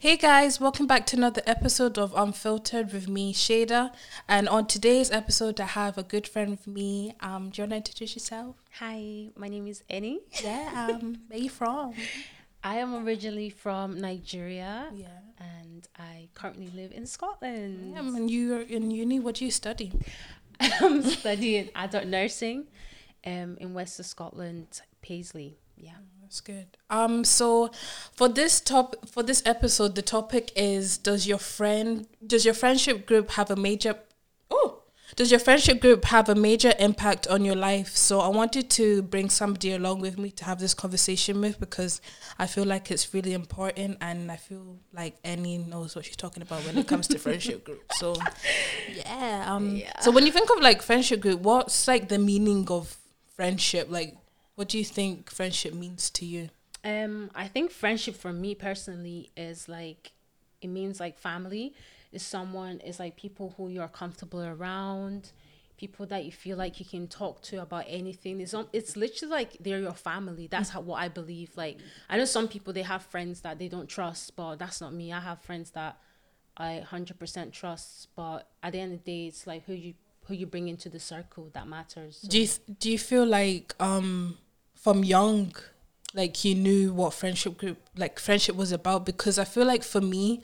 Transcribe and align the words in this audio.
Hey 0.00 0.16
guys, 0.16 0.58
welcome 0.58 0.86
back 0.86 1.04
to 1.08 1.16
another 1.18 1.42
episode 1.44 1.98
of 1.98 2.14
Unfiltered 2.16 2.90
with 2.90 3.06
me, 3.06 3.34
Shada. 3.34 3.92
And 4.26 4.48
on 4.48 4.66
today's 4.66 5.10
episode, 5.10 5.60
I 5.60 5.66
have 5.66 5.98
a 5.98 6.02
good 6.02 6.26
friend 6.26 6.52
with 6.52 6.66
me. 6.66 7.12
Um, 7.20 7.50
do 7.50 7.60
you 7.60 7.64
want 7.64 7.72
to 7.72 7.76
introduce 7.76 8.14
yourself? 8.14 8.56
Hi, 8.78 9.28
my 9.36 9.48
name 9.48 9.66
is 9.66 9.82
Eni. 9.90 10.20
Yeah. 10.42 10.88
Um, 10.90 11.18
where 11.28 11.38
you 11.38 11.50
from? 11.50 11.92
I 12.64 12.76
am 12.76 13.06
originally 13.06 13.50
from 13.50 14.00
Nigeria. 14.00 14.86
Yeah. 14.94 15.08
And 15.38 15.86
I 15.98 16.28
currently 16.32 16.70
live 16.74 16.92
in 16.92 17.04
Scotland. 17.04 17.98
Um, 17.98 18.16
and 18.16 18.30
you're 18.30 18.62
in 18.62 18.90
uni. 18.90 19.20
What 19.20 19.34
do 19.34 19.44
you 19.44 19.50
study? 19.50 19.92
I'm 20.80 21.02
studying 21.02 21.68
adult 21.74 22.06
nursing 22.06 22.68
um, 23.26 23.58
in 23.60 23.74
West 23.74 24.00
of 24.00 24.06
Scotland, 24.06 24.80
Paisley. 25.02 25.58
Yeah. 25.76 25.98
That's 26.30 26.40
good. 26.42 26.76
Um, 26.90 27.24
so 27.24 27.72
for 28.12 28.28
this 28.28 28.60
top 28.60 28.94
for 29.08 29.24
this 29.24 29.42
episode, 29.44 29.96
the 29.96 30.02
topic 30.02 30.52
is: 30.54 30.96
Does 30.96 31.26
your 31.26 31.38
friend 31.38 32.06
does 32.24 32.44
your 32.44 32.54
friendship 32.54 33.04
group 33.04 33.32
have 33.32 33.50
a 33.50 33.56
major 33.56 33.96
oh 34.48 34.80
does 35.16 35.32
your 35.32 35.40
friendship 35.40 35.80
group 35.80 36.04
have 36.04 36.28
a 36.28 36.36
major 36.36 36.72
impact 36.78 37.26
on 37.26 37.44
your 37.44 37.56
life? 37.56 37.96
So 37.96 38.20
I 38.20 38.28
wanted 38.28 38.70
to 38.70 39.02
bring 39.02 39.28
somebody 39.28 39.72
along 39.72 40.02
with 40.02 40.18
me 40.18 40.30
to 40.30 40.44
have 40.44 40.60
this 40.60 40.72
conversation 40.72 41.40
with 41.40 41.58
because 41.58 42.00
I 42.38 42.46
feel 42.46 42.64
like 42.64 42.92
it's 42.92 43.12
really 43.12 43.32
important, 43.32 43.98
and 44.00 44.30
I 44.30 44.36
feel 44.36 44.78
like 44.92 45.20
Eni 45.24 45.66
knows 45.66 45.96
what 45.96 46.04
she's 46.04 46.14
talking 46.14 46.44
about 46.44 46.64
when 46.64 46.78
it 46.78 46.86
comes 46.86 47.08
to 47.08 47.18
friendship 47.18 47.64
group. 47.68 47.82
So 47.94 48.14
yeah. 48.94 49.46
Um. 49.48 49.74
Yeah. 49.74 49.98
So 49.98 50.12
when 50.12 50.26
you 50.26 50.30
think 50.30 50.48
of 50.48 50.60
like 50.60 50.80
friendship 50.80 51.18
group, 51.18 51.40
what's 51.40 51.88
like 51.88 52.08
the 52.08 52.20
meaning 52.20 52.68
of 52.70 52.96
friendship? 53.34 53.88
Like, 53.90 54.14
what 54.60 54.68
do 54.68 54.76
you 54.76 54.84
think 54.84 55.30
friendship 55.30 55.72
means 55.72 56.10
to 56.10 56.26
you? 56.26 56.50
Um, 56.84 57.30
I 57.34 57.48
think 57.48 57.70
friendship 57.70 58.14
for 58.14 58.30
me 58.30 58.54
personally 58.54 59.30
is 59.34 59.70
like 59.70 60.12
it 60.60 60.68
means 60.68 61.00
like 61.00 61.18
family. 61.18 61.72
Is 62.12 62.22
someone 62.22 62.80
is 62.80 63.00
like 63.00 63.16
people 63.16 63.54
who 63.56 63.70
you're 63.70 63.88
comfortable 63.88 64.42
around, 64.44 65.32
people 65.78 66.04
that 66.08 66.26
you 66.26 66.32
feel 66.32 66.58
like 66.58 66.78
you 66.78 66.84
can 66.84 67.08
talk 67.08 67.40
to 67.44 67.62
about 67.62 67.84
anything. 67.88 68.38
It's 68.42 68.52
um, 68.52 68.68
it's 68.74 68.98
literally 68.98 69.32
like 69.32 69.56
they're 69.60 69.80
your 69.80 69.94
family. 69.94 70.46
That's 70.46 70.68
how 70.68 70.82
what 70.82 71.00
I 71.00 71.08
believe. 71.08 71.52
Like 71.56 71.78
I 72.10 72.18
know 72.18 72.26
some 72.26 72.46
people 72.46 72.74
they 72.74 72.82
have 72.82 73.02
friends 73.04 73.40
that 73.40 73.58
they 73.58 73.68
don't 73.68 73.88
trust, 73.88 74.36
but 74.36 74.56
that's 74.56 74.78
not 74.82 74.92
me. 74.92 75.10
I 75.10 75.20
have 75.20 75.40
friends 75.40 75.70
that 75.70 75.96
I 76.58 76.80
hundred 76.80 77.18
percent 77.18 77.54
trust, 77.54 78.08
but 78.14 78.46
at 78.62 78.72
the 78.74 78.80
end 78.80 78.92
of 78.92 79.02
the 79.04 79.10
day, 79.10 79.26
it's 79.28 79.46
like 79.46 79.64
who 79.64 79.72
you 79.72 79.94
who 80.26 80.34
you 80.34 80.44
bring 80.44 80.68
into 80.68 80.90
the 80.90 81.00
circle 81.00 81.48
that 81.54 81.66
matters. 81.66 82.18
So- 82.20 82.28
Do 82.28 82.38
you 82.42 82.48
do 82.78 82.90
you 82.90 82.98
feel 82.98 83.24
like 83.24 83.74
um 83.80 84.36
from 84.80 85.04
young, 85.04 85.54
like 86.14 86.36
he 86.36 86.54
knew 86.54 86.92
what 86.92 87.14
friendship 87.14 87.58
group 87.58 87.78
like 87.96 88.18
friendship 88.18 88.56
was 88.56 88.72
about? 88.72 89.06
Because 89.06 89.38
I 89.38 89.44
feel 89.44 89.66
like 89.66 89.84
for 89.84 90.00
me, 90.00 90.42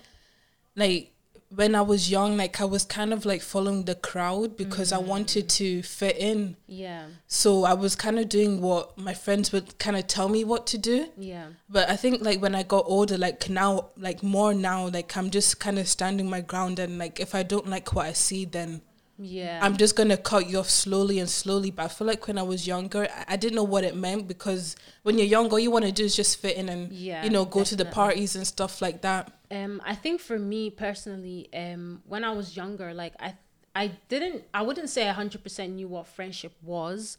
like 0.74 1.12
when 1.48 1.74
I 1.74 1.80
was 1.80 2.10
young, 2.10 2.36
like 2.36 2.60
I 2.60 2.64
was 2.64 2.84
kind 2.84 3.12
of 3.12 3.24
like 3.24 3.40
following 3.40 3.84
the 3.84 3.94
crowd 3.94 4.56
because 4.56 4.92
I 4.92 4.98
mm-hmm. 4.98 5.08
wanted 5.08 5.48
to 5.50 5.82
fit 5.82 6.16
in. 6.18 6.56
yeah, 6.66 7.06
So 7.28 7.64
I 7.64 7.72
was 7.72 7.94
kind 7.94 8.18
of 8.18 8.28
doing 8.28 8.60
what 8.60 8.98
my 8.98 9.14
friends 9.14 9.52
would 9.52 9.78
kind 9.78 9.96
of 9.96 10.06
tell 10.06 10.28
me 10.28 10.44
what 10.44 10.66
to 10.68 10.78
do. 10.78 11.08
yeah. 11.16 11.46
But 11.68 11.88
I 11.88 11.96
think 11.96 12.22
like 12.22 12.42
when 12.42 12.54
I 12.54 12.62
got 12.64 12.84
older, 12.86 13.16
like 13.16 13.48
now, 13.48 13.90
like 13.96 14.22
more 14.22 14.54
now, 14.54 14.88
like 14.88 15.16
I'm 15.16 15.30
just 15.30 15.60
kind 15.60 15.78
of 15.78 15.86
standing 15.86 16.28
my 16.28 16.40
ground 16.40 16.78
and 16.78 16.98
like 16.98 17.20
if 17.20 17.34
I 17.34 17.42
don't 17.42 17.68
like 17.68 17.94
what 17.94 18.06
I 18.06 18.12
see, 18.12 18.44
then 18.44 18.82
Yeah. 19.18 19.60
I'm 19.62 19.76
just 19.76 19.96
gonna 19.96 20.16
cut 20.16 20.48
you 20.48 20.58
off 20.58 20.68
slowly 20.68 21.18
and 21.18 21.28
slowly. 21.28 21.70
But 21.70 21.84
I 21.84 21.88
feel 21.88 22.06
like 22.06 22.26
when 22.26 22.38
I 22.38 22.42
was 22.42 22.66
younger, 22.66 23.08
I, 23.10 23.34
I 23.34 23.36
didn't 23.36 23.56
know 23.56 23.64
what 23.64 23.84
it 23.84 23.96
meant 23.96 24.28
because 24.28 24.76
when 25.02 25.16
you're 25.18 25.26
young, 25.26 25.50
all 25.50 25.58
you 25.58 25.70
want 25.70 25.84
to 25.86 25.92
do 25.92 26.04
is 26.04 26.14
just 26.14 26.38
fit 26.40 26.56
in 26.56 26.68
and 26.68 26.92
Yeah, 26.92 27.24
you 27.24 27.30
know 27.30 27.44
go 27.44 27.64
to 27.64 27.76
the 27.76 27.84
parties 27.86 28.36
and 28.36 28.46
stuff 28.46 28.82
like 28.82 29.02
that. 29.02 29.32
Um, 29.50 29.80
I 29.84 29.94
think 29.94 30.20
for 30.20 30.38
me 30.38 30.70
personally, 30.70 31.48
um, 31.54 32.02
when 32.06 32.24
I 32.24 32.32
was 32.32 32.56
younger, 32.56 32.92
like 32.92 33.14
I, 33.20 33.34
I 33.74 33.92
didn't, 34.08 34.44
I 34.52 34.62
wouldn't 34.62 34.90
say 34.90 35.06
hundred 35.06 35.42
percent 35.42 35.74
knew 35.74 35.88
what 35.88 36.06
friendship 36.06 36.52
was, 36.62 37.16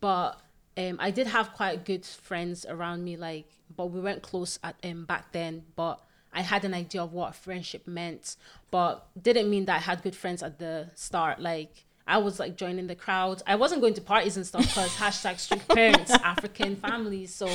but 0.00 0.40
um, 0.76 0.96
I 1.00 1.10
did 1.10 1.26
have 1.26 1.52
quite 1.52 1.84
good 1.84 2.04
friends 2.04 2.66
around 2.68 3.04
me. 3.04 3.16
Like, 3.16 3.48
but 3.74 3.86
we 3.86 4.00
weren't 4.00 4.22
close 4.22 4.58
at 4.64 4.76
um 4.84 5.04
back 5.04 5.32
then. 5.32 5.62
But 5.76 6.00
I 6.36 6.42
had 6.42 6.64
an 6.64 6.74
idea 6.74 7.02
of 7.02 7.12
what 7.12 7.34
friendship 7.34 7.88
meant, 7.88 8.36
but 8.70 9.08
didn't 9.20 9.50
mean 9.50 9.64
that 9.64 9.76
I 9.76 9.80
had 9.80 10.02
good 10.02 10.14
friends 10.14 10.42
at 10.42 10.58
the 10.58 10.90
start. 10.94 11.40
Like. 11.40 11.84
I 12.08 12.18
was 12.18 12.38
like 12.38 12.56
joining 12.56 12.86
the 12.86 12.94
crowd. 12.94 13.42
I 13.48 13.56
wasn't 13.56 13.80
going 13.80 13.94
to 13.94 14.00
parties 14.00 14.36
and 14.36 14.46
stuff 14.46 14.62
because 14.62 14.94
hashtag 14.94 15.40
strict 15.40 15.66
parents, 15.74 16.12
African 16.12 16.76
families. 16.76 17.34
So 17.34 17.48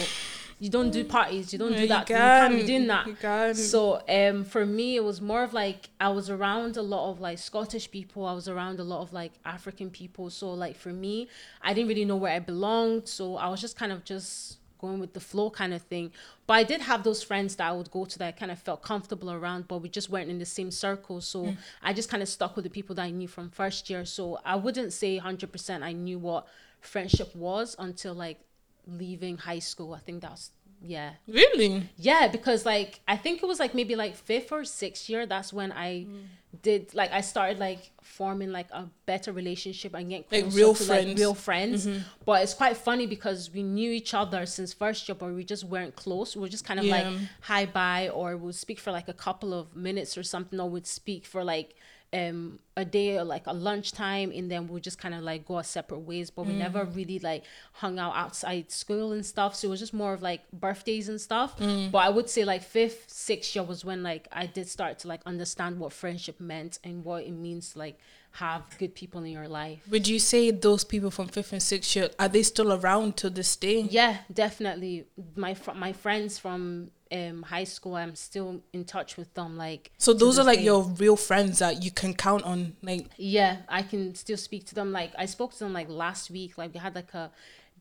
you 0.62 0.70
don't 0.70 0.92
do 0.92 1.04
parties. 1.04 1.52
You 1.54 1.58
don't 1.58 1.72
Yeah, 1.72 1.78
do 1.78 1.82
you 1.84 1.88
that. 1.88 2.10
You 2.10 2.16
can't 2.16 2.56
be 2.56 2.64
doing 2.64 2.88
that. 2.88 3.08
You 3.08 3.16
can. 3.16 3.56
So 3.56 4.02
um 4.08 4.44
for 4.44 4.64
me 4.64 4.96
it 4.98 5.04
was 5.04 5.20
more 5.22 5.44
of 5.44 5.54
like 5.54 5.90
I 6.00 6.10
was 6.10 6.30
around 6.30 6.78
a 6.78 6.84
lot 6.84 7.10
of 7.12 7.20
like 7.20 7.40
Scottish 7.40 7.90
people, 7.90 8.26
I 8.26 8.34
was 8.34 8.48
around 8.48 8.80
a 8.80 8.84
lot 8.84 9.02
of 9.02 9.12
like 9.12 9.32
African 9.44 9.90
people. 9.90 10.30
So 10.30 10.54
like 10.54 10.76
for 10.76 10.94
me, 10.94 11.30
I 11.64 11.74
didn't 11.74 11.88
really 11.88 12.06
know 12.06 12.18
where 12.18 12.34
I 12.34 12.40
belonged. 12.40 13.08
So 13.08 13.38
I 13.38 13.48
was 13.48 13.60
just 13.60 13.76
kind 13.76 13.92
of 13.92 14.04
just 14.04 14.58
going 14.82 15.00
with 15.00 15.14
the 15.14 15.20
flow 15.20 15.50
kind 15.50 15.74
of 15.74 15.82
thing. 15.84 16.12
But 16.48 16.56
I 16.56 16.64
did 16.64 16.82
have 16.82 17.04
those 17.04 17.24
friends 17.24 17.56
that 17.56 17.68
I 17.70 17.72
would 17.72 17.92
go 17.92 18.06
to 18.06 18.20
that 18.20 18.28
I 18.28 18.32
kind 18.32 18.52
of 18.52 18.60
felt 18.60 18.82
comfortable 18.82 19.32
around, 19.32 19.68
but 19.68 19.78
we 19.78 19.90
just 19.90 20.10
weren't 20.10 20.30
in 20.30 20.40
the 20.40 20.46
same 20.46 20.72
circle. 20.72 21.22
So 21.22 21.46
mm. 21.46 21.58
I 21.82 21.94
just 21.94 22.10
kind 22.10 22.24
of 22.24 22.30
stuck 22.30 22.56
with 22.56 22.64
the 22.64 22.70
people 22.70 22.96
that 22.96 23.04
I 23.04 23.12
knew 23.12 23.28
from 23.28 23.50
first 23.50 23.90
year. 23.90 24.04
So 24.06 24.40
I 24.44 24.56
wouldn't 24.56 24.92
say 24.92 25.20
100% 25.20 25.84
I 25.84 25.94
knew 25.94 26.20
what 26.20 26.48
friendship 26.82 27.34
was 27.36 27.76
until 27.80 28.14
like 28.14 28.40
leaving 28.88 29.38
high 29.38 29.60
school. 29.60 29.94
I 29.94 30.00
think 30.00 30.22
that's 30.22 30.52
yeah. 30.84 31.12
Really? 31.28 31.90
Yeah, 31.98 32.28
because 32.28 32.66
like 32.66 33.00
I 33.08 33.18
think 33.18 33.44
it 33.44 33.46
was 33.46 33.60
like 33.60 33.74
maybe 33.76 33.96
like 33.96 34.16
fifth 34.16 34.52
or 34.52 34.64
sixth 34.66 35.10
year. 35.10 35.26
That's 35.26 35.52
when 35.54 35.72
I 35.72 36.06
Mm. 36.08 36.24
did 36.64 36.94
like 36.94 37.12
I 37.14 37.22
started 37.22 37.60
like 37.60 37.92
forming 38.02 38.52
like 38.52 38.70
a 38.72 38.84
better 39.06 39.32
relationship 39.32 39.94
and 39.94 40.10
getting 40.10 40.26
Like 40.46 40.54
real 40.54 40.74
to, 40.74 40.84
friends. 40.84 41.08
like 41.10 41.18
real 41.18 41.34
friends. 41.34 41.88
But 42.26 42.44
it's 42.44 42.54
quite 42.54 42.76
funny 42.78 43.06
because 43.08 43.50
we 43.54 43.64
knew 43.64 43.92
each 43.92 44.14
other 44.14 44.46
since 44.46 44.74
first 44.74 45.08
year, 45.08 45.16
but 45.16 45.30
we 45.34 45.44
just 45.46 45.64
weren't 45.64 45.96
close. 45.96 46.36
We 46.36 46.42
were 46.42 46.50
just 46.50 46.66
kind 46.66 46.80
of 46.80 46.86
like 46.88 47.06
Yeah. 47.06 47.18
hi 47.42 47.66
bye, 47.66 48.10
or 48.10 48.36
we'll 48.38 48.52
speak 48.66 48.80
for 48.80 48.92
like 48.92 49.08
a 49.08 49.14
couple 49.14 49.54
of 49.54 49.76
minutes 49.76 50.18
or 50.18 50.24
something, 50.24 50.60
or 50.60 50.70
we'd 50.70 50.88
speak 50.88 51.26
for 51.26 51.44
like 51.44 51.76
um 52.14 52.60
a 52.76 52.84
day 52.84 53.18
or 53.18 53.24
like 53.24 53.48
a 53.48 53.54
lunchtime 53.54 54.32
and 54.32 54.52
then 54.52 54.68
we'll 54.68 54.82
just 54.82 54.98
kind 54.98 55.14
of 55.16 55.22
like 55.22 55.46
go 55.46 55.56
our 55.56 55.64
separate 55.64 56.00
ways 56.00 56.30
but 56.30 56.46
we 56.46 56.54
never 56.54 56.84
really 56.86 57.20
like 57.20 57.44
hung 57.74 58.00
out 58.00 58.14
outside 58.16 58.70
school 58.70 59.14
and 59.14 59.26
stuff 59.26 59.56
so 59.56 59.68
it 59.68 59.72
was 59.72 59.80
just 59.80 59.94
more 59.94 60.14
of 60.14 60.22
like 60.22 60.42
birthdays 60.52 61.08
and 61.08 61.22
stuff. 61.22 61.56
But 61.92 62.00
i 62.00 62.10
would 62.10 62.30
say 62.30 62.44
like 62.44 62.64
fifth 62.64 63.06
sixth 63.10 63.56
year 63.56 63.64
was 63.64 63.86
when 63.86 64.04
like 64.04 64.28
i 64.32 64.46
did 64.46 64.68
start 64.68 65.00
to 65.00 65.08
like 65.08 65.22
understand 65.26 65.80
what 65.80 65.94
friendship 65.94 66.40
meant 66.40 66.80
and 66.84 67.06
what 67.06 67.24
it 67.24 67.32
means 67.32 67.76
like 67.78 67.98
have 68.34 68.64
good 68.80 68.96
people 68.96 69.22
in 69.24 69.32
your 69.32 69.48
life 69.48 69.80
Would 69.90 70.08
you 70.08 70.18
say 70.20 70.52
those 70.52 70.84
people 70.84 71.12
from 71.12 71.28
fifth 71.28 71.52
and 71.52 71.62
sixth 71.62 71.96
year 71.96 72.10
are 72.18 72.30
they 72.30 72.44
still 72.44 72.72
around 72.72 73.18
to 73.18 73.30
this 73.30 73.56
day? 73.56 73.82
yeah 73.82 74.18
definitely 74.34 75.06
my 75.36 75.54
fr- 75.54 75.74
my 75.74 75.92
friends 75.94 76.38
from 76.40 76.92
um 77.12 77.44
high 77.44 77.66
school 77.66 77.96
i'm 77.96 78.16
still 78.16 78.62
in 78.72 78.86
touch 78.86 79.18
with 79.18 79.34
them 79.34 79.58
like 79.58 79.92
So 79.98 80.14
those 80.14 80.40
are 80.40 80.46
like 80.46 80.60
day. 80.60 80.66
your 80.66 80.84
real 80.84 81.18
friends 81.18 81.60
that 81.60 81.84
you 81.84 81.92
can 81.92 82.14
count 82.14 82.44
on. 82.46 82.78
Like 82.82 83.08
Yeah, 83.18 83.58
I 83.68 83.82
can 83.84 84.16
still 84.16 84.38
speak 84.38 84.66
to 84.68 84.76
them. 84.76 84.92
Like 84.94 85.12
I 85.18 85.26
spoke 85.26 85.52
to 85.54 85.60
them 85.60 85.74
like 85.74 85.90
last 85.90 86.32
week. 86.32 86.58
Like 86.58 86.74
we 86.74 86.80
had 86.80 86.96
like 86.96 87.14
a 87.14 87.30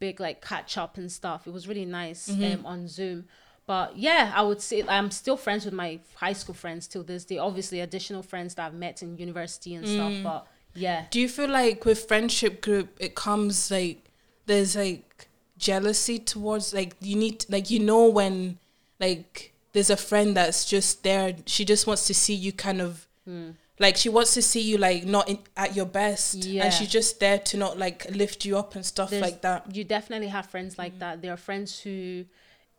big 0.01 0.19
like 0.19 0.45
catch 0.45 0.77
up 0.77 0.97
and 0.99 1.11
stuff. 1.13 1.47
It 1.47 1.53
was 1.53 1.69
really 1.69 1.85
nice 1.85 2.29
um, 2.29 2.67
on 2.67 2.89
Zoom. 2.89 3.27
But 3.71 3.97
yeah, 3.97 4.33
I 4.35 4.43
would 4.43 4.61
say 4.61 4.83
I'm 4.89 5.13
still 5.13 5.37
friends 5.37 5.65
with 5.65 5.73
my 5.73 6.01
high 6.17 6.33
school 6.33 6.57
friends 6.57 6.89
till 6.89 7.05
this 7.05 7.25
day. 7.25 7.39
Obviously, 7.39 7.79
additional 7.79 8.21
friends 8.21 8.57
that 8.57 8.67
I've 8.67 8.75
met 8.75 9.01
in 9.01 9.17
university 9.17 9.77
and 9.77 9.87
stuff. 9.87 10.11
Mm. 10.11 10.25
But 10.25 10.49
yeah, 10.75 11.05
Do 11.13 11.21
you 11.21 11.29
feel 11.29 11.49
like 11.49 11.85
with 11.85 12.01
friendship 12.09 12.63
group 12.63 12.89
it 12.99 13.15
comes 13.15 13.71
like 13.71 14.11
there's 14.47 14.75
like 14.75 15.29
jealousy 15.57 16.19
towards 16.19 16.75
like 16.75 16.97
you 17.01 17.15
need 17.15 17.45
like 17.49 17.71
you 17.71 17.79
know 17.79 18.09
when 18.09 18.59
like 18.99 19.53
there's 19.73 19.91
a 19.91 19.97
friend 19.97 20.37
that's 20.37 20.65
just 20.65 21.05
there 21.05 21.37
she 21.47 21.65
just 21.65 21.87
wants 21.87 22.09
to 22.09 22.15
see 22.15 22.35
you 22.35 22.51
kind 22.51 22.81
of 22.81 23.07
mm. 23.29 23.55
like 23.79 23.97
she 23.97 24.09
wants 24.09 24.35
to 24.35 24.43
see 24.43 24.63
you 24.63 24.79
like 24.79 25.05
not 25.05 25.29
in, 25.29 25.39
at 25.57 25.77
your 25.77 25.87
best 25.87 26.35
Yeah. 26.45 26.65
and 26.65 26.75
she's 26.75 26.89
just 26.89 27.21
there 27.21 27.39
to 27.39 27.57
not 27.57 27.79
like 27.79 28.11
lift 28.11 28.45
you 28.45 28.59
up 28.59 28.75
and 28.75 28.85
stuff 28.85 29.11
There's- 29.11 29.23
like 29.23 29.43
that 29.43 29.77
you 29.77 29.85
definitely 29.85 30.29
have 30.29 30.47
friends 30.47 30.77
like 30.77 30.95
mm. 30.95 31.01
that. 31.01 31.23
There 31.23 31.33
are 31.33 31.43
friends 31.49 31.79
who, 31.81 32.25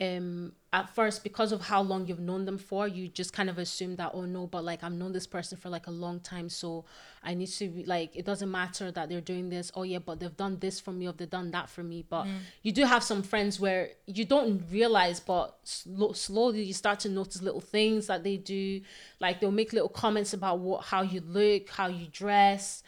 um, 0.02 0.54
at 0.74 0.90
first 0.96 1.24
because 1.24 1.52
of 1.52 1.62
how 1.62 1.82
long 1.82 2.08
you've 2.08 2.20
known 2.20 2.46
them 2.46 2.58
for, 2.58 2.88
you 2.88 3.08
just 3.08 3.34
kind 3.34 3.50
of 3.50 3.60
assume 3.60 3.98
that 3.98 4.12
oh 4.14 4.26
no, 4.26 4.48
but 4.48 4.64
like 4.64 4.84
I've 4.84 4.94
known 4.94 5.12
this 5.12 5.28
person 5.28 5.58
for 5.58 5.70
like 5.70 5.86
a 5.86 5.92
long 5.92 6.20
time, 6.22 6.50
so 6.50 6.86
I 7.24 7.36
need 7.36 7.48
to 7.48 7.68
be, 7.68 7.86
like 7.86 8.16
it 8.16 8.26
doesn't 8.26 8.50
matter 8.50 8.90
that 8.92 9.10
they're 9.10 9.22
doing 9.22 9.50
this. 9.50 9.72
Oh 9.76 9.84
yeah, 9.84 10.00
but 10.00 10.20
they've 10.20 10.36
done 10.36 10.58
this 10.60 10.80
for 10.80 10.92
me, 10.92 11.08
or 11.08 11.14
they've 11.14 11.30
done 11.30 11.52
that 11.52 11.70
for 11.70 11.84
me. 11.84 12.04
But 12.10 12.26
you 12.64 12.72
do 12.72 12.84
have 12.86 13.04
some 13.04 13.22
friends 13.22 13.60
where 13.60 13.92
you 14.08 14.26
don't 14.26 14.64
realize, 14.72 15.20
but 15.20 15.58
slow, 15.64 16.14
slowly 16.14 16.64
you 16.64 16.74
start 16.74 17.00
to 17.02 17.10
notice 17.10 17.42
little 17.42 17.62
things 17.62 18.08
that 18.08 18.24
they 18.24 18.38
do. 18.38 18.82
Like 19.20 19.40
they'll 19.40 19.52
make 19.52 19.74
little 19.74 19.90
comments 19.90 20.34
about 20.34 20.60
what 20.60 20.86
how 20.86 21.04
you 21.04 21.22
look, 21.22 21.70
how 21.70 21.88
you 21.88 22.08
dress 22.08 22.82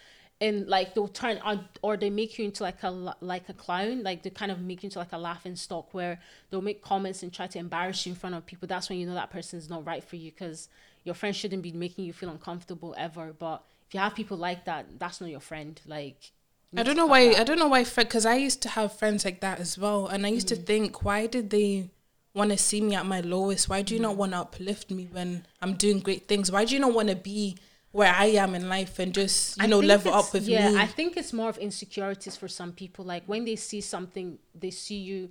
and 0.43 0.67
like 0.67 0.93
they'll 0.93 1.07
turn 1.07 1.37
on 1.37 1.65
or 1.81 1.95
they 1.95 2.09
make 2.09 2.37
you 2.37 2.43
into 2.43 2.63
like 2.63 2.83
a 2.83 2.91
like 3.21 3.47
a 3.47 3.53
clown 3.53 4.03
like 4.03 4.23
they 4.23 4.29
kind 4.29 4.51
of 4.51 4.59
make 4.59 4.83
you 4.83 4.87
into 4.87 4.99
like 4.99 5.13
a 5.13 5.17
laughing 5.17 5.55
stock 5.55 5.93
where 5.93 6.19
they'll 6.49 6.61
make 6.61 6.81
comments 6.81 7.23
and 7.23 7.31
try 7.31 7.47
to 7.47 7.57
embarrass 7.57 8.05
you 8.05 8.11
in 8.11 8.15
front 8.15 8.35
of 8.35 8.45
people 8.45 8.67
that's 8.67 8.89
when 8.89 8.99
you 8.99 9.07
know 9.07 9.13
that 9.13 9.31
person 9.31 9.57
is 9.57 9.69
not 9.69 9.85
right 9.85 10.03
for 10.03 10.17
you 10.17 10.31
because 10.31 10.67
your 11.05 11.15
friend 11.15 11.33
shouldn't 11.33 11.63
be 11.63 11.71
making 11.71 12.03
you 12.03 12.11
feel 12.11 12.29
uncomfortable 12.29 12.93
ever 12.97 13.33
but 13.39 13.63
if 13.87 13.93
you 13.93 13.99
have 14.01 14.13
people 14.13 14.35
like 14.35 14.65
that 14.65 14.85
that's 14.99 15.21
not 15.21 15.29
your 15.29 15.39
friend 15.39 15.79
like 15.87 16.31
I 16.75 16.81
don't 16.81 16.97
know 16.97 17.05
why. 17.05 17.27
That. 17.29 17.41
I 17.41 17.43
don't 17.43 17.59
know 17.59 17.67
why. 17.67 17.83
Because 17.83 18.25
I 18.25 18.33
used 18.33 18.63
to 18.63 18.69
have 18.69 18.97
friends 18.97 19.25
like 19.25 19.41
that 19.41 19.59
as 19.59 19.77
well, 19.77 20.07
and 20.07 20.25
I 20.25 20.29
used 20.29 20.47
mm-hmm. 20.47 20.61
to 20.61 20.65
think, 20.65 21.03
why 21.03 21.27
did 21.27 21.51
they 21.51 21.91
want 22.33 22.49
to 22.49 22.57
see 22.57 22.81
me 22.81 22.95
at 22.95 23.05
my 23.05 23.19
lowest? 23.19 23.69
Why 23.69 23.83
do 23.83 23.93
you 23.93 23.99
mm-hmm. 23.99 24.09
not 24.09 24.17
want 24.17 24.31
to 24.31 24.39
uplift 24.39 24.89
me 24.89 25.07
when 25.11 25.45
I'm 25.61 25.75
doing 25.75 25.99
great 25.99 26.27
things? 26.27 26.51
Why 26.51 26.65
do 26.65 26.73
you 26.73 26.79
not 26.79 26.95
want 26.95 27.09
to 27.09 27.15
be 27.15 27.57
where 27.93 28.11
I 28.11 28.25
am 28.25 28.55
in 28.55 28.67
life 28.67 28.97
and 28.99 29.13
just 29.13 29.55
you 29.57 29.63
I 29.63 29.67
know 29.67 29.79
level 29.79 30.13
up 30.13 30.33
with 30.33 30.47
yeah, 30.47 30.67
me? 30.67 30.75
Yeah, 30.75 30.81
I 30.81 30.87
think 30.87 31.15
it's 31.15 31.31
more 31.31 31.47
of 31.47 31.57
insecurities 31.59 32.35
for 32.35 32.47
some 32.47 32.73
people. 32.73 33.05
Like 33.05 33.23
when 33.27 33.45
they 33.45 33.55
see 33.55 33.81
something, 33.81 34.39
they 34.53 34.71
see 34.71 34.97
you, 34.97 35.29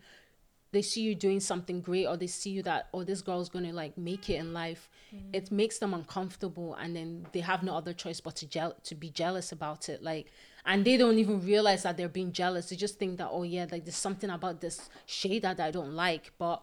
they 0.71 0.81
see 0.81 1.03
you 1.03 1.17
doing 1.17 1.41
something 1.41 1.81
great, 1.81 2.07
or 2.07 2.17
they 2.17 2.29
see 2.29 2.51
you 2.51 2.63
that 2.63 2.89
oh 2.95 3.03
this 3.03 3.21
girl's 3.21 3.49
gonna 3.49 3.73
like 3.73 3.99
make 3.99 4.31
it 4.31 4.37
in 4.37 4.53
life. 4.53 4.89
Mm. 5.15 5.35
It 5.35 5.51
makes 5.51 5.79
them 5.79 5.93
uncomfortable, 5.93 6.75
and 6.77 6.95
then 6.95 7.27
they 7.33 7.41
have 7.41 7.65
no 7.65 7.77
other 7.77 7.93
choice 7.93 8.21
but 8.21 8.37
to 8.37 8.47
gel 8.47 8.77
to 8.85 8.95
be 8.95 9.11
jealous 9.11 9.51
about 9.51 9.89
it. 9.89 10.01
Like 10.03 10.29
and 10.65 10.85
they 10.85 10.97
don't 10.97 11.19
even 11.19 11.45
realize 11.45 11.83
that 11.83 11.97
they're 11.97 12.09
being 12.09 12.31
jealous 12.31 12.69
they 12.69 12.77
just 12.77 12.97
think 12.97 13.19
that 13.19 13.29
oh 13.33 13.43
yeah 13.43 13.67
like 13.73 13.85
there's 13.85 13.97
something 13.97 14.31
about 14.31 14.61
this 14.61 14.89
shade 15.07 15.43
that 15.43 15.59
i 15.59 15.73
don't 15.73 15.93
like 15.95 16.31
but 16.39 16.63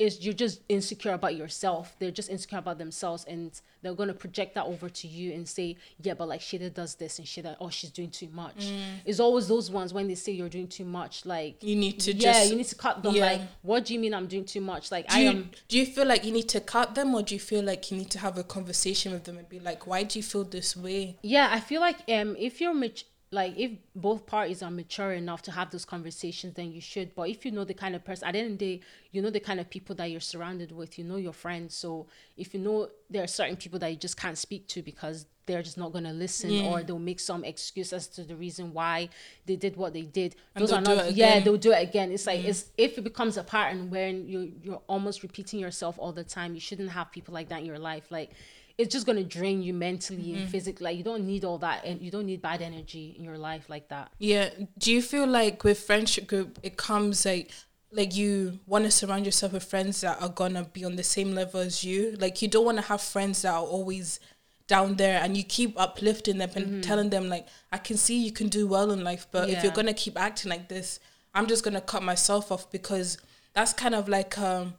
is 0.00 0.24
you're 0.24 0.34
just 0.34 0.62
insecure 0.68 1.12
about 1.12 1.36
yourself 1.36 1.94
they're 1.98 2.10
just 2.10 2.30
insecure 2.30 2.58
about 2.58 2.78
themselves 2.78 3.24
and 3.24 3.60
they're 3.82 3.94
going 3.94 4.08
to 4.08 4.14
project 4.14 4.54
that 4.54 4.64
over 4.64 4.88
to 4.88 5.06
you 5.06 5.32
and 5.32 5.46
say 5.46 5.76
yeah 6.02 6.14
but 6.14 6.26
like 6.26 6.40
Shida 6.40 6.72
does 6.72 6.94
this 6.94 7.18
and 7.18 7.28
Shida 7.28 7.56
oh 7.60 7.68
she's 7.68 7.90
doing 7.90 8.10
too 8.10 8.28
much 8.32 8.66
mm. 8.66 8.80
it's 9.04 9.20
always 9.20 9.46
those 9.46 9.70
ones 9.70 9.92
when 9.92 10.08
they 10.08 10.14
say 10.14 10.32
you're 10.32 10.48
doing 10.48 10.68
too 10.68 10.86
much 10.86 11.26
like 11.26 11.62
you 11.62 11.76
need 11.76 12.00
to 12.00 12.12
yeah 12.14 12.32
just, 12.32 12.50
you 12.50 12.56
need 12.56 12.66
to 12.66 12.74
cut 12.74 13.02
them 13.02 13.14
yeah. 13.14 13.26
like 13.26 13.40
what 13.62 13.84
do 13.84 13.92
you 13.92 14.00
mean 14.00 14.14
i'm 14.14 14.26
doing 14.26 14.44
too 14.44 14.62
much 14.62 14.90
like 14.90 15.06
do 15.08 15.16
i 15.16 15.20
you, 15.20 15.28
am 15.28 15.50
do 15.68 15.78
you 15.78 15.84
feel 15.84 16.06
like 16.06 16.24
you 16.24 16.32
need 16.32 16.48
to 16.48 16.60
cut 16.60 16.94
them 16.94 17.14
or 17.14 17.22
do 17.22 17.34
you 17.34 17.40
feel 17.40 17.62
like 17.62 17.90
you 17.90 17.98
need 17.98 18.10
to 18.10 18.18
have 18.18 18.38
a 18.38 18.42
conversation 18.42 19.12
with 19.12 19.24
them 19.24 19.36
and 19.36 19.48
be 19.50 19.60
like 19.60 19.86
why 19.86 20.02
do 20.02 20.18
you 20.18 20.22
feel 20.22 20.44
this 20.44 20.74
way 20.76 21.16
yeah 21.22 21.50
i 21.52 21.60
feel 21.60 21.80
like 21.80 21.98
um 22.08 22.34
if 22.38 22.60
you're 22.60 22.74
much 22.74 23.04
like 23.32 23.56
if 23.56 23.70
both 23.94 24.26
parties 24.26 24.62
are 24.62 24.70
mature 24.70 25.12
enough 25.12 25.40
to 25.42 25.52
have 25.52 25.70
those 25.70 25.84
conversations 25.84 26.54
then 26.54 26.72
you 26.72 26.80
should. 26.80 27.14
But 27.14 27.28
if 27.28 27.44
you 27.44 27.52
know 27.52 27.64
the 27.64 27.74
kind 27.74 27.94
of 27.94 28.04
person 28.04 28.26
at 28.28 28.32
the 28.32 28.40
end 28.40 28.52
of 28.52 28.58
the 28.58 28.76
day 28.76 28.84
you 29.12 29.22
know 29.22 29.30
the 29.30 29.40
kind 29.40 29.60
of 29.60 29.70
people 29.70 29.94
that 29.96 30.10
you're 30.10 30.20
surrounded 30.20 30.72
with 30.72 30.98
you 30.98 31.04
know 31.04 31.16
your 31.16 31.32
friends. 31.32 31.74
So 31.74 32.06
if 32.36 32.54
you 32.54 32.60
know 32.60 32.88
there 33.08 33.22
are 33.22 33.28
certain 33.28 33.56
people 33.56 33.78
that 33.78 33.88
you 33.88 33.96
just 33.96 34.16
can't 34.16 34.36
speak 34.36 34.66
to 34.68 34.82
because 34.82 35.26
they're 35.46 35.62
just 35.62 35.78
not 35.78 35.92
going 35.92 36.04
to 36.04 36.12
listen 36.12 36.50
yeah. 36.50 36.64
or 36.64 36.82
they'll 36.82 36.98
make 36.98 37.18
some 37.18 37.44
excuse 37.44 37.92
as 37.92 38.06
to 38.06 38.22
the 38.22 38.36
reason 38.36 38.72
why 38.72 39.08
they 39.46 39.56
did 39.56 39.76
what 39.76 39.92
they 39.92 40.02
did. 40.02 40.36
And 40.54 40.62
those 40.62 40.72
are 40.72 40.80
not 40.80 41.12
yeah 41.12 41.38
they'll 41.40 41.56
do 41.56 41.72
it 41.72 41.82
again. 41.88 42.10
It's 42.10 42.26
like 42.26 42.42
yeah. 42.42 42.50
it's 42.50 42.70
if 42.76 42.98
it 42.98 43.02
becomes 43.02 43.36
a 43.36 43.44
pattern 43.44 43.90
when 43.90 44.26
you 44.26 44.52
you're 44.62 44.82
almost 44.88 45.22
repeating 45.22 45.60
yourself 45.60 45.96
all 45.98 46.12
the 46.12 46.24
time 46.24 46.54
you 46.54 46.60
shouldn't 46.60 46.90
have 46.90 47.12
people 47.12 47.32
like 47.32 47.48
that 47.50 47.60
in 47.60 47.66
your 47.66 47.78
life. 47.78 48.10
Like 48.10 48.32
it's 48.80 48.92
just 48.92 49.04
gonna 49.04 49.22
drain 49.22 49.62
you 49.62 49.74
mentally 49.74 50.30
mm-hmm. 50.30 50.42
and 50.42 50.50
physically. 50.50 50.84
Like 50.84 50.96
you 50.96 51.04
don't 51.04 51.26
need 51.26 51.44
all 51.44 51.58
that, 51.58 51.84
and 51.84 52.00
you 52.00 52.10
don't 52.10 52.26
need 52.26 52.40
bad 52.40 52.62
energy 52.62 53.14
in 53.18 53.22
your 53.22 53.36
life 53.36 53.68
like 53.68 53.88
that. 53.88 54.10
Yeah. 54.18 54.48
Do 54.78 54.90
you 54.92 55.02
feel 55.02 55.26
like 55.26 55.62
with 55.64 55.78
friendship 55.78 56.26
group, 56.26 56.58
it 56.62 56.76
comes 56.76 57.26
like 57.26 57.50
like 57.92 58.14
you 58.14 58.60
want 58.66 58.84
to 58.84 58.90
surround 58.90 59.26
yourself 59.26 59.52
with 59.52 59.64
friends 59.64 60.00
that 60.00 60.22
are 60.22 60.28
gonna 60.28 60.64
be 60.64 60.84
on 60.84 60.96
the 60.96 61.02
same 61.02 61.34
level 61.34 61.60
as 61.60 61.84
you? 61.84 62.16
Like 62.18 62.40
you 62.40 62.48
don't 62.48 62.64
want 62.64 62.78
to 62.78 62.84
have 62.84 63.02
friends 63.02 63.42
that 63.42 63.52
are 63.52 63.62
always 63.62 64.18
down 64.66 64.94
there 64.94 65.20
and 65.20 65.36
you 65.36 65.42
keep 65.42 65.78
uplifting 65.78 66.38
them 66.38 66.50
and 66.54 66.66
mm-hmm. 66.66 66.80
telling 66.80 67.10
them 67.10 67.28
like 67.28 67.46
I 67.72 67.78
can 67.78 67.96
see 67.96 68.16
you 68.16 68.32
can 68.32 68.48
do 68.48 68.66
well 68.66 68.92
in 68.92 69.04
life, 69.04 69.26
but 69.30 69.48
yeah. 69.48 69.58
if 69.58 69.62
you're 69.62 69.72
gonna 69.72 69.92
keep 69.92 70.18
acting 70.18 70.48
like 70.48 70.68
this, 70.68 71.00
I'm 71.34 71.46
just 71.46 71.64
gonna 71.64 71.82
cut 71.82 72.02
myself 72.02 72.50
off 72.50 72.70
because 72.70 73.18
that's 73.52 73.74
kind 73.74 73.94
of 73.94 74.08
like 74.08 74.38
um 74.38 74.74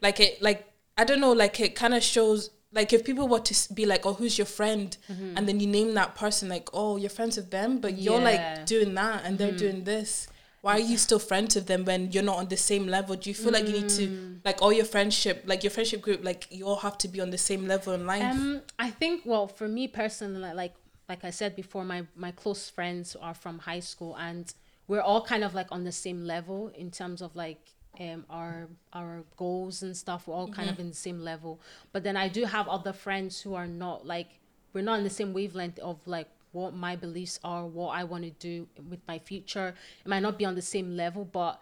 like 0.00 0.20
it 0.20 0.40
like 0.40 0.70
I 0.96 1.04
don't 1.04 1.20
know 1.20 1.32
like 1.32 1.58
it 1.58 1.74
kind 1.74 1.94
of 1.94 2.02
shows 2.04 2.50
like 2.72 2.92
if 2.92 3.04
people 3.04 3.26
were 3.28 3.40
to 3.40 3.74
be 3.74 3.86
like, 3.86 4.06
"Oh, 4.06 4.14
who's 4.14 4.38
your 4.38 4.46
friend?" 4.46 4.96
Mm-hmm. 5.10 5.36
and 5.36 5.48
then 5.48 5.60
you 5.60 5.66
name 5.66 5.94
that 5.94 6.14
person, 6.14 6.48
like, 6.48 6.68
"Oh, 6.72 6.96
you're 6.96 7.10
friends 7.10 7.36
with 7.36 7.50
them," 7.50 7.78
but 7.78 7.98
you're 7.98 8.20
like 8.20 8.66
doing 8.66 8.94
that 8.94 9.24
and 9.24 9.38
they're 9.38 9.48
mm-hmm. 9.48 9.56
doing 9.56 9.84
this. 9.84 10.28
Why 10.62 10.74
are 10.74 10.80
you 10.80 10.98
still 10.98 11.18
friends 11.18 11.54
with 11.54 11.66
them 11.66 11.84
when 11.86 12.12
you're 12.12 12.22
not 12.22 12.36
on 12.36 12.48
the 12.48 12.56
same 12.56 12.86
level? 12.86 13.16
Do 13.16 13.30
you 13.30 13.34
feel 13.34 13.50
mm. 13.50 13.54
like 13.54 13.66
you 13.66 13.72
need 13.72 13.88
to 13.88 14.08
mm. 14.08 14.40
like 14.44 14.60
all 14.60 14.72
your 14.72 14.84
friendship, 14.84 15.44
like 15.46 15.64
your 15.64 15.70
friendship 15.70 16.02
group, 16.02 16.22
like 16.22 16.48
you 16.50 16.66
all 16.66 16.76
have 16.76 16.98
to 16.98 17.08
be 17.08 17.18
on 17.18 17.30
the 17.30 17.38
same 17.38 17.66
level 17.66 17.94
in 17.94 18.04
life? 18.04 18.22
Um, 18.22 18.60
I 18.78 18.90
think 18.90 19.22
well, 19.24 19.48
for 19.48 19.66
me 19.66 19.88
personally, 19.88 20.52
like 20.52 20.74
like 21.08 21.24
I 21.24 21.30
said 21.30 21.56
before, 21.56 21.84
my 21.84 22.06
my 22.14 22.30
close 22.30 22.68
friends 22.68 23.16
are 23.16 23.34
from 23.34 23.58
high 23.58 23.80
school, 23.80 24.16
and 24.18 24.52
we're 24.86 25.00
all 25.00 25.24
kind 25.24 25.44
of 25.44 25.54
like 25.54 25.68
on 25.70 25.84
the 25.84 25.92
same 25.92 26.24
level 26.24 26.70
in 26.74 26.90
terms 26.90 27.22
of 27.22 27.34
like 27.34 27.70
um, 27.98 28.24
our 28.30 28.68
our 28.92 29.24
goals 29.36 29.82
and 29.82 29.96
stuff 29.96 30.26
we're 30.26 30.34
all 30.34 30.46
kind 30.46 30.68
mm-hmm. 30.68 30.74
of 30.74 30.80
in 30.80 30.88
the 30.88 30.96
same 30.96 31.20
level 31.20 31.60
but 31.92 32.02
then 32.02 32.16
i 32.16 32.28
do 32.28 32.44
have 32.44 32.68
other 32.68 32.92
friends 32.92 33.40
who 33.40 33.54
are 33.54 33.66
not 33.66 34.06
like 34.06 34.28
we're 34.72 34.84
not 34.84 34.98
in 34.98 35.04
the 35.04 35.10
same 35.10 35.32
wavelength 35.32 35.78
of 35.80 35.98
like 36.06 36.28
what 36.52 36.74
my 36.74 36.94
beliefs 36.96 37.38
are 37.42 37.66
what 37.66 37.88
i 37.88 38.04
want 38.04 38.24
to 38.24 38.30
do 38.30 38.66
with 38.88 39.00
my 39.08 39.18
future 39.18 39.74
it 40.04 40.08
might 40.08 40.20
not 40.20 40.38
be 40.38 40.44
on 40.44 40.54
the 40.54 40.62
same 40.62 40.96
level 40.96 41.24
but 41.24 41.60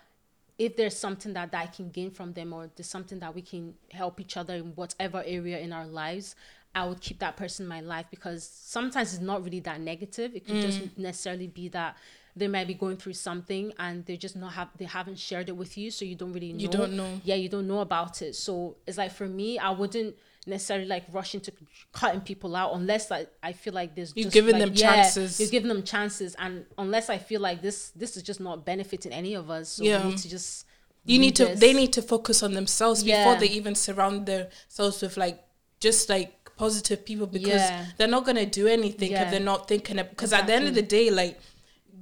if 0.58 0.76
there's 0.76 0.96
something 0.96 1.32
that, 1.32 1.50
that 1.50 1.62
i 1.62 1.66
can 1.66 1.88
gain 1.90 2.10
from 2.10 2.32
them 2.34 2.52
or 2.52 2.70
there's 2.76 2.88
something 2.88 3.18
that 3.18 3.34
we 3.34 3.42
can 3.42 3.74
help 3.90 4.20
each 4.20 4.36
other 4.36 4.54
in 4.54 4.72
whatever 4.74 5.22
area 5.26 5.58
in 5.58 5.72
our 5.72 5.86
lives 5.86 6.34
I 6.74 6.86
would 6.86 7.00
keep 7.00 7.18
that 7.20 7.36
person 7.36 7.64
in 7.64 7.68
my 7.68 7.80
life 7.80 8.06
because 8.10 8.44
sometimes 8.48 9.14
it's 9.14 9.22
not 9.22 9.42
really 9.42 9.60
that 9.60 9.80
negative. 9.80 10.34
It 10.34 10.46
could 10.46 10.56
mm. 10.56 10.62
just 10.62 10.98
necessarily 10.98 11.46
be 11.46 11.68
that 11.70 11.96
they 12.38 12.48
might 12.48 12.66
be 12.66 12.74
going 12.74 12.96
through 12.96 13.12
something 13.12 13.72
and 13.78 14.04
they 14.06 14.16
just 14.16 14.36
not 14.36 14.52
have 14.52 14.68
they 14.78 14.84
haven't 14.84 15.18
shared 15.18 15.48
it 15.48 15.56
with 15.56 15.76
you 15.76 15.90
so 15.90 16.04
you 16.04 16.14
don't 16.14 16.32
really 16.32 16.52
know 16.52 16.60
you 16.60 16.68
don't 16.68 16.92
know 16.92 17.20
yeah 17.24 17.34
you 17.34 17.48
don't 17.48 17.66
know 17.66 17.80
about 17.80 18.22
it 18.22 18.34
so 18.34 18.76
it's 18.86 18.98
like 18.98 19.12
for 19.12 19.26
me 19.26 19.58
i 19.58 19.70
wouldn't 19.70 20.14
necessarily 20.48 20.86
like 20.86 21.04
rush 21.12 21.34
into 21.34 21.52
cutting 21.92 22.20
people 22.20 22.56
out 22.56 22.74
unless 22.74 23.10
like 23.10 23.30
I 23.42 23.52
feel 23.52 23.74
like 23.74 23.94
there's 23.94 24.12
you've 24.16 24.32
given 24.32 24.54
like, 24.54 24.62
them 24.62 24.72
yeah, 24.74 24.94
chances. 24.94 25.38
You've 25.38 25.50
given 25.50 25.68
them 25.68 25.82
chances, 25.82 26.34
and 26.38 26.64
unless 26.76 27.10
I 27.10 27.18
feel 27.18 27.40
like 27.40 27.62
this 27.62 27.90
this 27.90 28.16
is 28.16 28.22
just 28.22 28.40
not 28.40 28.64
benefiting 28.64 29.12
any 29.12 29.34
of 29.34 29.50
us, 29.50 29.68
so 29.68 29.84
yeah. 29.84 30.02
we 30.02 30.10
need 30.10 30.18
to 30.18 30.28
just 30.28 30.66
you 31.04 31.18
need 31.18 31.36
to 31.36 31.54
they 31.54 31.72
need 31.72 31.92
to 31.94 32.02
focus 32.02 32.42
on 32.42 32.54
themselves 32.54 33.02
yeah. 33.02 33.24
before 33.24 33.40
they 33.40 33.52
even 33.52 33.74
surround 33.74 34.26
themselves 34.26 35.02
with 35.02 35.16
like 35.16 35.44
just 35.80 36.08
like 36.08 36.34
positive 36.56 37.04
people 37.04 37.26
because 37.26 37.62
yeah. 37.62 37.86
they're 37.96 38.08
not 38.08 38.24
gonna 38.24 38.44
do 38.44 38.66
anything 38.66 39.12
if 39.12 39.30
they're 39.30 39.38
not 39.38 39.68
thinking 39.68 39.98
of 39.98 40.10
because 40.10 40.32
exactly. 40.32 40.42
at 40.42 40.46
the 40.46 40.52
end 40.54 40.68
of 40.68 40.74
the 40.74 40.82
day 40.82 41.08
like 41.08 41.38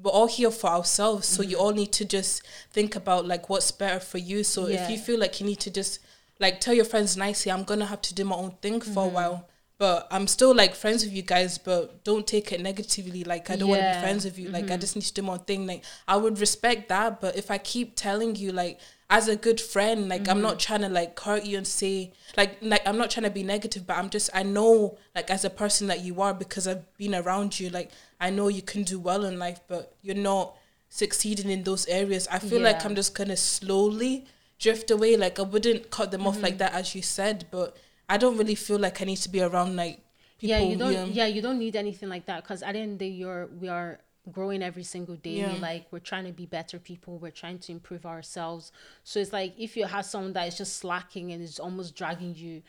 we're 0.07 0.13
all 0.13 0.29
here 0.29 0.53
for 0.53 0.71
ourselves 0.71 1.27
so 1.27 1.43
mm-hmm. 1.43 1.51
you 1.51 1.59
all 1.59 1.73
need 1.73 1.91
to 1.91 2.05
just 2.05 2.47
think 2.71 2.95
about 2.95 3.27
like 3.27 3.49
what's 3.49 3.73
better 3.73 3.99
for 3.99 4.19
you 4.19 4.45
so 4.45 4.69
yeah. 4.69 4.85
if 4.85 4.89
you 4.89 4.97
feel 4.97 5.19
like 5.19 5.41
you 5.41 5.47
need 5.47 5.59
to 5.59 5.69
just 5.69 5.99
like 6.39 6.61
tell 6.61 6.73
your 6.73 6.85
friends 6.85 7.17
nicely 7.17 7.51
i'm 7.51 7.65
gonna 7.65 7.85
have 7.85 8.01
to 8.01 8.15
do 8.15 8.25
my 8.25 8.37
own 8.37 8.53
thing 8.63 8.81
for 8.81 8.91
mm-hmm. 8.91 8.99
a 9.01 9.09
while 9.09 9.49
but 9.79 10.07
i'm 10.13 10.29
still 10.29 10.55
like 10.55 10.77
friends 10.77 11.05
with 11.05 11.13
you 11.13 11.23
guys 11.23 11.59
but 11.59 12.05
don't 12.05 12.25
take 12.25 12.53
it 12.53 12.61
negatively 12.61 13.25
like 13.25 13.51
i 13.51 13.57
don't 13.57 13.69
yeah. 13.69 13.75
want 13.75 13.83
to 13.83 13.99
be 13.99 14.03
friends 14.05 14.25
with 14.25 14.39
you 14.39 14.49
like 14.49 14.67
mm-hmm. 14.67 14.75
i 14.75 14.77
just 14.77 14.95
need 14.95 15.03
to 15.03 15.15
do 15.15 15.23
my 15.23 15.33
own 15.33 15.41
thing 15.41 15.67
like 15.67 15.83
i 16.07 16.17
would 16.17 16.39
respect 16.39 16.89
that 16.89 17.21
but 17.21 17.37
if 17.37 17.51
i 17.51 17.59
keep 17.59 17.97
telling 17.97 18.37
you 18.37 18.53
like 18.53 18.79
as 19.09 19.29
a 19.29 19.37
good 19.37 19.61
friend 19.61 20.09
like 20.09 20.23
mm-hmm. 20.23 20.31
i'm 20.33 20.43
not 20.43 20.59
mm-hmm. 20.59 20.59
trying 20.59 20.81
to 20.81 20.89
like 20.89 21.19
hurt 21.21 21.45
you 21.45 21.57
and 21.57 21.67
say 21.67 22.13
like 22.37 22.57
like 22.61 22.83
i'm 22.87 22.99
not 22.99 23.11
trying 23.11 23.25
to 23.25 23.31
be 23.31 23.43
negative 23.43 23.87
but 23.87 23.97
i'm 23.97 24.11
just 24.11 24.29
i 24.35 24.43
know 24.43 24.99
like 25.15 25.31
as 25.31 25.45
a 25.45 25.51
person 25.51 25.87
that 25.87 26.01
you 26.01 26.21
are 26.21 26.35
because 26.35 26.67
i've 26.67 26.85
been 26.97 27.15
around 27.15 27.59
you 27.61 27.71
like 27.71 27.91
i 28.21 28.31
know 28.31 28.49
you 28.49 28.63
can 28.63 28.83
do 28.83 28.99
well 28.99 29.25
in 29.25 29.39
life 29.39 29.61
but 29.69 29.95
you're 30.03 30.15
not 30.15 30.57
succeeding 30.89 31.51
in 31.51 31.63
those 31.63 31.87
areas 31.87 32.27
i 32.33 32.39
feel 32.39 32.59
yeah. 32.59 32.73
like 32.73 32.85
i'm 32.85 32.95
just 32.95 33.15
gonna 33.15 33.37
slowly 33.37 34.25
drift 34.59 34.91
away 34.91 35.17
like 35.17 35.39
i 35.39 35.43
wouldn't 35.43 35.91
cut 35.91 36.11
them 36.11 36.21
mm-hmm. 36.21 36.29
off 36.29 36.43
like 36.43 36.55
mm-hmm. 36.55 36.59
that 36.59 36.75
as 36.75 36.95
you 36.95 37.03
said 37.03 37.47
but 37.51 37.77
i 38.09 38.17
don't 38.17 38.37
really 38.37 38.55
feel 38.55 38.79
like 38.79 39.01
i 39.01 39.05
need 39.05 39.17
to 39.17 39.29
be 39.29 39.41
around 39.41 39.77
like 39.77 40.01
people, 40.39 40.49
yeah 40.49 40.59
you 40.59 40.77
don't 40.77 40.93
yeah. 40.93 41.05
yeah 41.05 41.27
you 41.27 41.41
don't 41.41 41.59
need 41.59 41.77
anything 41.77 42.09
like 42.09 42.27
that 42.27 42.43
because 42.43 42.63
at 42.63 42.73
the 42.73 42.81
end 42.81 42.93
of 42.95 42.99
the 42.99 43.05
day 43.05 43.11
you're 43.11 43.47
we 43.61 43.69
are 43.69 44.01
growing 44.33 44.63
every 44.63 44.83
single 44.83 45.15
day 45.17 45.39
yeah. 45.39 45.55
like 45.61 45.87
we're 45.91 45.99
trying 45.99 46.25
to 46.25 46.33
be 46.33 46.47
better 46.47 46.79
people 46.79 47.19
we're 47.19 47.31
trying 47.31 47.59
to 47.59 47.73
improve 47.73 48.05
ourselves. 48.05 48.73
So 49.05 49.21
it's 49.21 49.33
like 49.33 49.55
if 49.59 49.77
you 49.77 49.87
have 49.87 50.05
someone 50.05 50.33
that 50.33 50.49
is 50.49 50.59
just 50.59 50.77
slacking 50.79 51.33
and 51.33 51.43
is 51.43 51.59
almost 51.59 51.95
dragging 51.95 52.35
you 52.35 52.63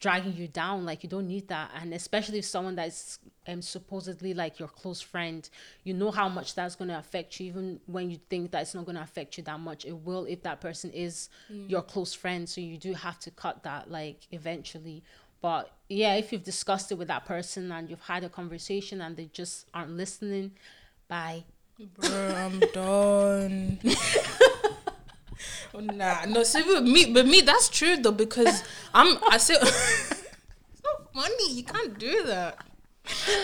dragging 0.00 0.36
you 0.36 0.46
down 0.46 0.84
like 0.84 1.02
you 1.02 1.08
don't 1.08 1.26
need 1.26 1.48
that. 1.48 1.70
And 1.80 1.94
especially 1.94 2.38
if 2.38 2.44
someone 2.44 2.76
that's 2.76 3.18
um, 3.48 3.62
supposedly 3.62 4.34
like 4.34 4.58
your 4.58 4.68
close 4.68 5.00
friend 5.00 5.48
you 5.82 5.94
know 5.94 6.10
how 6.10 6.28
much 6.28 6.54
that's 6.54 6.76
going 6.76 6.88
to 6.88 6.98
affect 6.98 7.40
you. 7.40 7.46
Even 7.46 7.80
when 7.86 8.10
you 8.10 8.18
think 8.28 8.52
that 8.52 8.62
it's 8.62 8.74
not 8.74 8.84
going 8.84 8.96
to 8.96 9.02
affect 9.02 9.38
you 9.38 9.44
that 9.44 9.58
much 9.58 9.84
it 9.84 9.96
will 9.96 10.24
if 10.26 10.42
that 10.42 10.60
person 10.60 10.92
is 10.92 11.30
mm. 11.52 11.68
your 11.68 11.82
close 11.82 12.14
friend. 12.14 12.48
So 12.48 12.60
you 12.60 12.76
do 12.76 12.92
have 12.94 13.18
to 13.20 13.30
cut 13.30 13.64
that 13.64 13.90
like 13.90 14.28
eventually 14.30 15.02
but 15.46 15.70
yeah, 15.88 16.14
if 16.14 16.32
you've 16.32 16.42
discussed 16.42 16.90
it 16.90 16.96
with 16.96 17.06
that 17.06 17.24
person 17.24 17.70
and 17.70 17.88
you've 17.88 18.00
had 18.00 18.24
a 18.24 18.28
conversation 18.28 19.00
and 19.00 19.16
they 19.16 19.26
just 19.26 19.68
aren't 19.72 19.92
listening, 19.92 20.50
bye. 21.06 21.44
Bro, 21.78 22.34
I'm 22.34 22.58
done. 22.74 23.78
nah, 25.96 26.24
no, 26.24 26.42
see, 26.42 26.64
but 26.64 26.82
me, 26.82 27.12
but 27.12 27.28
me, 27.28 27.42
that's 27.42 27.68
true 27.68 27.96
though 27.96 28.10
because 28.10 28.64
I'm. 28.92 29.18
I 29.30 29.36
say 29.36 29.54
it's 29.60 30.82
not 30.82 31.14
funny. 31.14 31.52
You 31.52 31.62
can't 31.62 31.96
do 31.96 32.24
that. 32.24 32.64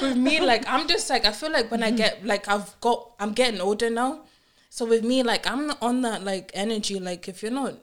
with 0.02 0.16
me, 0.16 0.40
like 0.40 0.64
I'm 0.66 0.88
just 0.88 1.08
like 1.08 1.24
I 1.24 1.30
feel 1.30 1.52
like 1.52 1.70
when 1.70 1.84
I 1.84 1.90
mm-hmm. 1.90 1.98
get 1.98 2.26
like 2.26 2.48
I've 2.48 2.80
got 2.80 3.12
I'm 3.20 3.32
getting 3.32 3.60
older 3.60 3.90
now. 3.90 4.22
So 4.70 4.86
with 4.86 5.04
me, 5.04 5.22
like 5.22 5.48
I'm 5.48 5.68
not 5.68 5.78
on 5.80 6.00
that 6.00 6.24
like 6.24 6.50
energy. 6.52 6.98
Like 6.98 7.28
if 7.28 7.44
you're 7.44 7.52
not 7.52 7.74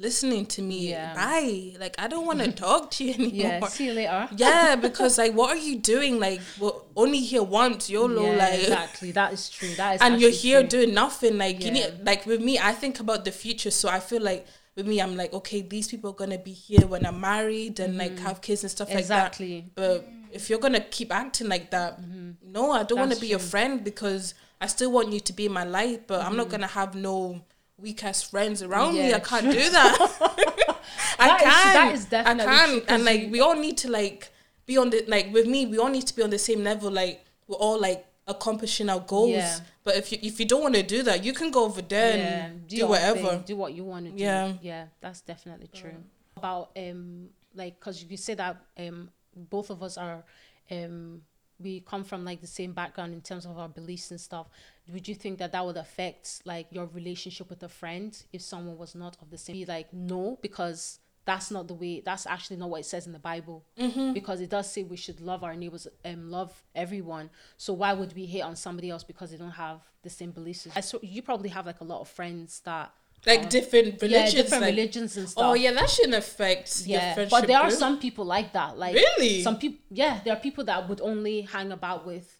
listening 0.00 0.46
to 0.46 0.62
me, 0.62 0.90
Yeah. 0.90 1.14
bye. 1.14 1.72
Like 1.78 1.94
I 1.98 2.08
don't 2.08 2.26
want 2.26 2.40
to 2.40 2.50
talk 2.66 2.90
to 2.92 3.04
you 3.04 3.14
anymore. 3.14 3.30
Yeah. 3.32 3.66
See 3.66 3.86
you 3.86 3.92
later. 3.92 4.28
Yeah, 4.36 4.76
because 4.76 5.18
like, 5.18 5.34
what 5.34 5.50
are 5.56 5.60
you 5.60 5.76
doing? 5.78 6.18
Like, 6.18 6.40
we're 6.58 6.72
only 6.96 7.20
here 7.20 7.42
once, 7.42 7.90
YOLO. 7.90 8.22
Yeah, 8.24 8.36
like, 8.36 8.60
exactly. 8.60 9.12
That 9.12 9.32
is 9.32 9.48
true. 9.50 9.74
That 9.76 9.96
is 9.96 10.00
and 10.00 10.20
you're 10.20 10.30
here 10.30 10.60
true. 10.60 10.68
doing 10.68 10.94
nothing. 10.94 11.36
Like, 11.38 11.62
you 11.64 11.70
need, 11.70 12.00
like 12.02 12.26
with 12.26 12.40
me, 12.40 12.58
I 12.58 12.72
think 12.72 12.98
about 13.00 13.24
the 13.24 13.32
future. 13.32 13.70
So 13.70 13.88
I 13.88 14.00
feel 14.00 14.22
like 14.22 14.46
with 14.74 14.86
me, 14.86 15.00
I'm 15.00 15.16
like, 15.16 15.32
okay, 15.34 15.60
these 15.60 15.88
people 15.88 16.10
are 16.10 16.14
gonna 16.14 16.38
be 16.38 16.52
here 16.52 16.86
when 16.86 17.04
I'm 17.04 17.20
married 17.20 17.78
and 17.80 17.98
like 17.98 18.18
have 18.20 18.40
kids 18.40 18.62
and 18.64 18.70
stuff 18.70 18.88
like 18.92 19.06
that. 19.08 19.32
Mm-hmm. 19.34 19.44
Exactly. 19.44 19.70
But 19.74 20.08
if 20.32 20.48
you're 20.48 20.60
gonna 20.60 20.80
keep 20.80 21.12
acting 21.12 21.48
like 21.48 21.70
that, 21.72 22.00
no, 22.42 22.72
I 22.72 22.84
don't 22.84 22.98
want 22.98 23.12
to 23.12 23.20
be 23.20 23.26
your 23.28 23.38
friend 23.38 23.84
because 23.84 24.34
I 24.60 24.66
still 24.66 24.92
want 24.92 25.12
you 25.12 25.20
to 25.20 25.32
be 25.32 25.46
in 25.46 25.52
my 25.52 25.64
life. 25.64 26.06
But 26.06 26.24
I'm 26.24 26.36
not 26.36 26.48
gonna 26.48 26.66
have 26.68 26.94
no 26.94 27.42
weak 27.80 28.04
ass 28.04 28.22
friends 28.22 28.62
around 28.62 28.94
me. 28.94 29.10
Mm-hmm. 29.10 29.16
I 29.16 29.20
can't 29.20 29.50
do 29.50 29.70
that. 29.70 29.96
I 31.18 31.26
That 31.28 31.36
is- 31.40 31.42
can. 31.42 31.74
that 31.74 31.94
is 31.94 32.04
definitely 32.06 32.44
I 32.52 32.66
can. 32.66 32.82
and 32.88 33.04
like 33.04 33.28
we 33.30 33.40
all 33.40 33.54
need 33.56 33.76
to 33.78 33.90
like 33.90 34.30
be 34.66 34.78
on 34.78 34.90
the 34.90 35.04
like 35.08 35.32
with 35.32 35.46
me. 35.46 35.66
We 35.66 35.78
all 35.78 35.88
need 35.88 36.06
to 36.06 36.14
be 36.16 36.22
on 36.22 36.30
the 36.30 36.38
same 36.38 36.62
level. 36.64 36.90
Like 36.90 37.24
we're 37.46 37.56
all 37.56 37.78
like 37.80 38.06
accomplishing 38.26 38.88
our 38.88 39.00
goals. 39.00 39.30
Yeah. 39.32 39.58
But 39.82 39.96
if 39.96 40.12
you 40.12 40.18
if 40.22 40.38
you 40.40 40.46
don't 40.46 40.62
want 40.62 40.74
to 40.76 40.82
do 40.82 41.02
that, 41.02 41.24
you 41.24 41.32
can 41.32 41.50
go 41.50 41.64
over 41.64 41.82
there 41.82 42.16
yeah, 42.16 42.46
and 42.46 42.66
do, 42.68 42.76
your 42.76 42.88
whatever. 42.88 43.28
thing, 43.30 43.42
do 43.46 43.56
what 43.56 43.72
you 43.74 43.84
want 43.84 44.06
to 44.06 44.12
do. 44.12 44.22
Yeah. 44.22 44.52
yeah, 44.62 44.86
that's 45.00 45.20
definitely 45.22 45.68
true. 45.74 45.94
About 46.36 46.70
um, 46.76 47.28
like, 47.54 47.80
cause 47.80 48.04
you 48.08 48.16
say 48.16 48.34
that 48.34 48.56
um, 48.78 49.10
both 49.34 49.70
of 49.70 49.82
us 49.82 49.98
are 49.98 50.22
um, 50.70 51.22
we 51.60 51.80
come 51.80 52.04
from 52.04 52.24
like 52.24 52.40
the 52.40 52.46
same 52.46 52.72
background 52.72 53.12
in 53.12 53.20
terms 53.20 53.46
of 53.46 53.58
our 53.58 53.68
beliefs 53.68 54.10
and 54.10 54.20
stuff. 54.20 54.48
Would 54.92 55.06
you 55.06 55.14
think 55.14 55.38
that 55.38 55.52
that 55.52 55.64
would 55.64 55.76
affect 55.76 56.42
like 56.44 56.66
your 56.70 56.86
relationship 56.86 57.48
with 57.48 57.62
a 57.62 57.68
friend 57.68 58.20
if 58.32 58.42
someone 58.42 58.76
was 58.76 58.94
not 58.94 59.16
of 59.22 59.30
the 59.30 59.38
same? 59.38 59.54
Be 59.54 59.64
like, 59.64 59.92
no, 59.92 60.38
because 60.42 60.98
that's 61.24 61.50
not 61.50 61.68
the 61.68 61.74
way. 61.74 62.00
That's 62.00 62.26
actually 62.26 62.56
not 62.56 62.70
what 62.70 62.80
it 62.80 62.86
says 62.86 63.06
in 63.06 63.12
the 63.12 63.18
Bible. 63.18 63.64
Mm-hmm. 63.78 64.12
Because 64.12 64.40
it 64.40 64.50
does 64.50 64.70
say 64.70 64.82
we 64.82 64.96
should 64.96 65.20
love 65.20 65.44
our 65.44 65.54
neighbors, 65.54 65.86
um, 66.04 66.30
love 66.30 66.62
everyone. 66.74 67.30
So 67.56 67.72
why 67.72 67.92
would 67.92 68.14
we 68.14 68.26
hate 68.26 68.42
on 68.42 68.56
somebody 68.56 68.90
else 68.90 69.04
because 69.04 69.30
they 69.30 69.36
don't 69.36 69.50
have 69.50 69.80
the 70.02 70.10
same 70.10 70.30
beliefs? 70.30 70.66
I 70.74 70.80
so 70.80 70.98
you 71.02 71.22
probably 71.22 71.50
have 71.50 71.66
like 71.66 71.80
a 71.80 71.84
lot 71.84 72.00
of 72.00 72.08
friends 72.08 72.60
that 72.64 72.92
Like 73.26 73.50
different 73.50 74.00
religions. 74.00 74.34
yeah, 74.34 74.42
different 74.42 74.62
like, 74.62 74.70
religions 74.70 75.16
and 75.16 75.26
oh, 75.26 75.28
stuff. 75.28 75.44
Oh 75.44 75.54
yeah, 75.54 75.72
that 75.72 75.90
shouldn't 75.90 76.14
affect 76.14 76.86
your 76.86 77.00
yeah. 77.00 77.14
friendship. 77.14 77.30
But 77.38 77.46
there 77.46 77.58
are 77.58 77.68
group. 77.68 77.78
some 77.78 77.98
people 77.98 78.24
like 78.24 78.52
that. 78.54 78.78
Like 78.78 78.94
Really? 78.94 79.42
some 79.42 79.58
people. 79.58 79.78
Yeah, 79.90 80.20
there 80.24 80.32
are 80.32 80.40
people 80.40 80.64
that 80.64 80.88
would 80.88 81.00
only 81.02 81.42
hang 81.42 81.70
about 81.70 82.06
with 82.06 82.34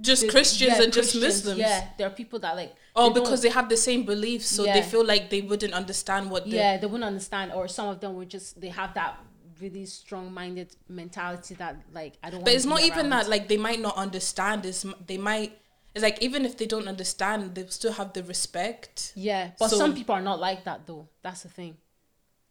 just 0.00 0.22
the- 0.22 0.28
Christians 0.28 0.78
yeah, 0.78 0.84
and 0.84 0.92
just 0.92 1.14
Muslims. 1.14 1.58
Yeah, 1.58 1.88
there 1.98 2.06
are 2.06 2.10
people 2.10 2.38
that 2.40 2.56
like. 2.56 2.74
Oh, 2.96 3.12
they 3.12 3.20
because 3.20 3.42
they 3.42 3.50
have 3.50 3.68
the 3.68 3.76
same 3.76 4.04
beliefs, 4.04 4.46
so 4.46 4.64
Yeah. 4.64 4.74
they 4.74 4.82
feel 4.82 5.04
like 5.04 5.28
they 5.28 5.42
wouldn't 5.42 5.74
understand 5.74 6.30
what. 6.30 6.46
Yeah, 6.46 6.78
they 6.78 6.86
wouldn't 6.86 7.04
understand, 7.04 7.52
or 7.52 7.68
some 7.68 7.88
of 7.88 8.00
them 8.00 8.14
would 8.16 8.30
just 8.30 8.60
they 8.60 8.68
have 8.68 8.94
that 8.94 9.18
really 9.60 9.86
strong-minded 9.86 10.74
mentality 10.88 11.54
that 11.54 11.76
like 11.92 12.14
I 12.22 12.30
don't. 12.30 12.44
But 12.44 12.54
it's 12.54 12.64
not 12.64 12.80
even 12.82 13.10
that. 13.10 13.28
Like 13.28 13.48
they 13.48 13.58
might 13.58 13.80
not 13.80 13.96
understand. 13.96 14.64
Is 14.64 14.86
they 15.06 15.18
might. 15.18 15.58
It's 15.94 16.02
like 16.02 16.22
even 16.22 16.44
if 16.44 16.56
they 16.56 16.66
don't 16.66 16.88
understand, 16.88 17.54
they 17.54 17.66
still 17.66 17.92
have 17.92 18.12
the 18.12 18.22
respect. 18.22 19.12
Yeah, 19.14 19.50
but 19.58 19.68
So- 19.68 19.78
some 19.78 19.94
people 19.94 20.14
are 20.14 20.22
not 20.22 20.40
like 20.40 20.64
that 20.64 20.86
though. 20.86 21.08
That's 21.22 21.42
the 21.42 21.48
thing. 21.48 21.76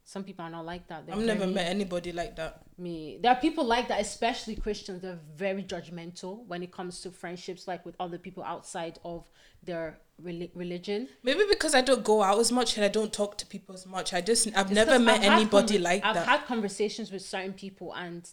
Some 0.03 0.24
people 0.25 0.43
are 0.43 0.50
not 0.50 0.65
like 0.65 0.88
that. 0.88 1.05
They're 1.05 1.15
I've 1.15 1.21
never 1.21 1.41
very- 1.41 1.53
met 1.53 1.67
anybody 1.67 2.12
like 2.12 2.36
that. 2.36 2.62
me. 2.77 3.17
There 3.21 3.31
are 3.31 3.39
people 3.39 3.63
like 3.63 3.88
that, 3.89 4.01
especially 4.01 4.55
Christians. 4.55 5.01
They're 5.03 5.19
very 5.36 5.63
judgmental 5.63 6.45
when 6.48 6.63
it 6.63 6.71
comes 6.71 7.00
to 7.01 7.12
friendships, 7.12 7.67
like 7.67 7.86
with 7.86 7.95
other 8.00 8.17
people 8.17 8.43
outside 8.43 8.98
of 9.05 9.29
their 9.63 10.00
reli- 10.21 10.50
religion. 10.55 11.07
Maybe 11.24 11.43
because 11.48 11.75
I 11.75 11.81
don't 11.81 12.03
go 12.03 12.24
out 12.24 12.39
as 12.39 12.51
much 12.51 12.75
and 12.77 12.83
I 12.83 12.88
don't 12.89 13.13
talk 13.13 13.38
to 13.38 13.45
people 13.45 13.75
as 13.75 13.86
much. 13.86 14.13
I 14.13 14.21
just 14.21 14.48
I've 14.48 14.65
It's 14.65 14.71
never 14.71 14.98
met 15.00 15.21
I've 15.21 15.31
anybody 15.39 15.77
conver- 15.77 15.81
like 15.83 16.03
I've 16.03 16.15
that. 16.15 16.27
had 16.27 16.45
conversations 16.45 17.12
with 17.12 17.21
certain 17.21 17.53
people 17.53 17.93
and 17.93 18.27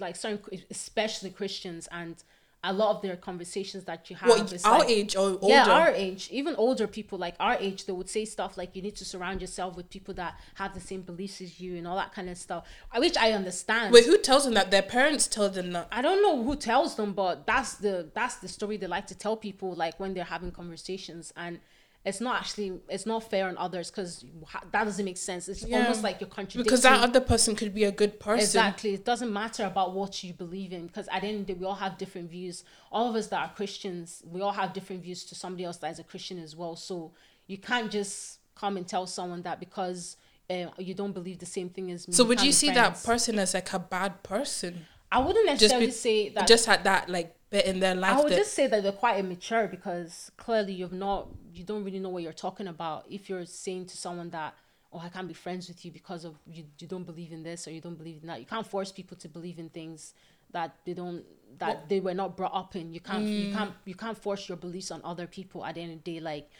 like 0.00 0.16
certain, 0.16 0.40
especially 0.70 1.30
Christians, 1.30 1.88
and 1.92 2.16
a 2.64 2.72
lot 2.72 2.94
of 2.94 3.02
their 3.02 3.16
conversations 3.16 3.84
that 3.84 4.08
you 4.08 4.14
have 4.16 4.28
what 4.28 4.52
is 4.52 4.64
our 4.64 4.80
like, 4.80 4.88
age 4.88 5.16
or 5.16 5.30
older? 5.40 5.48
Yeah, 5.48 5.68
our 5.68 5.90
age, 5.90 6.28
even 6.30 6.54
older 6.56 6.86
people 6.86 7.18
like 7.18 7.34
our 7.40 7.56
age, 7.56 7.86
they 7.86 7.92
would 7.92 8.08
say 8.08 8.24
stuff 8.24 8.56
like 8.56 8.76
you 8.76 8.82
need 8.82 8.94
to 8.96 9.04
surround 9.04 9.40
yourself 9.40 9.76
with 9.76 9.90
people 9.90 10.14
that 10.14 10.38
have 10.54 10.72
the 10.72 10.80
same 10.80 11.02
beliefs 11.02 11.40
as 11.40 11.60
you 11.60 11.76
and 11.76 11.88
all 11.88 11.96
that 11.96 12.14
kind 12.14 12.30
of 12.30 12.38
stuff. 12.38 12.66
I 12.92 13.00
Which 13.00 13.16
I 13.16 13.32
understand. 13.32 13.92
Wait, 13.92 14.06
who 14.06 14.16
tells 14.18 14.44
them 14.44 14.54
that? 14.54 14.70
Their 14.70 14.82
parents 14.82 15.26
tell 15.26 15.48
them 15.48 15.72
that. 15.72 15.88
I 15.90 16.02
don't 16.02 16.22
know 16.22 16.42
who 16.42 16.54
tells 16.54 16.94
them, 16.94 17.12
but 17.12 17.46
that's 17.46 17.74
the 17.74 18.08
that's 18.14 18.36
the 18.36 18.48
story 18.48 18.76
they 18.76 18.86
like 18.86 19.08
to 19.08 19.16
tell 19.16 19.36
people, 19.36 19.74
like 19.74 19.98
when 19.98 20.14
they're 20.14 20.24
having 20.24 20.52
conversations, 20.52 21.32
and 21.36 21.58
it's 22.04 22.20
not 22.20 22.40
actually 22.40 22.80
it's 22.88 23.06
not 23.06 23.30
fair 23.30 23.46
on 23.48 23.56
others 23.56 23.90
because 23.90 24.24
that 24.72 24.84
doesn't 24.84 25.04
make 25.04 25.16
sense. 25.16 25.48
It's 25.48 25.62
Yeah. 25.62 25.82
almost 25.82 26.02
like 26.02 26.20
you're 26.20 26.28
contradicting. 26.28 26.64
Because 26.64 26.82
that 26.82 27.00
other 27.00 27.20
person 27.20 27.54
could 27.54 27.72
be 27.72 27.84
a 27.84 27.92
good 27.92 28.18
person. 28.18 28.42
Exactly. 28.42 28.94
It 28.94 29.04
doesn't 29.04 29.32
matter 29.32 29.64
about 29.64 29.92
what 29.94 30.24
you 30.24 30.32
believe 30.32 30.72
in 30.72 30.88
because 30.88 31.08
at 31.12 31.22
the 31.22 31.28
end 31.28 31.40
of 31.40 31.46
the 31.46 31.52
day, 31.54 31.58
we 31.60 31.66
all 31.66 31.76
have 31.76 31.98
different 31.98 32.30
views. 32.30 32.64
All 32.90 33.08
of 33.08 33.14
us 33.14 33.28
that 33.28 33.40
are 33.40 33.54
Christians, 33.54 34.22
we 34.26 34.40
all 34.40 34.52
have 34.52 34.72
different 34.72 35.02
views 35.02 35.24
to 35.26 35.34
somebody 35.36 35.64
else 35.64 35.76
that 35.78 35.92
is 35.92 36.00
a 36.00 36.04
Christian 36.04 36.38
as 36.40 36.56
well. 36.56 36.74
So 36.74 37.12
you 37.46 37.58
can't 37.58 37.90
just 37.90 38.40
come 38.56 38.76
and 38.76 38.86
tell 38.86 39.06
someone 39.06 39.42
that 39.42 39.60
because 39.60 40.16
uh, 40.50 40.66
you 40.78 40.94
don't 40.94 41.12
believe 41.12 41.38
the 41.38 41.46
same 41.46 41.68
thing 41.68 41.92
as 41.92 42.08
me. 42.08 42.14
So 42.14 42.24
would 42.24 42.42
you 42.42 42.52
see 42.52 42.72
friends. 42.72 43.02
that 43.02 43.06
person 43.06 43.38
as 43.38 43.54
like 43.54 43.72
a 43.72 43.78
bad 43.78 44.22
person? 44.24 44.86
I 45.10 45.20
wouldn't 45.20 45.46
necessarily 45.46 45.86
be, 45.86 45.92
say 45.92 46.28
that. 46.30 46.48
just 46.48 46.66
had 46.66 46.84
that 46.84 47.08
like 47.08 47.36
in 47.52 47.80
their 47.80 47.94
life 47.94 48.16
I 48.16 48.22
would 48.22 48.32
that 48.32 48.36
just 48.38 48.54
say 48.54 48.66
that 48.66 48.82
they're 48.82 48.92
quite 48.92 49.18
immature 49.18 49.66
because 49.68 50.30
clearly 50.36 50.72
you've 50.72 50.92
not 50.92 51.28
you 51.54 51.64
don't 51.64 51.84
really 51.84 51.98
know 51.98 52.08
what 52.08 52.22
you're 52.22 52.32
talking 52.32 52.66
about 52.68 53.04
if 53.10 53.28
you're 53.28 53.44
saying 53.46 53.86
to 53.86 53.96
someone 53.96 54.30
that 54.30 54.54
oh 54.92 54.98
I 55.04 55.08
can't 55.08 55.28
be 55.28 55.34
friends 55.34 55.68
with 55.68 55.84
you 55.84 55.90
because 55.90 56.24
of 56.24 56.34
you 56.46 56.64
you 56.78 56.86
don't 56.86 57.04
believe 57.04 57.32
in 57.32 57.42
this 57.42 57.66
or 57.68 57.70
you 57.70 57.80
don't 57.80 57.96
believe 57.96 58.18
in 58.22 58.28
that. 58.28 58.40
You 58.40 58.46
can't 58.46 58.66
force 58.66 58.90
people 58.92 59.16
to 59.18 59.28
believe 59.28 59.58
in 59.58 59.68
things 59.68 60.14
that 60.52 60.74
they 60.84 60.94
don't 60.94 61.24
that 61.58 61.88
they 61.88 62.00
were 62.00 62.14
not 62.14 62.36
brought 62.36 62.54
up 62.54 62.74
in. 62.76 62.92
You 62.92 63.00
can't 63.00 63.24
Mm. 63.26 63.46
you 63.48 63.54
can't 63.54 63.72
you 63.84 63.94
can't 63.94 64.16
force 64.16 64.48
your 64.48 64.56
beliefs 64.56 64.90
on 64.90 65.00
other 65.04 65.26
people 65.26 65.64
at 65.64 65.74
the 65.74 65.82
end 65.82 65.92
of 65.92 66.04
the 66.04 66.12
day 66.12 66.20
like 66.20 66.50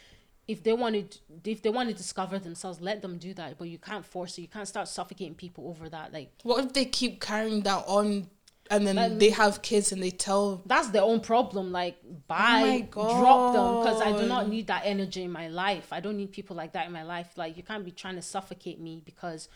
if 0.47 0.61
they 0.63 0.73
wanted 0.73 1.17
if 1.45 1.61
they 1.61 1.69
want 1.69 1.89
to 1.89 1.95
discover 1.95 2.37
themselves 2.37 2.81
let 2.81 3.01
them 3.01 3.17
do 3.17 3.33
that 3.33 3.57
but 3.57 3.67
you 3.69 3.77
can't 3.77 4.05
force 4.05 4.37
it 4.37 4.41
you 4.41 4.47
can't 4.47 4.67
start 4.67 4.87
suffocating 4.87 5.33
people 5.35 5.67
over 5.69 5.87
that 5.89 6.11
like 6.11 6.29
what 6.43 6.63
if 6.65 6.73
they 6.73 6.85
keep 6.85 7.21
carrying 7.21 7.61
that 7.61 7.83
on 7.87 8.27
and 8.69 8.87
then 8.87 9.17
they 9.17 9.29
have 9.29 9.61
kids 9.61 9.91
and 9.91 10.01
they 10.01 10.09
tell 10.09 10.61
that's 10.65 10.89
their 10.89 11.01
own 11.01 11.19
problem. 11.19 11.71
Like, 11.71 11.97
oh 12.07 12.15
buy, 12.27 12.61
my 12.61 12.79
drop 12.91 13.53
them 13.53 13.83
because 13.83 14.01
I 14.01 14.17
do 14.17 14.27
not 14.27 14.47
need 14.47 14.67
that 14.67 14.83
energy 14.85 15.23
in 15.23 15.31
my 15.31 15.47
life. 15.47 15.91
I 15.91 15.99
don't 15.99 16.17
need 16.17 16.31
people 16.31 16.55
like 16.55 16.73
that 16.73 16.87
in 16.87 16.93
my 16.93 17.03
life. 17.03 17.29
Like, 17.35 17.57
you 17.57 17.63
can't 17.63 17.83
be 17.83 17.91
trying 17.91 18.15
to 18.15 18.21
suffocate 18.21 18.79
me 18.79 19.01
because 19.03 19.49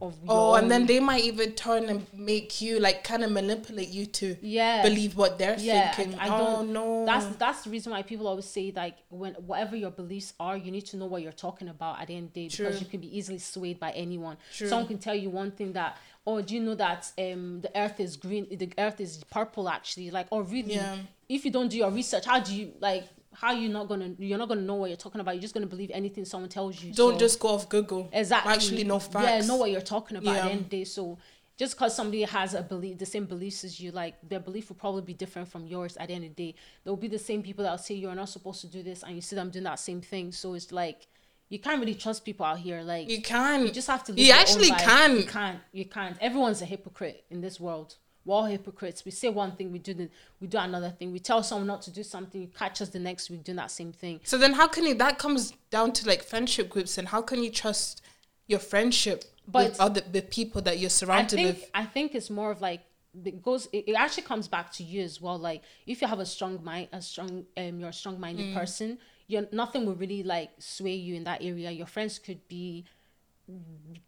of 0.00 0.16
oh 0.28 0.54
and 0.54 0.70
then 0.70 0.86
they 0.86 1.00
might 1.00 1.22
even 1.24 1.52
turn 1.52 1.84
and 1.88 2.06
make 2.14 2.60
you 2.60 2.80
like 2.80 3.04
kind 3.04 3.22
of 3.22 3.30
manipulate 3.30 3.88
you 3.88 4.06
to 4.06 4.36
yeah. 4.40 4.82
believe 4.82 5.16
what 5.16 5.38
they're 5.38 5.56
yeah, 5.58 5.92
thinking. 5.92 6.18
I, 6.18 6.28
I 6.28 6.34
oh 6.34 6.38
don't 6.38 6.72
no. 6.72 7.06
That's 7.06 7.26
that's 7.36 7.62
the 7.62 7.70
reason 7.70 7.92
why 7.92 8.02
people 8.02 8.26
always 8.26 8.46
say 8.46 8.72
like 8.74 8.96
when 9.08 9.34
whatever 9.34 9.76
your 9.76 9.90
beliefs 9.90 10.34
are, 10.40 10.56
you 10.56 10.70
need 10.70 10.86
to 10.86 10.96
know 10.96 11.06
what 11.06 11.22
you're 11.22 11.32
talking 11.32 11.68
about 11.68 12.00
at 12.00 12.08
the 12.08 12.16
end 12.16 12.28
of 12.28 12.32
the 12.34 12.48
day 12.48 12.56
because 12.56 12.80
you 12.80 12.86
can 12.86 13.00
be 13.00 13.16
easily 13.16 13.38
swayed 13.38 13.78
by 13.78 13.90
anyone. 13.92 14.36
True. 14.52 14.68
Someone 14.68 14.88
can 14.88 14.98
tell 14.98 15.14
you 15.14 15.30
one 15.30 15.50
thing 15.50 15.72
that 15.74 15.96
oh 16.26 16.40
do 16.40 16.54
you 16.54 16.60
know 16.60 16.74
that 16.74 17.10
um 17.18 17.60
the 17.60 17.70
earth 17.78 18.00
is 18.00 18.16
green 18.16 18.46
the 18.50 18.72
earth 18.78 19.00
is 19.00 19.22
purple 19.30 19.68
actually? 19.68 20.10
Like 20.10 20.26
oh 20.32 20.40
really? 20.40 20.74
Yeah. 20.74 20.96
if 21.28 21.44
you 21.44 21.50
don't 21.50 21.68
do 21.68 21.76
your 21.78 21.90
research 21.90 22.24
how 22.26 22.40
do 22.40 22.54
you 22.54 22.72
like 22.80 23.04
how 23.34 23.52
you 23.52 23.68
not 23.68 23.88
gonna 23.88 24.14
you're 24.18 24.38
not 24.38 24.48
gonna 24.48 24.60
know 24.62 24.74
what 24.76 24.90
you're 24.90 24.96
talking 24.96 25.20
about. 25.20 25.34
You're 25.34 25.42
just 25.42 25.54
gonna 25.54 25.66
believe 25.66 25.90
anything 25.92 26.24
someone 26.24 26.48
tells 26.48 26.82
you. 26.82 26.92
Don't 26.92 27.14
So- 27.14 27.18
just 27.18 27.38
go 27.40 27.48
off 27.48 27.68
google. 27.68 28.08
Exactly. 28.12 28.52
Actually 28.52 28.84
know 28.84 28.98
facts 28.98 29.26
yeah 29.26 29.40
know 29.46 29.56
what 29.56 29.70
you're 29.70 29.80
talking 29.80 30.16
about 30.16 30.32
Yeah. 30.32 30.38
at 30.40 30.44
the 30.44 30.50
end 30.50 30.60
of 30.62 30.70
the 30.70 30.76
day. 30.78 30.84
So 30.84 31.18
just 31.56 31.74
because 31.76 31.94
somebody 31.94 32.22
has 32.22 32.54
a 32.54 32.62
belief 32.62 32.98
the 32.98 33.06
same 33.06 33.26
beliefs 33.26 33.62
as 33.64 33.78
you 33.80 33.92
like 33.92 34.14
their 34.28 34.40
belief 34.40 34.68
will 34.68 34.76
probably 34.76 35.02
be 35.02 35.14
different 35.14 35.48
from 35.48 35.66
yours 35.66 35.96
at 35.98 36.08
the 36.08 36.14
end 36.14 36.24
of 36.24 36.34
the 36.34 36.52
day. 36.52 36.58
There'll 36.82 36.96
be 36.96 37.08
the 37.08 37.18
same 37.18 37.42
people 37.42 37.62
that'll 37.64 37.78
say 37.78 37.94
you're 37.94 38.14
not 38.14 38.28
supposed 38.28 38.60
to 38.62 38.66
do 38.66 38.82
this 38.82 39.02
and 39.02 39.14
you 39.14 39.20
see 39.20 39.36
them 39.36 39.50
doing 39.50 39.64
that 39.64 39.78
same 39.78 40.00
thing. 40.00 40.32
So 40.32 40.54
it's 40.54 40.72
like 40.72 41.06
you 41.50 41.58
can't 41.58 41.78
really 41.78 41.94
trust 41.94 42.24
people 42.24 42.44
out 42.46 42.58
here 42.58 42.80
like 42.82 43.08
you 43.08 43.20
can 43.22 43.66
you 43.66 43.70
just 43.70 43.86
have 43.86 44.02
to 44.04 44.12
live 44.12 44.18
you 44.18 44.32
actually 44.32 44.70
can 44.70 45.16
you 45.18 45.24
can't. 45.24 45.60
You 45.72 45.84
can't. 45.84 46.16
Everyone's 46.20 46.62
a 46.62 46.64
hypocrite 46.64 47.24
in 47.30 47.40
this 47.40 47.60
world 47.60 47.96
we're 48.24 48.34
all 48.34 48.44
hypocrites. 48.44 49.04
We 49.04 49.10
say 49.10 49.28
one 49.28 49.52
thing 49.52 49.70
we 49.72 49.78
do 49.78 49.94
the, 49.94 50.08
we 50.40 50.46
do 50.46 50.58
another 50.58 50.90
thing. 50.90 51.12
We 51.12 51.18
tell 51.18 51.42
someone 51.42 51.66
not 51.66 51.82
to 51.82 51.90
do 51.90 52.02
something 52.02 52.40
you 52.40 52.48
catch 52.48 52.80
us 52.80 52.88
the 52.88 52.98
next 52.98 53.30
week 53.30 53.44
doing 53.44 53.56
that 53.56 53.70
same 53.70 53.92
thing. 53.92 54.20
So 54.24 54.38
then 54.38 54.54
how 54.54 54.66
can 54.66 54.84
you 54.86 54.94
that 54.94 55.18
comes 55.18 55.52
down 55.70 55.92
to 55.92 56.06
like 56.06 56.22
friendship 56.22 56.68
groups 56.70 56.96
and 56.98 57.08
how 57.08 57.20
can 57.22 57.42
you 57.42 57.50
trust 57.50 58.02
your 58.46 58.58
friendship 58.60 59.24
But- 59.46 59.70
with 59.70 59.80
other 59.80 60.00
the 60.00 60.22
people 60.22 60.62
that 60.62 60.78
you're 60.78 60.88
I 60.88 60.88
surrounded 60.88 61.36
think 61.36 61.56
with? 61.58 61.70
I 61.74 61.84
think 61.84 62.14
it's 62.14 62.30
more 62.30 62.50
of 62.50 62.60
like 62.60 62.80
it 63.24 63.42
goes 63.42 63.66
it, 63.72 63.84
it 63.86 63.94
actually 63.94 64.24
comes 64.24 64.48
back 64.48 64.72
to 64.72 64.82
you 64.82 65.02
as 65.02 65.20
well. 65.20 65.38
Like 65.38 65.62
if 65.86 66.00
you 66.02 66.08
have 66.08 66.18
a 66.18 66.26
strong 66.26 66.62
mind 66.64 66.88
a 66.92 67.00
strong 67.00 67.44
um 67.56 67.78
you're 67.78 67.90
a 67.90 67.92
strong 67.92 68.18
minded 68.18 68.46
Mm. 68.46 68.54
person 68.54 68.98
you're 69.28 69.46
nothing 69.52 69.86
will 69.86 69.94
really 69.94 70.22
like 70.22 70.50
sway 70.58 70.94
you 70.94 71.14
in 71.14 71.24
that 71.24 71.42
area. 71.42 71.70
Your 71.70 71.86
friends 71.86 72.18
could 72.18 72.46
be 72.48 72.84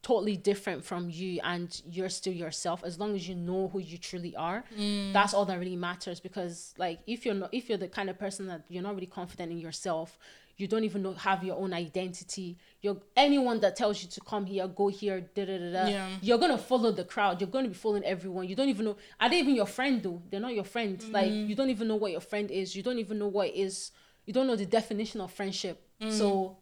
totally 0.02 0.36
different 0.36 0.84
from 0.84 1.10
you 1.10 1.40
and 1.44 1.82
you're 1.90 2.08
still 2.08 2.32
yourself 2.32 2.82
as 2.84 2.98
long 2.98 3.14
as 3.14 3.28
you 3.28 3.34
know 3.34 3.68
who 3.68 3.78
you 3.78 3.98
truly 3.98 4.34
are 4.36 4.64
Mm. 4.78 5.12
that's 5.12 5.34
all 5.34 5.44
that 5.44 5.58
really 5.58 5.76
matters 5.76 6.20
because 6.20 6.74
like 6.78 7.00
if 7.06 7.24
you're 7.26 7.34
not 7.34 7.50
if 7.52 7.68
you're 7.68 7.78
the 7.78 7.88
kind 7.88 8.08
of 8.08 8.18
person 8.18 8.46
that 8.46 8.64
you're 8.68 8.82
not 8.82 8.94
really 8.94 9.06
confident 9.06 9.52
in 9.52 9.58
yourself 9.58 10.18
you 10.56 10.66
don't 10.66 10.84
even 10.84 11.02
know 11.02 11.12
have 11.12 11.44
your 11.44 11.56
own 11.56 11.72
identity 11.74 12.56
you're 12.80 12.96
anyone 13.16 13.60
that 13.60 13.76
tells 13.76 14.02
you 14.02 14.08
to 14.08 14.20
come 14.22 14.46
here 14.46 14.66
go 14.68 14.88
here 14.88 15.20
da, 15.34 15.44
da, 15.44 15.58
da, 15.58 15.72
da, 15.72 15.86
Yeah. 15.88 16.08
you're 16.22 16.38
gonna 16.38 16.56
follow 16.58 16.90
the 16.92 17.04
crowd 17.04 17.40
you're 17.40 17.50
gonna 17.50 17.68
be 17.68 17.74
following 17.74 18.04
everyone 18.04 18.48
you 18.48 18.56
don't 18.56 18.68
even 18.70 18.84
know 18.86 18.96
are 19.20 19.28
they 19.28 19.38
even 19.38 19.54
your 19.54 19.66
friend 19.66 20.02
though 20.02 20.22
they're 20.30 20.40
not 20.40 20.54
your 20.54 20.64
friend 20.64 21.04
like 21.12 21.30
Mm. 21.32 21.48
you 21.48 21.54
don't 21.54 21.70
even 21.70 21.88
know 21.88 21.96
what 21.96 22.10
your 22.12 22.22
friend 22.22 22.50
is 22.50 22.74
you 22.74 22.82
don't 22.82 22.98
even 22.98 23.18
know 23.18 23.28
what 23.28 23.48
is 23.54 23.90
you 24.24 24.32
don't 24.32 24.46
know 24.46 24.56
the 24.56 24.66
definition 24.66 25.20
of 25.20 25.30
friendship 25.32 25.82
Mm. 26.00 26.10
so 26.12 26.56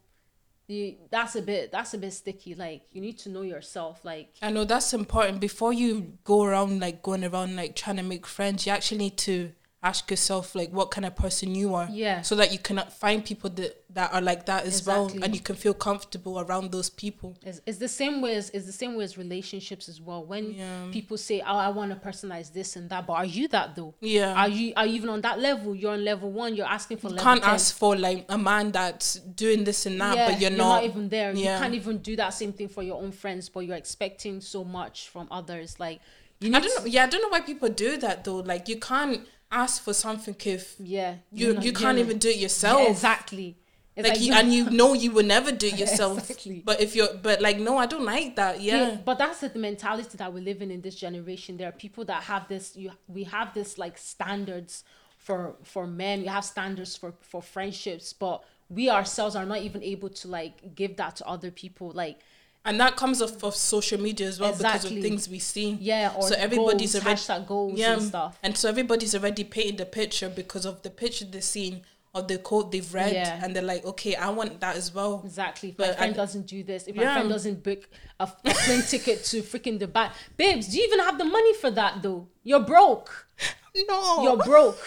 you, 0.67 0.95
that's 1.11 1.35
a 1.35 1.41
bit 1.41 1.71
that's 1.71 1.93
a 1.93 1.97
bit 1.97 2.11
sticky 2.11 2.55
like 2.55 2.81
you 2.91 3.01
need 3.01 3.17
to 3.19 3.29
know 3.29 3.43
yourself 3.43 4.01
like 4.03 4.33
I 4.41 4.49
know 4.51 4.65
that's 4.65 4.93
important. 4.93 5.39
Before 5.39 5.73
you 5.73 6.17
go 6.23 6.43
around 6.43 6.79
like 6.79 7.01
going 7.01 7.23
around 7.23 7.55
like 7.55 7.75
trying 7.75 7.97
to 7.97 8.03
make 8.03 8.25
friends, 8.25 8.65
you 8.65 8.71
actually 8.71 8.97
need 8.97 9.17
to 9.19 9.51
ask 9.85 10.09
yourself 10.09 10.55
like 10.55 10.71
what 10.71 10.89
kind 10.91 11.05
of 11.05 11.15
person 11.15 11.53
you 11.53 11.75
are. 11.75 11.87
Yeah. 11.91 12.21
So 12.23 12.35
that 12.37 12.51
you 12.51 12.57
can 12.59 12.77
find 12.99 13.23
people 13.23 13.49
that 13.51 13.81
that 13.93 14.13
are 14.13 14.19
like 14.21 14.45
that 14.47 14.65
as 14.65 14.85
well, 14.85 15.09
and 15.23 15.33
you 15.33 15.39
can 15.39 15.55
feel 15.55 15.73
comfortable 15.73 16.37
around 16.41 16.71
those 16.73 16.89
people. 16.89 17.37
it's, 17.45 17.61
it's 17.65 17.77
the 17.77 17.87
same 17.87 18.21
way 18.21 18.35
as 18.35 18.49
it's 18.49 18.65
the 18.65 18.71
same 18.83 18.95
way 18.97 19.05
as 19.05 19.17
relationships 19.17 19.87
as 19.87 20.01
well 20.01 20.21
when 20.25 20.51
Yeah. 20.51 20.87
people 20.91 21.17
say 21.17 21.39
oh 21.51 21.55
i 21.67 21.69
want 21.69 21.91
to 21.93 21.97
personalize 22.09 22.51
this 22.51 22.75
and 22.75 22.89
that 22.89 23.07
but 23.07 23.13
are 23.13 23.25
you 23.37 23.47
that 23.49 23.67
though 23.77 23.93
Yeah. 24.01 24.33
are 24.41 24.49
you 24.49 24.73
are 24.75 24.85
you 24.85 24.95
even 24.95 25.09
on 25.09 25.21
that 25.21 25.39
level 25.39 25.73
you're 25.73 25.93
on 25.93 26.03
level 26.03 26.29
one 26.29 26.55
you're 26.57 26.73
asking 26.79 26.97
for 26.97 27.09
You 27.09 27.15
can't 27.15 27.41
10. 27.41 27.53
ask 27.55 27.73
for 27.81 27.95
like 27.95 28.25
a 28.27 28.37
man 28.37 28.71
that's 28.73 29.09
doing 29.43 29.63
this 29.63 29.85
and 29.85 30.01
that, 30.01 30.15
yeah, 30.17 30.29
but 30.29 30.41
you're, 30.41 30.49
not. 30.51 30.81
not, 30.81 30.83
even 30.83 31.07
there. 31.07 31.31
Yeah. 31.33 31.53
You 31.53 31.61
can't 31.61 31.75
even 31.75 31.99
do 31.99 32.13
that 32.17 32.31
same 32.33 32.51
thing 32.51 32.67
for 32.67 32.83
your 32.83 33.01
own 33.01 33.11
friends, 33.13 33.47
but 33.53 33.61
you're 33.61 33.77
expecting 33.85 34.41
so 34.41 34.63
much 34.65 35.07
from 35.13 35.27
others. 35.31 35.79
Like 35.79 35.99
you 36.41 36.53
I 36.53 36.59
don't 36.59 36.73
know. 36.79 36.85
Yeah, 36.85 37.03
I 37.05 37.07
don't 37.07 37.21
know 37.21 37.29
why 37.29 37.41
people 37.41 37.69
do 37.69 37.95
that 37.97 38.23
though. 38.25 38.37
Like 38.51 38.67
you 38.67 38.77
can't 38.77 39.21
ask 39.51 39.83
for 39.83 39.93
something 39.93 40.35
if 40.45 40.75
yeah, 40.79 41.15
you 41.31 41.59
you 41.59 41.73
can't 41.73 41.97
even 41.97 42.17
do 42.17 42.29
it 42.29 42.37
yourself. 42.37 42.81
Yeah, 42.81 42.89
exactly. 42.89 43.57
It's 43.95 44.09
Like, 44.09 44.19
you, 44.19 44.25
you're- 44.27 44.39
and 44.39 44.53
you 44.53 44.69
know 44.79 44.93
you 44.93 45.11
will 45.11 45.25
never 45.25 45.51
do 45.53 45.67
it 45.67 45.79
yourself. 45.79 46.19
Exactly. 46.19 46.61
But 46.65 46.81
if 46.81 46.95
you're, 46.95 47.13
but 47.21 47.39
like 47.41 47.59
no, 47.59 47.77
I 47.77 47.85
don't 47.85 48.03
like 48.03 48.35
that. 48.35 48.61
Yeah. 48.61 48.89
Yeah, 48.89 48.97
but 49.05 49.17
that's 49.17 49.39
the 49.39 49.57
mentality 49.57 50.17
that 50.17 50.33
we're 50.33 50.43
living 50.43 50.69
in 50.71 50.81
this 50.81 50.95
generation. 50.95 51.55
There 51.57 51.69
are 51.69 51.71
people 51.71 52.03
that 52.05 52.23
have 52.23 52.47
this. 52.49 52.75
You, 52.75 52.91
we 53.07 53.23
have 53.23 53.53
this 53.53 53.77
like 53.77 53.97
standards 53.97 54.83
for 55.17 55.55
for 55.63 55.87
men. 55.87 56.21
We 56.21 56.27
have 56.27 56.43
standards 56.43 56.97
for 56.97 57.13
for 57.21 57.41
friendships, 57.41 58.11
but 58.11 58.43
we 58.69 58.89
ourselves 58.89 59.35
are 59.35 59.45
not 59.45 59.59
even 59.59 59.81
able 59.83 60.09
to 60.09 60.27
like 60.27 60.75
give 60.75 60.97
that 60.97 61.15
to 61.17 61.25
other 61.27 61.51
people. 61.51 61.91
Like 61.91 62.19
and 62.65 62.79
that 62.79 62.95
comes 62.97 63.21
off 63.21 63.43
of 63.43 63.55
social 63.55 63.99
media 64.01 64.27
as 64.27 64.39
well 64.39 64.51
because 64.51 64.85
of 64.85 64.91
things 64.91 65.29
we 65.29 65.39
see. 65.39 65.77
yeah, 65.79 66.13
or 66.15 66.23
so 66.27 66.35
everybody's 66.37 66.93
goals, 66.93 67.05
already 67.05 67.19
hashtag 67.21 67.47
goals 67.47 67.79
yeah, 67.79 67.93
and 67.93 68.01
stuff. 68.01 68.39
and 68.43 68.57
so 68.57 68.67
everybody's 68.67 69.15
already 69.15 69.43
painted 69.43 69.77
the 69.77 69.85
picture 69.85 70.29
because 70.29 70.65
of 70.65 70.81
the 70.81 70.89
picture 70.89 71.25
they've 71.25 71.43
seen 71.43 71.83
or 72.13 72.21
the 72.21 72.37
quote 72.37 72.71
they've 72.71 72.93
read, 72.93 73.11
Yeah. 73.11 73.41
and 73.43 73.53
they're 73.53 73.61
like, 73.61 73.83
okay, 73.85 74.15
I 74.15 74.29
want 74.29 74.61
that 74.61 74.77
as 74.77 74.93
well. 74.93 75.21
Exactly. 75.25 75.69
If 75.69 75.77
But 75.77 75.89
my 75.89 75.93
friend 75.95 76.13
d- 76.13 76.17
doesn't 76.17 76.47
do 76.47 76.63
this, 76.63 76.87
if 76.87 76.95
my 76.95 77.03
friend 77.03 77.27
doesn't 77.29 77.61
book 77.61 77.89
a, 78.21 78.23
a 78.23 78.53
plane 78.53 78.81
ticket 78.87 79.25
to 79.25 79.41
freaking 79.41 79.77
Dubai, 79.77 80.11
babes, 80.37 80.69
do 80.69 80.77
you 80.77 80.85
even 80.85 80.99
have 80.99 81.17
the 81.17 81.25
money 81.25 81.53
for 81.55 81.69
that 81.71 82.01
though? 82.01 82.27
You're 82.43 82.61
broke. 82.61 83.27
No, 83.89 84.23
You're 84.23 84.37
broke. 84.37 84.79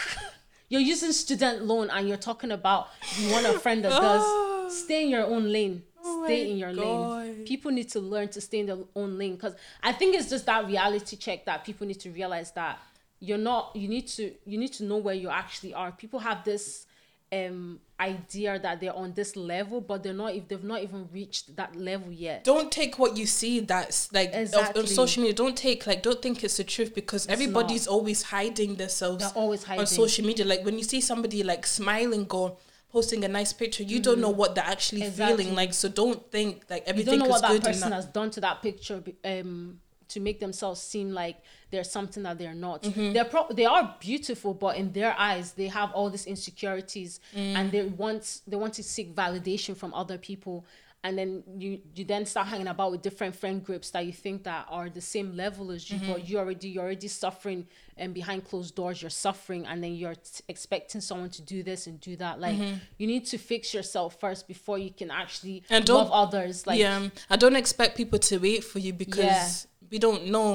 You're 0.70 0.80
using 0.80 1.12
student 1.12 1.64
loan 1.66 1.90
and 1.90 2.08
you're 2.08 2.16
talking 2.16 2.50
about 2.50 2.88
you 3.18 3.30
want 3.30 3.44
a 3.46 3.58
friend 3.58 3.84
that 3.84 3.90
does. 3.90 4.74
Stay 4.84 5.04
in 5.04 5.10
your 5.10 5.24
own 5.26 5.52
lane. 5.52 5.82
Oh 6.08 6.24
Stay 6.24 6.50
in 6.50 6.58
your 6.58 6.72
lane. 6.72 7.44
People 7.44 7.70
need 7.70 7.88
to 7.90 8.00
learn 8.00 8.28
to 8.28 8.40
stay 8.40 8.60
in 8.60 8.66
their 8.66 8.78
own 8.96 9.18
lane 9.18 9.34
because 9.36 9.54
I 9.82 9.92
think 9.92 10.14
it's 10.16 10.30
just 10.30 10.46
that 10.46 10.66
reality 10.66 11.16
check 11.16 11.44
that 11.46 11.64
people 11.64 11.86
need 11.86 12.00
to 12.00 12.10
realize 12.10 12.50
that 12.52 12.78
you're 13.20 13.38
not. 13.38 13.74
You 13.74 13.88
need 13.88 14.06
to. 14.08 14.32
You 14.44 14.58
need 14.58 14.72
to 14.74 14.84
know 14.84 14.96
where 14.96 15.14
you 15.14 15.28
actually 15.28 15.74
are. 15.74 15.92
People 15.92 16.20
have 16.20 16.44
this 16.44 16.86
um 17.30 17.78
idea 18.00 18.58
that 18.58 18.80
they're 18.80 18.94
on 18.96 19.12
this 19.12 19.36
level 19.36 19.82
but 19.82 20.02
they're 20.02 20.14
not 20.14 20.34
if 20.34 20.48
they've 20.48 20.64
not 20.64 20.82
even 20.82 21.06
reached 21.12 21.54
that 21.56 21.76
level 21.76 22.10
yet 22.10 22.42
don't 22.42 22.72
take 22.72 22.98
what 22.98 23.18
you 23.18 23.26
see 23.26 23.60
that's 23.60 24.10
like 24.14 24.30
Exactly. 24.32 24.82
of, 24.82 24.88
social 24.88 25.22
media 25.22 25.34
don't 25.34 25.56
take 25.56 25.86
like 25.86 26.02
don't 26.02 26.22
think 26.22 26.42
it's 26.42 26.56
the 26.56 26.64
truth 26.64 26.94
because 26.94 27.26
everybody's 27.26 27.86
always 27.86 28.22
hiding 28.22 28.76
themselves 28.76 29.22
They're 29.24 29.42
always 29.42 29.62
hiding. 29.64 29.80
on 29.80 29.86
social 29.86 30.24
media 30.24 30.46
like 30.46 30.64
when 30.64 30.78
you 30.78 30.84
see 30.84 31.02
somebody 31.02 31.42
like 31.42 31.66
smiling 31.66 32.26
or 32.30 32.56
posting 32.92 33.22
a 33.24 33.28
nice 33.28 33.52
picture 33.52 33.82
you 33.82 34.00
don't 34.00 34.20
know 34.20 34.30
what 34.30 34.54
they're 34.54 34.64
actually 34.64 35.00
Mm-hmm. 35.02 35.08
Exactly. 35.10 35.36
feeling 35.44 35.54
like 35.56 35.74
so 35.74 35.88
don't 35.88 36.30
think 36.30 36.64
like 36.70 36.84
everything. 36.86 37.14
you 37.14 37.18
don't 37.20 37.28
know 37.28 37.34
is 37.36 37.42
what 37.42 37.52
that 37.52 37.62
person 37.62 37.92
has 37.92 38.06
done 38.06 38.30
to 38.30 38.40
that 38.40 38.62
picture 38.62 39.02
um 39.24 39.78
to 40.08 40.20
make 40.20 40.40
themselves 40.40 40.80
seem 40.80 41.10
like 41.12 41.36
they're 41.70 41.84
something 41.84 42.22
that 42.22 42.38
they're 42.38 42.54
not 42.54 42.82
Mm-hmm. 42.82 43.12
they're 43.12 43.26
pro- 43.26 43.48
they 43.52 43.66
are 43.66 43.94
beautiful 44.00 44.54
but 44.54 44.76
in 44.76 44.92
their 44.92 45.14
eyes 45.18 45.52
they 45.52 45.68
have 45.68 45.92
all 45.92 46.08
these 46.08 46.24
insecurities 46.26 47.20
Mm. 47.36 47.54
and 47.56 47.72
they 47.72 47.82
want 47.84 48.40
they 48.46 48.56
want 48.56 48.72
to 48.74 48.82
seek 48.82 49.14
validation 49.14 49.76
from 49.76 49.92
other 49.92 50.16
people 50.16 50.64
and 51.08 51.16
then 51.18 51.30
you 51.62 51.70
you 51.96 52.04
then 52.12 52.24
start 52.26 52.46
hanging 52.52 52.68
about 52.74 52.90
with 52.92 53.02
different 53.08 53.34
friend 53.42 53.64
groups 53.68 53.88
that 53.94 54.04
you 54.08 54.12
think 54.24 54.38
that 54.50 54.62
are 54.76 54.88
the 55.00 55.00
same 55.14 55.28
level 55.44 55.70
as 55.76 55.82
you 55.90 55.98
Mm-hmm. 55.98 56.12
but 56.12 56.28
you 56.28 56.34
already 56.42 56.68
you're 56.72 56.84
already 56.84 57.08
suffering 57.08 57.60
and 57.96 58.08
behind 58.20 58.40
closed 58.50 58.72
doors 58.80 58.96
you're 59.02 59.16
suffering 59.28 59.62
and 59.70 59.76
then 59.82 59.92
you're 60.00 60.14
t- 60.14 60.42
expecting 60.54 61.00
someone 61.00 61.30
to 61.38 61.42
do 61.54 61.58
this 61.70 61.80
and 61.88 61.94
do 62.00 62.14
that 62.24 62.34
like 62.46 62.58
you 63.00 63.06
need 63.12 63.24
to 63.32 63.36
fix 63.38 63.62
yourself 63.76 64.10
first 64.24 64.46
before 64.54 64.78
you 64.86 64.90
can 65.00 65.10
actually 65.22 65.56
Mm-hmm. 65.62 65.74
And 65.74 65.84
don't- 65.88 65.98
love 66.04 66.12
others 66.24 66.56
like 66.68 66.78
yeah 66.84 67.08
i 67.30 67.36
don't 67.42 67.56
expect 67.64 67.90
people 67.96 68.18
to 68.30 68.34
wait 68.48 68.62
for 68.70 68.78
you 68.86 68.92
because 69.04 69.66
we 69.90 69.98
don't 69.98 70.24
know 70.34 70.50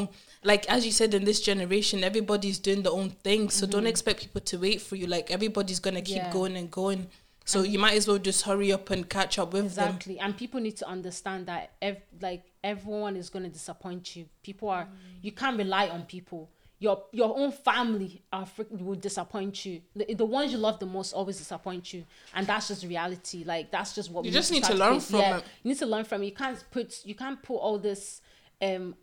like 0.52 0.63
as 0.76 0.86
you 0.88 0.92
said 1.00 1.12
in 1.20 1.24
this 1.30 1.39
generation 1.52 2.04
everybody's 2.04 2.60
doing 2.68 2.82
their 2.86 2.94
own 3.02 3.10
thing 3.28 3.50
so 3.58 3.62
don't 3.76 3.88
expect 3.94 4.18
people 4.26 4.42
to 4.52 4.56
wait 4.66 4.80
for 4.88 4.96
you 5.00 5.08
like 5.16 5.26
everybody's 5.38 5.80
gonna 5.86 6.02
keep 6.02 6.18
Mm-hmm. 6.18 6.28
Yeah. 6.28 6.39
going 6.39 6.56
and 6.62 6.70
going 6.82 7.02
so 7.45 7.62
you 7.63 7.77
might 7.79 7.95
as 7.97 8.08
well 8.08 8.17
just 8.17 8.43
hurry 8.43 8.71
up 8.71 8.89
and 8.89 9.10
catch 9.10 9.38
up 9.39 9.53
with 9.53 9.75
them 9.75 9.88
Exactly, 9.88 10.19
and 10.19 10.36
people 10.38 10.60
need 10.62 10.77
to 10.77 10.88
understand 10.88 11.45
that 11.47 11.71
ev- 11.82 12.01
like 12.21 12.43
everyone 12.63 13.15
is 13.17 13.29
going 13.29 13.43
to 13.43 13.49
disappoint 13.49 14.15
you. 14.15 14.25
People 14.43 14.69
are 14.69 14.88
you 15.21 15.32
can't 15.32 15.58
rely 15.58 15.89
on 15.89 16.03
people. 16.03 16.49
Your 16.79 17.03
your 17.13 17.38
own 17.38 17.51
family 17.51 18.23
are 18.34 18.45
freaking 18.45 18.82
will 18.82 18.95
disappoint 18.95 19.65
you. 19.65 19.82
The, 19.95 20.13
the 20.15 20.25
ones 20.25 20.51
you 20.51 20.58
love 20.58 20.79
the 20.79 20.86
most 20.86 21.13
always 21.13 21.38
disappoint 21.38 21.93
you, 21.93 22.03
and 22.34 22.45
that's 22.45 22.67
just 22.67 22.84
reality. 22.86 23.43
Like 23.45 23.71
that's 23.71 23.95
just 23.95 24.12
what 24.12 24.25
You 24.25 24.29
we 24.32 24.34
just 24.34 24.51
need 24.51 24.65
start 24.65 24.77
to 24.79 24.84
learn 24.86 24.93
face. 24.99 25.12
from 25.12 25.19
yeah, 25.21 25.38
it. 25.38 25.43
You 25.63 25.69
need 25.69 25.79
to 25.79 25.86
learn 25.86 26.03
from 26.03 26.23
it. 26.23 26.25
You 26.27 26.32
can't 26.34 26.63
put 26.71 27.06
you 27.06 27.15
can't 27.15 27.41
put 27.41 27.56
all 27.56 27.77
this 27.77 28.21
um 28.62 28.95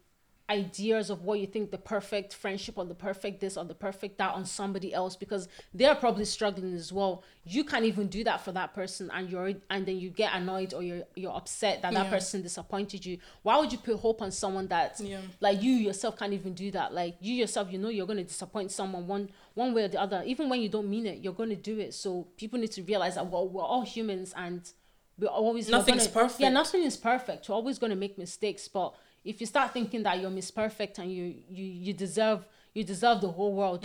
ideas 0.50 1.10
of 1.10 1.22
what 1.22 1.38
you 1.38 1.46
think 1.46 1.70
the 1.70 1.78
perfect 1.78 2.34
friendship 2.34 2.76
or 2.76 2.84
the 2.84 2.94
perfect 2.94 3.40
this 3.40 3.56
or 3.56 3.64
the 3.64 3.74
perfect 3.74 4.18
that 4.18 4.34
on 4.34 4.44
somebody 4.44 4.92
else 4.92 5.14
because 5.14 5.46
they're 5.72 5.94
probably 5.94 6.24
struggling 6.24 6.74
as 6.74 6.92
well 6.92 7.22
you 7.44 7.62
can't 7.62 7.84
even 7.84 8.08
do 8.08 8.24
that 8.24 8.40
for 8.44 8.50
that 8.52 8.74
person 8.74 9.08
and 9.14 9.30
you're 9.30 9.52
and 9.70 9.86
then 9.86 9.96
you 10.00 10.10
get 10.10 10.34
annoyed 10.34 10.74
or 10.74 10.82
you're 10.82 11.04
you're 11.14 11.36
upset 11.36 11.80
that 11.82 11.92
that 11.94 12.06
Yeah. 12.06 12.10
person 12.10 12.42
disappointed 12.42 13.06
you 13.06 13.18
why 13.42 13.58
would 13.58 13.70
you 13.70 13.78
put 13.78 13.96
hope 13.96 14.20
on 14.22 14.30
someone 14.32 14.66
that 14.68 14.98
Yeah. 15.00 15.20
like 15.40 15.62
you 15.62 15.72
yourself 15.72 16.18
can't 16.18 16.32
even 16.32 16.52
do 16.54 16.70
that 16.72 16.92
like 16.92 17.14
you 17.20 17.34
yourself 17.34 17.70
you 17.72 17.78
know 17.78 17.88
you're 17.88 18.06
going 18.06 18.18
to 18.18 18.24
disappoint 18.24 18.72
someone 18.72 19.06
one 19.06 19.30
one 19.54 19.72
way 19.72 19.84
or 19.84 19.88
the 19.88 20.00
other 20.00 20.22
even 20.26 20.48
when 20.48 20.60
you 20.60 20.68
don't 20.68 20.90
mean 20.90 21.06
it 21.06 21.18
you're 21.22 21.32
going 21.32 21.50
to 21.50 21.56
do 21.56 21.78
it 21.78 21.94
so 21.94 22.26
people 22.36 22.58
need 22.58 22.72
to 22.72 22.82
realize 22.82 23.14
that 23.14 23.26
well, 23.26 23.46
we're 23.48 23.62
all 23.62 23.82
humans 23.82 24.32
and 24.36 24.72
we're 25.18 25.28
always 25.28 25.66
we're 25.70 25.76
Nothing's 25.78 26.06
gonna- 26.08 26.22
perfect. 26.26 26.40
yeah 26.40 26.48
nothing 26.48 26.82
is 26.82 26.96
perfect 26.96 27.46
you're 27.46 27.54
always 27.54 27.78
going 27.78 27.90
to 27.90 27.96
make 27.96 28.18
mistakes 28.18 28.66
but 28.68 28.94
if 29.24 29.40
you 29.40 29.46
start 29.46 29.72
thinking 29.72 30.02
that 30.02 30.20
you're 30.20 30.30
miss 30.30 30.50
perfect 30.50 30.98
and 30.98 31.12
you 31.12 31.34
you 31.50 31.64
you 31.64 31.92
deserve 31.92 32.44
you 32.74 32.84
deserve 32.84 33.20
the 33.20 33.30
whole 33.30 33.52
world 33.54 33.84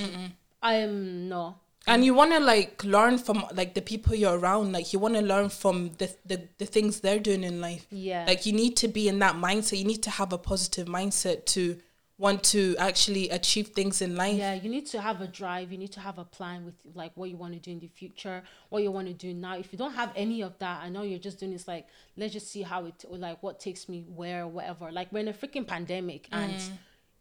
i 0.62 0.74
am 0.76 1.30
no. 1.30 1.56
And 1.88 2.04
you 2.04 2.15
want 2.15 2.32
to 2.32 2.39
like 2.39 2.84
learn 2.84 3.19
from 3.19 3.45
like 3.54 3.76
the 3.76 3.82
people 3.82 4.15
you're 4.15 4.39
around. 4.39 4.74
Like 4.74 4.91
you 4.91 4.98
want 4.98 5.13
to 5.13 5.21
learn 5.21 5.50
from 5.50 5.91
the, 6.00 6.10
the 6.26 6.48
the 6.58 6.65
things 6.65 7.02
they're 7.02 7.19
doing 7.19 7.43
in 7.43 7.62
life. 7.62 7.86
Yeah. 7.91 8.26
like 8.26 8.48
you 8.48 8.54
need 8.54 8.76
to 8.78 8.88
be 8.88 9.08
in 9.08 9.19
that 9.19 9.36
mindset. 9.36 9.78
You 9.78 9.86
need 9.86 10.02
to 10.04 10.10
have 10.10 10.34
a 10.34 10.38
positive 10.39 10.88
mindset 10.88 11.45
to 11.54 11.78
want 12.17 12.43
to 12.43 12.75
actually 12.78 13.30
achieve 13.30 13.67
things 13.69 14.01
in 14.01 14.15
life 14.15 14.38
yeah 14.38 14.54
you 14.54 14.69
need 14.69 14.86
to 14.86 15.01
have 15.01 15.19
a 15.19 15.28
drive 15.28 15.69
you 15.71 15.78
need 15.78 15.91
to 15.91 15.99
have 15.99 16.17
a 16.17 16.23
plan 16.23 16.63
with 16.63 16.75
like 16.93 17.12
what 17.15 17.30
you 17.30 17.36
want 17.36 17.54
to 17.54 17.60
do 17.60 17.71
in 17.71 17.80
the 17.80 17.88
future 17.89 18.41
what 18.69 18.82
you 18.82 18.89
want 18.89 19.06
to 19.08 19.13
do 19.13 19.34
now 19.34 19.58
if 19.58 19.73
you 19.73 19.78
don't 19.78 19.93
have 19.93 20.12
any 20.15 20.41
of 20.41 20.58
that 20.60 20.82
i 20.82 20.88
know 20.88 21.01
you're 21.01 21.19
just 21.19 21.39
doing 21.39 21.51
this 21.51 21.67
like 21.67 21.86
let's 22.15 22.32
just 22.32 22.49
see 22.49 22.62
how 22.62 22.86
it 22.86 23.04
or 23.10 23.17
like 23.17 23.41
what 23.43 23.60
takes 23.60 23.89
me 23.89 24.06
where 24.15 24.47
whatever 24.47 24.91
like 24.93 25.12
we're 25.12 25.19
in 25.19 25.28
a 25.28 25.34
freaking 25.34 25.67
pandemic 25.67 26.28
and 26.32 26.54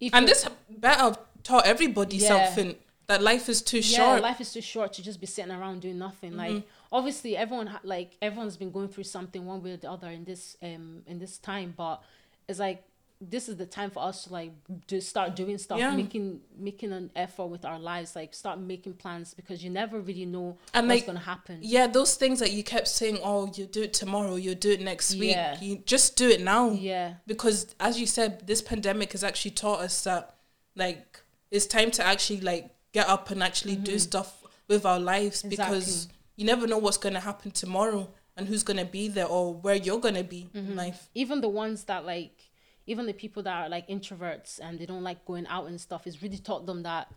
if 0.01 0.13
Mm. 0.13 0.19
and 0.19 0.29
this 0.29 0.47
better 0.69 1.17
taught 1.43 1.67
everybody 1.67 2.17
Yeah. 2.19 2.29
something 2.29 2.77
that 3.07 3.23
life 3.23 3.49
is 3.49 3.63
too 3.63 3.79
yeah, 3.79 3.97
short 3.99 4.23
life 4.23 4.41
is 4.41 4.53
too 4.53 4.61
short 4.61 4.93
to 4.95 5.03
just 5.03 5.21
be 5.21 5.27
sitting 5.27 5.53
around 5.53 5.83
doing 5.83 5.99
nothing. 5.99 6.37
Like 6.37 6.63
obviously 6.91 7.37
everyone 7.37 7.69
ha- 7.69 7.81
like 7.85 8.17
everyone's 8.21 8.57
been 8.57 8.71
going 8.73 8.89
through 8.89 9.05
something 9.05 9.47
one 9.47 9.63
way 9.63 9.73
or 9.73 9.77
the 9.77 9.91
other 9.91 10.09
in 10.09 10.25
this 10.25 10.57
um 10.63 11.03
in 11.07 11.19
this 11.21 11.39
time, 11.39 11.75
but 11.77 12.03
it's 12.49 12.59
like 12.59 12.83
this 13.31 13.49
is 13.49 13.57
the 13.57 13.67
time 13.67 13.91
for 13.91 14.03
us 14.03 14.25
to 14.25 14.33
like 14.33 14.53
do 14.87 15.01
start 15.01 15.37
doing 15.37 15.59
stuff, 15.59 15.79
Yeah. 15.79 15.95
making 15.95 16.41
making 16.57 16.93
an 16.93 17.11
effort 17.17 17.47
with 17.47 17.65
our 17.65 17.79
lives, 17.79 18.15
like 18.17 18.35
start 18.35 18.59
making 18.59 18.95
plans 18.95 19.35
because 19.35 19.63
you 19.63 19.71
never 19.71 20.01
really 20.01 20.27
know 20.27 20.59
And, 20.73 20.89
what's 20.89 21.01
like, 21.01 21.07
gonna 21.07 21.21
happen. 21.21 21.59
Yeah, 21.63 21.87
those 21.87 22.17
things 22.17 22.39
that 22.41 22.53
you 22.53 22.63
kept 22.63 22.89
saying, 22.89 23.19
oh, 23.23 23.51
you 23.55 23.67
do 23.67 23.83
it 23.83 23.93
tomorrow, 23.93 24.37
you 24.37 24.55
do 24.55 24.71
it 24.71 24.81
next 24.81 25.15
week. 25.15 25.33
Yeah. 25.33 25.61
You 25.61 25.79
just 25.79 26.17
do 26.17 26.29
it 26.29 26.41
now. 26.41 26.71
Yeah. 26.71 27.15
Because 27.27 27.75
as 27.81 28.01
you 28.01 28.07
said, 28.07 28.47
this 28.47 28.63
pandemic 28.63 29.13
has 29.13 29.25
actually 29.25 29.53
taught 29.53 29.81
us 29.81 30.05
that 30.05 30.37
like 30.77 31.21
it's 31.51 31.67
time 31.67 31.91
to 31.93 32.05
actually 32.05 32.41
like 32.41 32.71
get 32.93 33.09
up 33.09 33.31
and 33.31 33.43
actually 33.43 33.77
do 33.77 33.93
mm-hmm. 33.93 33.99
stuff 33.99 34.43
with 34.69 34.87
our 34.87 34.99
lives 35.01 35.43
because 35.43 36.09
you 36.37 36.45
never 36.45 36.67
know 36.67 36.79
what's 36.79 36.97
gonna 36.97 37.21
happen 37.21 37.51
tomorrow 37.51 38.09
and 38.37 38.49
who's 38.49 38.63
gonna 38.63 38.85
be 38.85 39.09
there 39.09 39.27
or 39.27 39.55
where 39.55 39.77
you're 39.77 40.01
gonna 40.01 40.25
be 40.25 40.49
in 40.55 40.67
mm-hmm. 40.67 40.75
life. 40.77 41.09
even 41.15 41.41
the 41.41 41.49
ones 41.49 41.85
that 41.85 42.05
like 42.05 42.44
even 42.87 43.07
the 43.07 43.13
people 43.13 43.43
that 43.43 43.65
are 43.65 43.69
like 43.69 43.89
introverts 43.89 44.61
and 44.63 44.79
they 44.79 44.87
don't 44.87 45.03
like 45.03 45.25
going 45.25 45.47
out 45.47 45.67
and 45.67 45.81
stuff 45.81 46.07
is 46.07 46.23
really 46.23 46.39
taught 46.39 46.67
them 46.67 46.83
that 46.83 47.09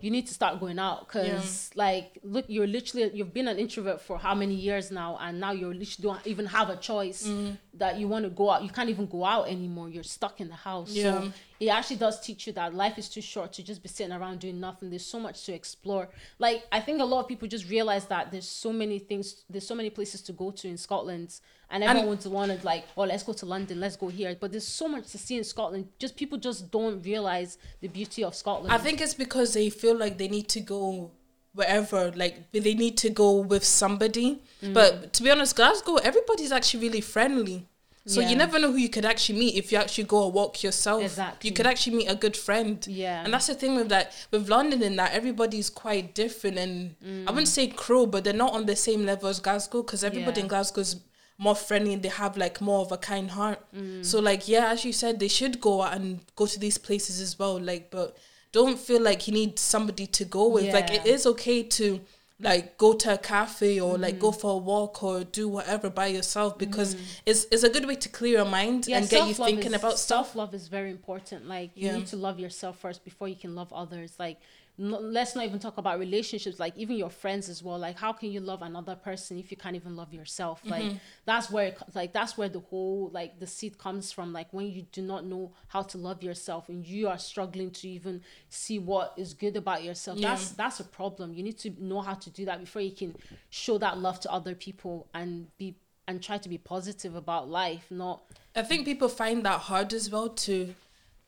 you 0.00 0.10
need 0.10 0.26
to 0.26 0.34
start 0.34 0.58
going 0.60 0.78
out. 0.78 1.06
Because 1.06 1.70
like 1.74 2.18
look 2.22 2.44
you're 2.48 2.66
literally 2.66 3.10
you've 3.14 3.32
been 3.32 3.48
an 3.48 3.58
introvert 3.58 4.00
for 4.00 4.18
how 4.18 4.34
many 4.34 4.54
years 4.54 4.90
now 4.90 5.18
and 5.20 5.40
now 5.40 5.52
you're 5.52 5.74
literally 5.74 6.02
don't 6.02 6.26
even 6.26 6.46
have 6.46 6.68
a 6.68 6.76
choice 6.76 7.26
mm. 7.26 7.56
that 7.74 7.98
you 7.98 8.08
want 8.08 8.24
to 8.24 8.30
go 8.30 8.50
out. 8.50 8.62
You 8.62 8.70
can't 8.70 8.90
even 8.90 9.06
go 9.06 9.24
out 9.24 9.48
anymore. 9.48 9.88
You're 9.88 10.02
stuck 10.02 10.40
in 10.40 10.48
the 10.48 10.54
house. 10.54 10.90
Yeah. 10.90 11.20
so 11.20 11.32
it 11.60 11.68
actually 11.68 11.96
does 11.96 12.20
teach 12.20 12.46
you 12.46 12.52
that 12.54 12.74
life 12.74 12.98
is 12.98 13.08
too 13.08 13.22
short 13.22 13.52
to 13.54 13.62
just 13.62 13.82
be 13.82 13.88
sitting 13.88 14.12
around 14.12 14.40
doing 14.40 14.58
nothing. 14.58 14.90
There's 14.90 15.06
so 15.06 15.20
much 15.20 15.44
to 15.46 15.52
explore. 15.52 16.08
Like 16.38 16.64
i 16.72 16.80
think 16.80 17.00
a 17.00 17.04
lot 17.04 17.20
of 17.20 17.28
people 17.28 17.46
just 17.46 17.68
realize 17.70 18.06
that 18.06 18.32
there's 18.32 18.48
so 18.48 18.72
many 18.72 18.98
things 18.98 19.44
there's 19.48 19.66
so 19.66 19.74
many 19.74 19.90
places 19.90 20.22
to 20.22 20.32
go 20.32 20.50
to 20.50 20.68
in 20.68 20.76
scotland 20.76 21.40
and 21.74 21.82
everyone 21.84 22.08
would 22.16 22.24
want 22.38 22.50
to 22.60 22.66
like 22.66 22.84
oh 22.96 23.02
let's 23.04 23.24
go 23.28 23.32
to 23.32 23.46
london 23.54 23.78
let's 23.84 23.96
go 23.96 24.08
here 24.08 24.34
but 24.40 24.50
there's 24.52 24.66
so 24.82 24.86
much 24.88 25.06
to 25.12 25.18
see 25.18 25.36
in 25.36 25.44
scotland 25.44 25.86
just 25.98 26.16
people 26.16 26.38
just 26.38 26.70
don't 26.70 27.02
realize 27.04 27.58
the 27.82 27.88
beauty 27.88 28.22
of 28.24 28.34
scotland 28.34 28.72
I 28.72 28.78
think 28.78 29.00
it's 29.04 29.14
because 29.24 29.52
they 29.58 29.68
feel 29.70 29.96
like 30.04 30.16
they 30.16 30.28
need 30.28 30.48
to 30.56 30.60
go 30.60 31.10
wherever, 31.54 32.10
like 32.12 32.34
they 32.52 32.74
need 32.74 32.96
to 32.98 33.10
go 33.10 33.30
with 33.52 33.64
somebody. 33.64 34.42
Mm. 34.62 34.74
But 34.74 35.12
to 35.12 35.22
be 35.22 35.30
honest, 35.30 35.54
Glasgow, 35.54 35.96
everybody's 35.96 36.50
actually 36.50 36.80
really 36.86 37.00
friendly. 37.00 37.68
So 38.06 38.20
Yeah. 38.20 38.30
you 38.30 38.36
never 38.36 38.58
know 38.58 38.70
who 38.72 38.76
you 38.86 38.90
could 38.96 39.04
actually 39.12 39.38
meet 39.38 39.54
if 39.54 39.70
you 39.72 39.78
actually 39.78 40.04
go 40.04 40.24
a 40.24 40.28
walk 40.28 40.62
yourself. 40.64 41.02
Exactly. 41.04 41.48
You 41.48 41.54
could 41.54 41.66
actually 41.66 41.96
meet 41.98 42.08
a 42.08 42.16
good 42.16 42.36
friend. 42.36 42.84
Yeah. 42.86 43.22
And 43.24 43.32
that's 43.32 43.46
the 43.46 43.54
thing 43.54 43.76
with 43.76 43.88
that 43.88 44.12
with 44.32 44.48
London 44.48 44.82
in 44.82 44.96
that 44.96 45.12
everybody's 45.12 45.70
quite 45.70 46.14
different 46.14 46.58
and 46.58 46.96
I 47.26 47.30
wouldn't 47.30 47.48
say 47.48 47.68
cruel, 47.68 48.06
but 48.06 48.24
they're 48.24 48.42
not 48.46 48.52
on 48.52 48.66
the 48.66 48.76
same 48.76 49.06
level 49.06 49.28
as 49.28 49.38
Glasgow 49.40 49.82
because 49.82 50.02
everybody 50.04 50.40
Yeah. 50.40 50.44
in 50.44 50.48
Glasgow's 50.48 50.96
more 51.38 51.54
friendly 51.56 51.92
and 51.92 52.02
they 52.02 52.08
have 52.08 52.36
like 52.36 52.60
more 52.60 52.80
of 52.80 52.92
a 52.92 52.96
kind 52.98 53.30
heart. 53.30 53.58
Mm. 53.74 54.04
So 54.04 54.20
like 54.20 54.46
yeah, 54.48 54.68
as 54.70 54.84
you 54.84 54.92
said, 54.92 55.18
they 55.20 55.28
should 55.28 55.60
go 55.60 55.82
out 55.82 55.94
and 55.94 56.20
go 56.36 56.46
to 56.46 56.58
these 56.58 56.78
places 56.78 57.20
as 57.20 57.38
well. 57.38 57.58
Like 57.60 57.90
but 57.90 58.16
don't 58.52 58.78
feel 58.78 59.00
like 59.02 59.26
you 59.26 59.34
need 59.34 59.58
somebody 59.58 60.06
to 60.06 60.24
go 60.24 60.48
with. 60.48 60.72
Like 60.72 60.90
it 60.92 61.06
is 61.06 61.26
okay 61.26 61.62
to 61.64 62.00
like 62.40 62.76
go 62.78 62.92
to 62.92 63.14
a 63.14 63.18
cafe 63.18 63.80
or 63.80 63.96
like 63.96 64.16
Mm. 64.16 64.20
go 64.20 64.32
for 64.32 64.52
a 64.54 64.56
walk 64.56 65.02
or 65.04 65.22
do 65.24 65.48
whatever 65.48 65.88
by 65.88 66.06
yourself 66.08 66.58
because 66.58 66.96
it's 67.24 67.46
it's 67.52 67.62
a 67.62 67.68
good 67.70 67.86
way 67.86 67.94
to 67.94 68.08
clear 68.08 68.38
your 68.38 68.44
mind 68.44 68.88
and 68.88 69.08
get 69.08 69.26
you 69.28 69.34
thinking 69.34 69.72
is- 69.72 69.80
about 69.80 69.98
stuff. 69.98 70.26
self-love 70.26 70.52
is 70.52 70.66
very 70.68 70.90
important 70.90 71.46
like 71.48 71.70
you 71.76 71.86
Yeah. 71.88 71.96
need 71.96 72.08
to 72.08 72.16
love 72.16 72.40
yourself 72.40 72.78
first 72.78 73.04
before 73.04 73.28
you 73.28 73.36
can 73.36 73.54
love 73.54 73.72
others 73.72 74.14
like 74.18 74.38
no, 74.76 74.98
let's 74.98 75.36
not 75.36 75.44
even 75.44 75.58
talk 75.60 75.78
about 75.78 76.00
relationships 76.00 76.58
like 76.58 76.76
even 76.76 76.96
your 76.96 77.08
friends 77.10 77.48
as 77.48 77.62
well 77.62 77.78
like 77.78 77.96
how 77.96 78.12
can 78.12 78.30
you 78.32 78.40
love 78.40 78.60
another 78.62 78.96
person 78.96 79.38
if 79.38 79.50
you 79.52 79.56
can't 79.56 79.76
even 79.76 79.94
love 79.94 80.12
yourself 80.12 80.60
like 80.66 80.82
Mm-hmm. 80.82 80.96
that's 81.26 81.48
where 81.50 81.66
it 81.68 81.78
like 81.94 82.12
that's 82.12 82.36
where 82.36 82.48
the 82.48 82.58
whole 82.58 83.08
like 83.12 83.38
the 83.38 83.46
seed 83.46 83.78
comes 83.78 84.10
from 84.10 84.32
like 84.32 84.48
when 84.52 84.66
you 84.66 84.82
do 84.90 85.00
not 85.02 85.24
know 85.26 85.52
how 85.68 85.82
to 85.82 85.96
love 85.98 86.22
yourself 86.24 86.68
and 86.68 86.84
you 86.84 87.06
are 87.08 87.18
struggling 87.18 87.70
to 87.70 87.88
even 87.88 88.20
see 88.48 88.78
what 88.80 89.12
is 89.16 89.32
good 89.32 89.56
about 89.56 89.84
yourself 89.84 90.18
Yeah. 90.18 90.30
that's 90.30 90.50
that's 90.50 90.80
a 90.80 90.84
problem 90.84 91.32
you 91.34 91.44
need 91.44 91.58
to 91.58 91.70
know 91.78 92.00
how 92.00 92.14
to 92.14 92.28
do 92.30 92.44
that 92.46 92.58
before 92.58 92.82
you 92.82 92.90
can 92.92 93.14
show 93.50 93.78
that 93.78 93.98
love 93.98 94.18
to 94.20 94.32
other 94.32 94.54
people 94.56 95.06
and 95.14 95.46
be 95.56 95.76
and 96.08 96.20
try 96.22 96.36
to 96.36 96.48
be 96.48 96.58
positive 96.58 97.14
about 97.14 97.48
life 97.48 97.86
not 97.90 98.22
I 98.56 98.62
think 98.62 98.84
people 98.84 99.08
find 99.08 99.44
that 99.46 99.60
hard 99.60 99.92
as 99.92 100.10
well 100.10 100.28
to 100.30 100.74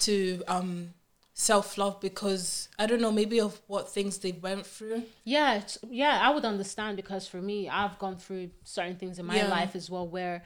to 0.00 0.42
um 0.48 0.94
self 1.38 1.76
love 1.76 2.00
because 2.00 2.70
I 2.78 2.86
don't 2.86 3.02
know 3.02 3.12
maybe 3.12 3.40
of 3.42 3.60
what 3.66 3.90
things 3.90 4.16
they 4.18 4.32
went 4.32 4.66
through. 4.66 5.02
Yeah, 5.22 5.56
it's- 5.56 5.76
yeah, 5.90 6.18
I 6.22 6.30
would 6.30 6.46
understand 6.46 6.96
because 6.96 7.28
for 7.28 7.42
me, 7.42 7.68
I've 7.68 7.98
gone 7.98 8.16
through 8.16 8.50
certain 8.64 8.96
things 8.96 9.18
in 9.18 9.26
my 9.26 9.36
Yeah. 9.36 9.48
life 9.48 9.76
as 9.76 9.90
well 9.90 10.08
where 10.08 10.44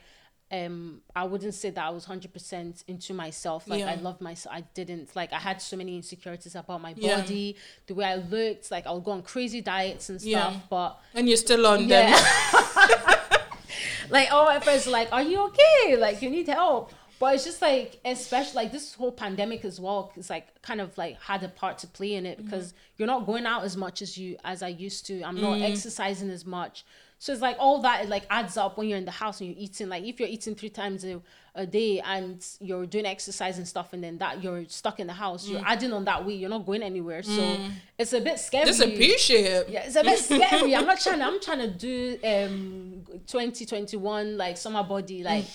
um 0.51 1.01
I 1.15 1.23
wouldn't 1.23 1.53
say 1.53 1.69
that 1.69 1.81
I 1.81 1.91
was 1.91 2.05
100% 2.05 2.83
into 2.89 3.13
myself 3.13 3.69
like 3.69 3.83
I 3.83 3.93
Yeah. 3.93 4.01
loved 4.01 4.19
myself 4.19 4.53
I 4.53 4.61
didn't 4.73 5.15
like 5.15 5.31
I 5.31 5.39
had 5.39 5.61
so 5.61 5.77
many 5.77 5.95
insecurities 5.95 6.55
about 6.55 6.81
my 6.81 6.93
Yeah. 6.97 7.21
body 7.21 7.55
the 7.87 7.93
way 7.95 8.03
I 8.03 8.15
looked 8.15 8.69
like 8.69 8.85
I 8.85 8.91
would 8.91 9.05
go 9.05 9.11
on 9.11 9.21
crazy 9.23 9.61
diets 9.61 10.09
and 10.09 10.19
stuff 10.19 10.29
Yeah. 10.55 10.59
but 10.69 10.99
And 11.13 11.29
you're 11.29 11.37
still 11.37 11.65
on 11.65 11.87
yeah 11.87 12.11
them. 12.11 13.19
like 14.09 14.29
all 14.33 14.43
my 14.45 14.59
friends 14.59 14.87
like 14.87 15.07
are 15.13 15.21
you 15.23 15.39
okay 15.45 15.95
like 15.95 16.21
you 16.21 16.29
need 16.29 16.47
help 16.49 16.91
but 17.21 17.35
it's 17.35 17.45
just 17.45 17.61
like 17.61 17.99
especially 18.03 18.55
like 18.55 18.71
this 18.71 18.95
whole 18.95 19.11
pandemic 19.11 19.63
as 19.63 19.79
well 19.79 20.11
it's 20.17 20.31
like 20.31 20.59
kind 20.63 20.81
of 20.81 20.97
like 20.97 21.21
had 21.21 21.43
a 21.43 21.47
part 21.47 21.77
to 21.77 21.85
play 21.85 22.15
in 22.15 22.25
it 22.25 22.37
mm-hmm. 22.37 22.45
because 22.45 22.73
you're 22.97 23.07
not 23.07 23.27
going 23.27 23.45
out 23.45 23.63
as 23.63 23.77
much 23.77 24.01
as 24.01 24.17
you 24.17 24.35
as 24.43 24.63
i 24.63 24.67
used 24.67 25.05
to 25.05 25.21
i'm 25.21 25.39
not 25.39 25.57
mm. 25.57 25.61
exercising 25.61 26.31
as 26.31 26.45
much 26.45 26.83
so 27.19 27.31
it's 27.31 27.41
like 27.41 27.55
all 27.59 27.79
that 27.83 28.03
it 28.03 28.09
like 28.09 28.25
adds 28.31 28.57
up 28.57 28.75
when 28.75 28.89
you're 28.89 28.97
in 28.97 29.05
the 29.05 29.11
house 29.11 29.39
and 29.39 29.51
you're 29.51 29.59
eating 29.59 29.87
like 29.87 30.03
if 30.03 30.19
you're 30.19 30.27
eating 30.27 30.55
three 30.55 30.71
times 30.71 31.05
a, 31.05 31.21
a 31.53 31.67
day 31.67 31.99
and 31.99 32.43
you're 32.59 32.87
doing 32.87 33.05
exercise 33.05 33.59
and 33.59 33.67
stuff 33.67 33.93
and 33.93 34.03
then 34.03 34.17
that 34.17 34.43
you're 34.43 34.65
stuck 34.67 34.99
in 34.99 35.05
the 35.05 35.13
house 35.13 35.47
you're 35.47 35.61
mm. 35.61 35.67
adding 35.67 35.93
on 35.93 36.03
that 36.03 36.25
weight 36.25 36.39
you're 36.39 36.49
not 36.49 36.65
going 36.65 36.81
anywhere 36.81 37.21
so 37.21 37.31
mm. 37.31 37.71
it's 37.99 38.13
a 38.13 38.19
bit 38.19 38.39
scary 38.39 38.67
It's 38.67 38.79
appreciate 38.79 39.45
it. 39.45 39.69
yeah, 39.69 39.83
it's 39.85 39.95
a 39.95 40.03
bit 40.03 40.17
scary. 40.17 40.75
I'm 40.75 40.87
not 40.87 40.99
trying. 41.05 41.19
To, 41.19 41.25
I'm 41.25 41.39
trying 41.39 41.59
to 41.59 41.67
do 41.69 42.17
um 42.23 43.03
2021 43.27 44.37
like 44.37 44.57
summer 44.57 44.83
body 44.83 45.23
like. 45.23 45.45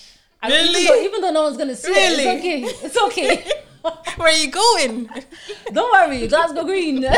I, 0.47 0.49
Really? 0.51 0.83
even, 0.83 0.87
though, 0.87 1.03
even 1.03 1.21
though 1.21 1.31
no 1.33 1.43
one's 1.45 1.57
gonna 1.57 1.77
see 1.77 1.91
Really? 1.91 2.25
it, 2.25 2.27
it's 2.27 2.41
okay. 2.41 2.63
It's 2.87 2.97
okay. 2.97 3.53
Where 4.17 4.29
are 4.29 4.37
you 4.37 4.51
going? 4.51 5.09
Don't 5.73 5.93
worry, 5.93 6.27
Glasgow 6.27 6.65
Green. 6.65 7.03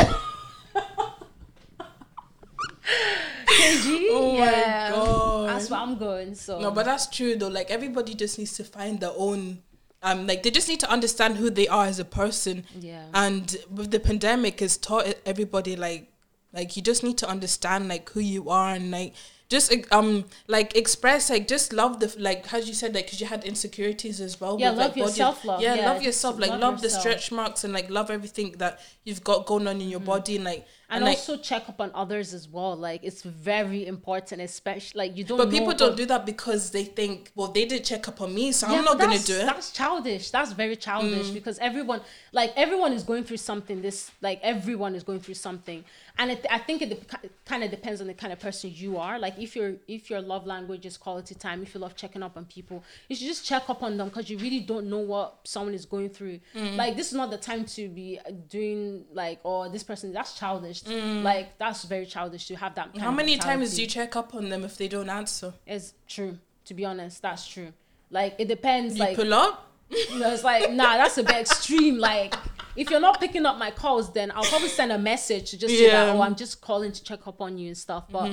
KG, 3.47 4.09
Oh 4.11 4.39
my 4.39 4.47
God. 4.91 5.49
that's 5.49 5.71
where 5.71 5.81
I'm 5.81 5.99
going. 5.99 6.35
So 6.35 6.61
No, 6.61 6.71
but 6.71 6.85
that's 6.87 7.07
true 7.09 7.37
though. 7.37 7.49
Like 7.49 7.71
everybody 7.71 8.15
just 8.15 8.39
needs 8.39 8.55
to 8.55 8.65
find 8.65 9.01
their 9.01 9.13
own 9.17 9.63
um 10.03 10.27
like 10.27 10.43
they 10.43 10.51
just 10.51 10.69
need 10.69 10.81
to 10.81 10.91
understand 10.91 11.37
who 11.37 11.51
they 11.51 11.69
are 11.69 11.87
as 11.87 11.99
a 11.99 12.05
person. 12.05 12.65
Yeah. 12.79 13.05
And 13.15 13.57
with 13.71 13.91
the 13.91 14.01
pandemic 14.01 14.61
has 14.61 14.77
taught 14.77 15.07
everybody 15.27 15.77
like 15.77 16.13
like 16.53 16.77
you 16.77 16.83
just 16.83 17.03
need 17.03 17.19
to 17.19 17.29
understand 17.29 17.89
like 17.89 18.09
who 18.11 18.21
you 18.21 18.49
are 18.49 18.75
and 18.75 18.91
like 18.91 19.15
just 19.49 19.73
um 19.93 20.25
like 20.47 20.77
express 20.77 21.31
like 21.31 21.49
just 21.49 21.73
love 21.73 22.01
the 22.01 22.15
like 22.19 22.53
as 22.53 22.69
you 22.69 22.75
said 22.75 22.95
like 22.95 23.07
because 23.07 23.21
you 23.21 23.27
had 23.27 23.45
insecurities 23.45 24.21
as 24.21 24.41
well 24.41 24.59
Yeah, 24.61 24.71
with, 24.71 24.79
love 24.79 24.89
like, 24.89 24.97
your 24.97 25.07
body- 25.07 25.17
self-love, 25.17 25.63
yeah, 25.63 25.75
yeah, 25.75 25.91
love 25.91 26.03
yourself 26.03 26.39
like 26.39 26.51
love 26.51 26.61
love, 26.61 26.83
the 26.83 26.91
stretch 26.91 27.33
marks 27.33 27.65
and 27.65 27.73
like 27.73 27.89
love 27.89 28.11
everything 28.11 28.53
that 28.59 28.81
you've 29.05 29.25
got 29.25 29.47
going 29.47 29.67
on 29.67 29.81
in 29.81 29.89
your 29.89 30.01
body 30.01 30.37
and 30.37 30.45
like 30.45 30.67
and, 30.91 31.05
like 31.05 31.19
also 31.19 31.37
check 31.37 31.69
up 31.69 31.83
on 31.83 31.91
others 31.95 32.33
as 32.33 32.49
well. 32.49 32.75
Like 32.75 33.01
it's 33.05 33.21
very 33.23 33.87
important, 33.87 34.41
especially 34.41 34.99
like 35.01 35.17
you 35.19 35.23
don't. 35.23 35.37
but 35.37 35.51
people 35.51 35.75
don't 35.75 35.99
do 35.99 36.07
that 36.07 36.25
because 36.25 36.71
they 36.71 36.85
think 36.85 37.31
well 37.35 37.49
they 37.49 37.67
did 37.67 37.85
check 37.85 38.09
up 38.09 38.23
on 38.23 38.35
me 38.35 38.53
so 38.53 38.71
Yeah, 38.71 38.79
i'm 38.79 38.85
not 38.85 38.99
gonna 38.99 39.19
do 39.19 39.35
it 39.35 39.43
Mm. 39.43 39.47
That's 39.47 39.71
childish. 39.71 40.31
That's 40.31 40.53
very 40.53 40.77
childish 40.77 41.29
because 41.31 41.59
everyone, 41.59 42.01
like 42.33 42.53
everyone, 42.57 42.93
is 42.95 43.03
going 43.03 43.25
through 43.25 43.37
something. 43.37 43.83
This, 43.83 44.11
like 44.23 44.41
everyone 44.43 44.95
is 44.95 45.03
going 45.03 45.21
through 45.21 45.35
something, 45.35 45.85
and 46.19 46.33
it, 46.33 46.45
I 46.51 46.59
think 46.59 46.83
it 46.83 47.09
kind 47.45 47.63
of 47.63 47.71
depends 47.71 48.01
on 48.01 48.09
the 48.09 48.15
kind 48.15 48.33
of 48.33 48.41
person 48.41 48.73
you 48.75 48.99
are. 48.99 49.19
Like 49.19 49.39
if 49.39 49.55
your 49.55 49.75
if 49.87 50.11
your 50.11 50.21
love 50.21 50.47
language 50.47 50.85
is 50.85 50.97
quality 50.97 51.35
time, 51.35 51.63
if 51.63 51.75
you 51.75 51.81
love 51.81 51.95
checking 51.95 52.23
up 52.23 52.37
on 52.37 52.45
people, 52.47 52.83
you 53.09 53.15
should 53.15 53.29
just 53.29 53.47
check 53.47 53.71
up 53.71 53.83
on 53.83 53.97
them 53.97 54.09
because 54.09 54.29
you 54.29 54.37
really 54.39 54.61
don't 54.61 54.91
know 54.91 54.99
what 54.99 55.39
someone 55.45 55.75
is 55.75 55.87
going 55.87 56.11
through. 56.11 56.41
Mm. 56.57 56.77
Like 56.77 56.97
this 56.97 57.09
is 57.09 57.15
not 57.15 57.31
the 57.31 57.37
time 57.37 57.65
to 57.67 57.89
be 57.89 58.19
doing 58.49 59.05
like, 59.13 59.39
oh, 59.45 59.69
this 59.71 59.85
person 59.85 60.13
that's 60.13 60.35
childish. 60.35 60.85
Like 60.87 61.57
that's 61.59 61.85
very 61.85 62.07
childish 62.07 62.47
to 62.49 62.57
have 62.57 62.75
that. 62.75 62.95
Mm. 62.95 63.01
how 63.01 63.13
many 63.13 63.39
times 63.39 63.77
do 63.77 63.83
you 63.83 63.89
check 63.89 64.17
up 64.17 64.35
on 64.35 64.49
them 64.49 64.65
if 64.65 64.77
they 64.77 64.89
don't 64.89 65.09
answer 65.09 65.55
It's 65.67 65.95
true. 66.09 66.39
To 66.65 66.75
be 66.75 66.85
honest, 66.85 67.23
that's 67.23 67.47
true. 67.47 67.73
Like 68.11 68.35
it 68.39 68.49
depends. 68.49 68.97
you 68.97 69.05
like 69.05 69.17
pull 69.17 69.33
up 69.33 69.69
you 69.91 70.19
know, 70.19 70.33
it's 70.33 70.45
like 70.45 70.73
nah, 70.73 70.97
that's 70.97 71.19
a 71.19 71.23
bit 71.23 71.37
extreme. 71.41 71.99
Like 71.99 72.35
if 72.77 72.91
you're 72.91 73.01
not 73.01 73.21
picking 73.21 73.45
up 73.47 73.59
my 73.59 73.71
calls, 73.71 74.13
then 74.13 74.31
I'll 74.35 74.45
probably 74.45 74.69
send 74.69 74.93
a 74.93 74.99
message 74.99 75.51
to 75.51 75.59
just 75.59 75.75
say 75.75 75.91
that 75.91 76.09
Mm-hmm. 76.09 76.19
oh, 76.19 76.23
I'm 76.23 76.35
just 76.37 76.61
calling 76.61 76.93
to 76.93 77.03
check 77.03 77.27
up 77.27 77.41
on 77.41 77.59
you 77.59 77.69
and 77.69 77.77
stuff. 77.77 78.05
But 78.11 78.33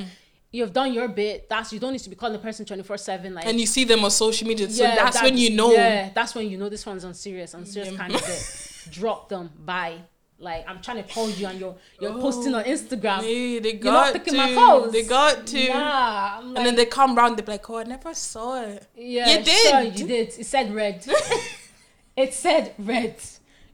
you've 0.51 0.71
done 0.73 0.93
your 0.93 1.07
bit. 1.07 1.49
That's 1.49 1.73
you 1.73 1.79
don't 1.79 1.91
need 1.93 1.99
to 1.99 2.09
be 2.09 2.15
calling 2.15 2.33
the 2.33 2.39
person 2.39 2.65
twenty 2.65 2.83
four 2.83 2.97
seven. 2.97 3.33
Like 3.33 3.45
and 3.45 3.59
you 3.59 3.65
see 3.65 3.83
them 3.83 4.03
on 4.03 4.11
social 4.11 4.47
media 4.47 4.69
so 4.69 4.83
yeah, 4.83 4.95
that's 4.95 5.17
that- 5.17 5.23
when 5.25 5.37
you 5.37 5.49
know 5.51 5.71
Yeah, 5.71 6.09
that's 6.13 6.33
when 6.35 6.49
you 6.49 6.57
know 6.57 6.69
this 6.69 6.85
one's 6.85 7.03
on 7.05 7.13
serious. 7.13 7.53
On 7.55 7.65
serious 7.65 7.91
Yeah. 7.93 7.97
candidate. 7.97 8.87
Drop 8.91 9.29
them. 9.29 9.49
Bye. 9.65 10.01
Like 10.37 10.65
I'm 10.69 10.81
trying 10.81 11.01
to 11.01 11.09
call 11.11 11.29
you 11.29 11.47
and 11.47 11.57
you're 11.59 11.75
you're 11.99 12.11
posting 12.13 12.53
on 12.53 12.65
Instagram. 12.65 13.21
Hey, 13.21 13.59
they 13.59 13.73
You're 13.75 13.83
not 13.93 14.11
picking 14.13 14.33
to. 14.33 14.37
my 14.39 14.53
calls. 14.53 14.91
They 14.91 15.03
got 15.03 15.47
to. 15.47 15.69
Nah, 15.69 16.39
I'm 16.39 16.57
And 16.57 16.65
then 16.65 16.75
they 16.75 16.85
come 16.85 17.15
round, 17.15 17.37
they're 17.37 17.45
like, 17.45 17.67
oh, 17.69 17.77
I 17.77 17.83
never 17.83 18.13
saw 18.13 18.61
it. 18.61 18.85
yeah, 18.97 19.29
you 19.39 19.45
sure, 19.45 19.81
did. 19.83 19.99
you 19.99 20.07
did. 20.07 20.27
It 20.37 20.45
said 20.45 20.75
red. 20.75 21.05
It 22.17 22.33
said 22.33 22.73
read. 22.77 23.15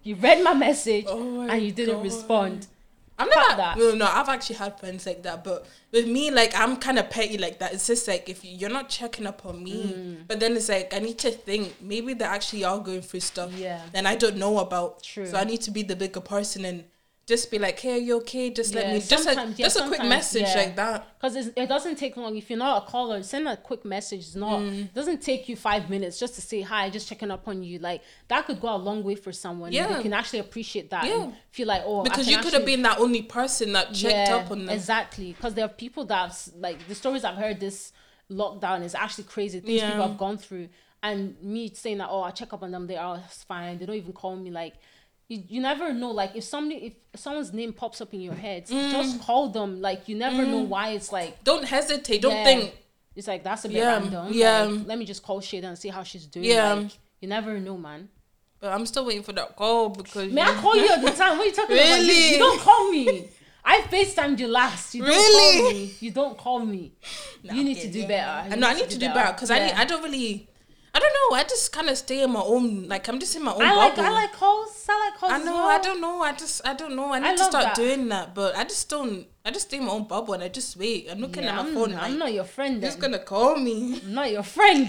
You 0.03 0.15
read 0.15 0.43
my 0.43 0.53
message 0.53 1.05
Oh 1.07 1.19
my 1.19 1.53
and 1.55 1.63
you 1.63 1.71
didn't 1.71 1.95
God. 1.95 2.03
respond. 2.03 2.67
I'm 3.19 3.29
not 3.29 3.57
that. 3.57 3.77
No, 3.77 3.93
no, 3.93 4.05
I've 4.05 4.29
actually 4.29 4.55
had 4.55 4.79
friends 4.79 5.05
like 5.05 5.21
that, 5.23 5.43
but 5.43 5.67
with 5.91 6.07
me, 6.07 6.31
like 6.31 6.53
I'm 6.57 6.77
kind 6.77 6.97
of 6.97 7.09
petty 7.11 7.37
like 7.37 7.59
that. 7.59 7.71
It's 7.71 7.85
just 7.85 8.07
like 8.07 8.27
if 8.29 8.43
you're 8.43 8.69
not 8.71 8.89
checking 8.89 9.27
up 9.27 9.45
on 9.45 9.63
me, 9.63 9.93
Mm. 9.93 10.27
but 10.27 10.39
then 10.39 10.55
it's 10.57 10.69
like 10.69 10.91
I 10.95 10.99
need 10.99 11.19
to 11.19 11.29
think 11.29 11.75
maybe 11.81 12.15
they 12.15 12.25
actually 12.25 12.63
are 12.63 12.79
going 12.79 13.01
through 13.01 13.19
stuff 13.19 13.51
Yeah. 13.55 13.81
and 13.93 14.07
I 14.07 14.15
don't 14.15 14.37
know 14.37 14.57
about. 14.57 15.03
True. 15.03 15.27
So 15.27 15.37
I 15.37 15.43
need 15.43 15.61
to 15.61 15.71
be 15.71 15.83
the 15.83 15.95
bigger 15.95 16.19
person 16.21 16.65
and 16.65 16.85
just 17.27 17.51
be 17.51 17.59
like, 17.59 17.79
"Hey, 17.79 17.93
are 17.93 17.97
you 17.97 18.17
okay? 18.17 18.49
Just 18.49 18.73
let 18.73 18.91
me 18.91 18.99
just 18.99 19.27
a 19.27 19.33
yeah, 19.33 19.51
just 19.55 19.79
a 19.79 19.87
quick 19.87 20.03
message 20.03 20.41
yeah. 20.41 20.55
like 20.55 20.75
that." 20.75 21.07
Because 21.19 21.35
it 21.35 21.69
doesn't 21.69 21.95
take 21.95 22.17
long. 22.17 22.35
If 22.35 22.49
you're 22.49 22.59
not 22.59 22.83
a 22.83 22.85
caller, 22.87 23.21
send 23.23 23.47
a 23.47 23.55
quick 23.55 23.85
message. 23.85 24.19
It's 24.21 24.35
not. 24.35 24.59
Mm. 24.59 24.85
It 24.85 24.93
doesn't 24.93 25.21
take 25.21 25.47
you 25.47 25.55
five 25.55 25.89
minutes 25.89 26.19
just 26.19 26.35
to 26.35 26.41
say 26.41 26.61
hi, 26.61 26.89
just 26.89 27.07
checking 27.07 27.31
up 27.31 27.47
on 27.47 27.63
you. 27.63 27.79
Like 27.79 28.01
that 28.27 28.45
could 28.47 28.59
go 28.59 28.73
a 28.73 28.77
long 28.77 29.03
way 29.03 29.15
for 29.15 29.31
someone. 29.31 29.71
Yeah. 29.71 29.87
They 29.95 30.01
can 30.01 30.13
actually 30.13 30.39
appreciate 30.39 30.89
that 30.89 31.05
Yeah. 31.05 31.23
and 31.23 31.33
feel 31.51 31.67
like, 31.67 31.83
oh, 31.85 32.03
Because 32.03 32.27
you 32.27 32.39
could 32.39 32.53
have 32.53 32.65
been 32.65 32.81
that 32.81 32.99
only 32.99 33.21
person 33.21 33.73
that 33.73 33.93
checked 33.93 34.31
up 34.31 34.51
on 34.51 34.65
them. 34.65 34.75
Exactly, 34.75 35.33
because 35.33 35.53
there 35.53 35.65
are 35.65 35.69
people 35.69 36.05
that 36.05 36.35
like 36.57 36.87
the 36.87 36.95
stories 36.95 37.23
I've 37.23 37.37
heard 37.37 37.59
this 37.59 37.93
lockdown 38.29 38.83
is 38.83 38.95
actually 38.95 39.25
crazy. 39.25 39.59
Things 39.59 39.81
Yeah. 39.81 39.91
people 39.91 40.07
have 40.07 40.17
gone 40.17 40.37
through, 40.37 40.69
and 41.03 41.41
me 41.41 41.71
saying 41.73 41.99
that 41.99 42.09
oh 42.09 42.23
I 42.23 42.31
check 42.31 42.51
up 42.51 42.63
on 42.63 42.71
them, 42.71 42.87
they 42.87 42.97
are 42.97 43.21
fine. 43.47 43.77
They 43.77 43.85
don't 43.85 43.95
even 43.95 44.13
call 44.13 44.35
me 44.35 44.49
like. 44.49 44.73
You, 45.31 45.43
you 45.47 45.61
never 45.61 45.93
know 45.93 46.11
like 46.11 46.35
if 46.35 46.43
somebody 46.43 46.77
if 47.13 47.19
someone's 47.25 47.53
name 47.53 47.71
pops 47.71 48.01
up 48.01 48.13
in 48.13 48.19
your 48.19 48.33
head 48.33 48.61
Mm. 48.67 48.91
just 48.91 49.21
call 49.21 49.47
them 49.57 49.69
like 49.87 50.09
you 50.09 50.15
never 50.25 50.45
know 50.45 50.59
why 50.73 50.89
it's 50.97 51.09
like 51.19 51.31
Don't 51.45 51.63
hesitate. 51.63 52.21
Don't 52.21 52.35
Yeah. 52.35 52.43
think. 52.43 52.63
it's 53.15 53.27
like 53.27 53.41
that's 53.47 53.63
a 53.63 53.69
bit 53.69 53.77
Yeah, 53.77 53.93
random 53.93 54.27
yeah. 54.31 54.63
like, 54.63 54.87
let 54.87 54.97
me 54.99 55.05
just 55.05 55.23
call 55.23 55.39
Shada 55.39 55.67
and 55.71 55.77
see 55.83 55.87
how 55.97 56.03
she's 56.03 56.25
doing 56.25 56.45
Yeah. 56.53 56.73
like 56.73 56.91
you 57.21 57.27
never 57.29 57.51
know 57.67 57.77
man 57.77 58.09
But 58.59 58.69
I'm 58.75 58.85
still 58.85 59.05
waiting 59.05 59.23
for 59.23 59.31
that 59.39 59.55
call 59.55 59.89
because 59.89 60.27
may 60.33 60.41
I 60.41 60.53
call 60.63 60.75
you 60.75 60.89
at 60.95 61.01
the 61.01 61.11
time 61.21 61.37
what 61.37 61.45
are 61.45 61.49
you 61.51 61.55
talking 61.59 61.77
about 61.77 61.85
you, 61.87 62.07
Really? 62.07 62.31
you 62.33 62.39
don't 62.45 62.59
call 62.59 62.91
me 62.91 63.29
I 63.63 63.75
FaceTimed 63.93 64.39
you 64.39 64.47
last. 64.47 64.95
You 64.95 65.01
don't 65.05 65.11
Really? 65.11 65.61
call 65.61 65.71
me. 65.71 65.93
You 65.99 66.11
don't 66.19 66.35
call 66.45 66.59
me. 66.65 66.83
you 67.55 67.63
need 67.63 67.79
to 67.85 67.89
do 67.91 68.01
better. 68.07 68.47
You 68.49 68.53
I 68.53 68.55
know 68.57 68.67
I 68.67 68.73
need 68.73 68.89
to 68.89 68.97
do 68.97 69.07
better 69.17 69.31
because 69.33 69.51
I 69.51 69.59
need, 69.59 69.67
Yeah. 69.67 69.81
I 69.81 69.85
don't 69.85 70.03
really 70.03 70.49
I 70.50 70.50
don't 71.01 71.15
know 71.19 71.37
I 71.39 71.43
just 71.43 71.71
kind 71.71 71.89
of 71.89 71.97
stay 71.97 72.21
in 72.23 72.31
my 72.31 72.41
own 72.55 72.87
like 72.87 73.07
I'm 73.09 73.19
just 73.19 73.35
in 73.35 73.43
my 73.43 73.53
own 73.53 73.61
I 73.61 73.73
like 73.75 73.95
bubble. 73.95 74.09
I 74.09 74.11
like 74.21 74.33
calls. 74.33 74.85
I 74.89 74.95
like 75.05 75.19
calls. 75.19 75.31
I 75.33 75.37
know 75.47 75.53
well. 75.53 75.67
I 75.67 75.79
don't 75.87 76.01
know 76.01 76.21
I 76.21 76.31
just 76.33 76.61
I 76.65 76.73
don't 76.81 76.95
know 76.95 77.11
I 77.13 77.19
need 77.19 77.35
to 77.37 77.43
love 77.43 77.51
start 77.51 77.65
that. 77.65 77.75
doing 77.75 78.07
that 78.09 78.33
but 78.35 78.55
I 78.55 78.63
just 78.63 78.89
don't 78.89 79.25
I 79.45 79.51
just 79.51 79.67
stay 79.67 79.77
in 79.77 79.85
my 79.85 79.91
own 79.91 80.05
bubble 80.07 80.33
and 80.35 80.43
I 80.43 80.49
just 80.49 80.77
wait 80.77 81.07
I'm 81.11 81.19
looking 81.19 81.43
Yeah, 81.43 81.49
at 81.51 81.55
my 81.63 81.67
I'm, 81.69 81.73
phone 81.73 81.93
I'm 81.93 82.11
like 82.11 82.19
not 82.19 82.33
your 82.33 82.43
friend. 82.45 82.83
who's 82.83 82.95
gonna 82.95 83.19
call 83.19 83.55
me 83.57 84.01
I'm 84.05 84.13
not 84.13 84.31
your 84.31 84.43
friend. 84.43 84.87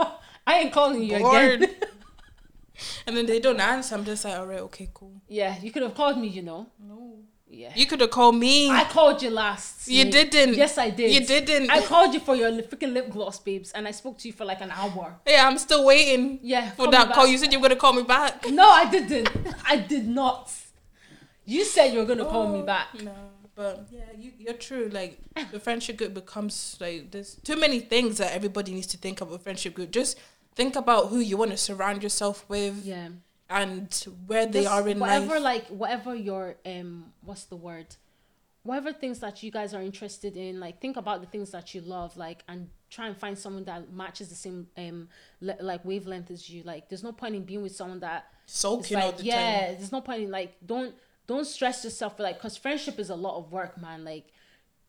I 0.46 0.58
ain't 0.58 0.72
calling 0.72 1.02
you 1.04 1.18
Bored. 1.18 1.62
again. 1.62 1.74
and 3.06 3.16
then 3.16 3.26
they 3.26 3.38
don't 3.38 3.60
answer 3.60 3.94
I'm 3.94 4.04
just 4.04 4.24
like 4.24 4.34
alright 4.34 4.60
okay 4.60 4.88
cool 4.94 5.20
yeah, 5.28 5.56
you 5.62 5.70
could 5.72 5.82
have 5.82 5.94
called 5.94 6.18
me. 6.18 6.28
You 6.28 6.42
know. 6.42 6.66
no 6.80 7.18
Yeah. 7.54 7.70
you 7.76 7.86
could 7.86 8.00
have 8.00 8.10
called 8.10 8.36
me 8.36 8.70
I 8.70 8.84
called 8.84 9.20
you 9.22 9.28
last. 9.30 9.86
You 9.86 10.04
didn't. 10.10 10.54
Yes, 10.54 10.78
I 10.78 10.88
did. 10.90 11.12
You 11.12 11.20
didn't. 11.26 11.70
I 11.70 11.82
called 11.84 12.14
you 12.14 12.20
for 12.20 12.34
your 12.34 12.50
freaking 12.62 12.92
lip 12.94 13.10
gloss, 13.10 13.38
babes, 13.38 13.72
and 13.72 13.86
I 13.86 13.90
spoke 13.90 14.16
to 14.20 14.28
you 14.28 14.32
for 14.34 14.44
like 14.46 14.60
an 14.62 14.70
hour. 14.70 15.16
yeah 15.26 15.46
I'm 15.46 15.58
still 15.58 15.84
waiting 15.84 16.38
Yeah, 16.42 16.70
for 16.70 16.84
call 16.84 16.90
that 16.92 17.12
call 17.12 17.26
you 17.26 17.36
said 17.38 17.52
you 17.52 17.58
were 17.60 17.68
gonna 17.68 17.80
call 17.86 17.92
me 17.92 18.04
back 18.04 18.48
No, 18.50 18.66
I 18.68 18.84
didn't. 18.90 19.28
I 19.66 19.76
did 19.76 20.08
not. 20.08 20.50
You 21.44 21.64
said 21.64 21.92
you 21.92 21.98
were 21.98 22.06
gonna 22.06 22.24
call 22.24 22.48
me 22.48 22.60
Oh, 22.60 22.62
back. 22.74 22.88
No, 23.02 23.14
but 23.54 23.86
yeah, 23.90 24.04
you, 24.18 24.32
you're 24.38 24.54
true. 24.54 24.88
Like 24.90 25.18
the 25.50 25.60
friendship 25.60 25.96
group 25.98 26.14
becomes 26.14 26.76
like 26.80 27.10
there's 27.10 27.34
too 27.44 27.56
many 27.56 27.80
things 27.80 28.18
that 28.18 28.32
everybody 28.32 28.72
needs 28.72 28.86
to 28.88 28.96
think 28.96 29.20
of 29.20 29.30
a 29.32 29.38
friendship 29.38 29.74
group. 29.74 29.90
Just 29.90 30.18
think 30.54 30.76
about 30.76 31.08
who 31.08 31.18
you 31.18 31.36
want 31.36 31.50
to 31.50 31.56
surround 31.56 32.02
yourself 32.02 32.44
with 32.48 32.84
Yeah. 32.84 33.08
And 33.52 33.92
where 34.26 34.46
they 34.46 34.62
Just 34.62 34.72
are 34.74 34.88
in 34.88 34.98
whatever 34.98 35.34
life. 35.38 35.42
like 35.42 35.66
whatever 35.68 36.14
your 36.14 36.56
um 36.66 37.12
what's 37.22 37.44
the 37.44 37.56
word 37.56 37.88
whatever 38.64 38.92
things 38.92 39.18
that 39.20 39.42
you 39.42 39.50
guys 39.50 39.74
are 39.74 39.82
interested 39.82 40.36
in 40.36 40.60
like 40.60 40.80
think 40.80 40.96
about 40.96 41.20
the 41.20 41.26
things 41.26 41.50
that 41.50 41.74
you 41.74 41.80
love 41.80 42.16
like 42.16 42.44
and 42.48 42.68
try 42.90 43.06
and 43.08 43.16
find 43.16 43.36
someone 43.36 43.64
that 43.64 43.92
matches 43.92 44.28
the 44.28 44.34
same 44.34 44.66
um 44.76 45.08
le- 45.40 45.56
like 45.60 45.84
wavelength 45.84 46.30
as 46.30 46.48
you 46.48 46.62
like 46.62 46.88
there's 46.88 47.02
no 47.02 47.12
point 47.12 47.34
in 47.34 47.44
being 47.44 47.62
with 47.62 47.74
someone 47.74 48.00
that 48.00 48.26
it's 48.44 48.58
Sulking 48.58 48.96
all 48.98 49.06
like 49.06 49.16
the 49.18 49.24
yeah 49.24 49.66
time. 49.66 49.74
there's 49.78 49.92
no 49.92 50.00
point 50.00 50.22
in 50.22 50.30
like 50.30 50.54
don't 50.64 50.94
don't 51.26 51.46
stress 51.46 51.84
yourself 51.84 52.16
for 52.16 52.22
like 52.22 52.36
because 52.36 52.56
friendship 52.56 52.98
is 52.98 53.10
a 53.10 53.14
lot 53.14 53.36
of 53.38 53.50
work 53.52 53.80
man 53.80 54.04
like 54.04 54.26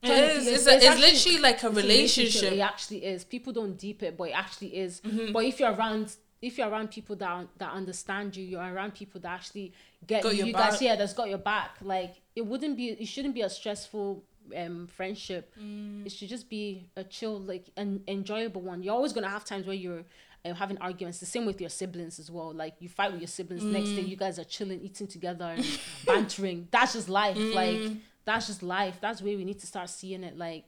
It 0.03 0.09
is. 0.11 0.47
It's, 0.47 0.67
a, 0.67 0.75
it's 0.75 0.85
actually- 0.85 1.11
literally 1.11 1.37
like 1.39 1.63
a 1.63 1.67
it's 1.67 1.75
relationship. 1.77 2.51
It 2.53 2.59
actually 2.59 3.05
is. 3.05 3.23
People 3.23 3.53
don't 3.53 3.77
deep 3.77 4.03
it, 4.03 4.17
but 4.17 4.25
it 4.31 4.37
actually 4.43 4.71
is. 4.85 4.99
Mm-hmm. 5.01 5.31
But 5.31 5.45
if 5.45 5.61
you're 5.61 5.71
around, 5.73 6.05
if 6.47 6.57
you're 6.57 6.69
around 6.69 6.91
people 6.91 7.15
that 7.23 7.47
that 7.57 7.71
understand 7.71 8.35
you, 8.35 8.43
you're 8.51 8.61
around 8.73 8.91
people 9.01 9.19
that 9.21 9.31
actually 9.39 9.67
get 10.05 10.23
Got 10.23 10.35
you. 10.35 10.45
You 10.47 10.53
guys, 10.53 10.81
yeah, 10.81 10.95
that's 10.95 11.13
got 11.13 11.29
your 11.29 11.37
back. 11.53 11.71
Like 11.81 12.13
it 12.35 12.45
wouldn't 12.45 12.75
be. 12.77 12.89
It 12.89 13.07
shouldn't 13.07 13.33
be 13.33 13.41
a 13.41 13.49
stressful 13.49 14.23
um 14.61 14.87
friendship. 14.97 15.53
Mm. 15.59 16.05
It 16.05 16.11
should 16.11 16.29
just 16.29 16.49
be 16.49 16.65
a 16.97 17.03
chill, 17.03 17.39
like 17.39 17.65
an 17.77 18.01
enjoyable 18.07 18.61
one. 18.61 18.83
You're 18.83 18.93
always 18.99 19.13
gonna 19.13 19.29
have 19.37 19.45
times 19.45 19.65
where 19.65 19.75
you're. 19.85 20.03
Um, 20.45 20.55
having 20.55 20.77
arguments 20.79 21.19
the 21.21 21.25
same 21.25 21.45
with 21.45 21.61
your 21.61 21.69
siblings 21.69 22.19
as 22.19 22.29
well 22.29 22.51
like 22.53 22.73
you 22.81 22.89
fight 22.89 23.13
with 23.13 23.21
your 23.21 23.29
siblings 23.29 23.63
next 23.63 23.87
Mm. 23.91 23.95
day 23.95 24.01
you 24.01 24.17
guys 24.17 24.37
are 24.37 24.43
chilling 24.43 24.81
eating 24.81 25.07
together 25.07 25.45
and 25.55 25.65
bantering 26.05 26.67
that's 26.69 26.91
just 26.97 27.07
life 27.07 27.37
Mm. 27.37 27.53
like 27.61 27.81
that's 28.25 28.47
just 28.47 28.61
life 28.61 28.97
that's 28.99 29.21
where 29.21 29.37
we 29.37 29.45
need 29.45 29.59
to 29.61 29.67
start 29.73 29.89
seeing 29.89 30.21
it 30.21 30.37
like 30.37 30.65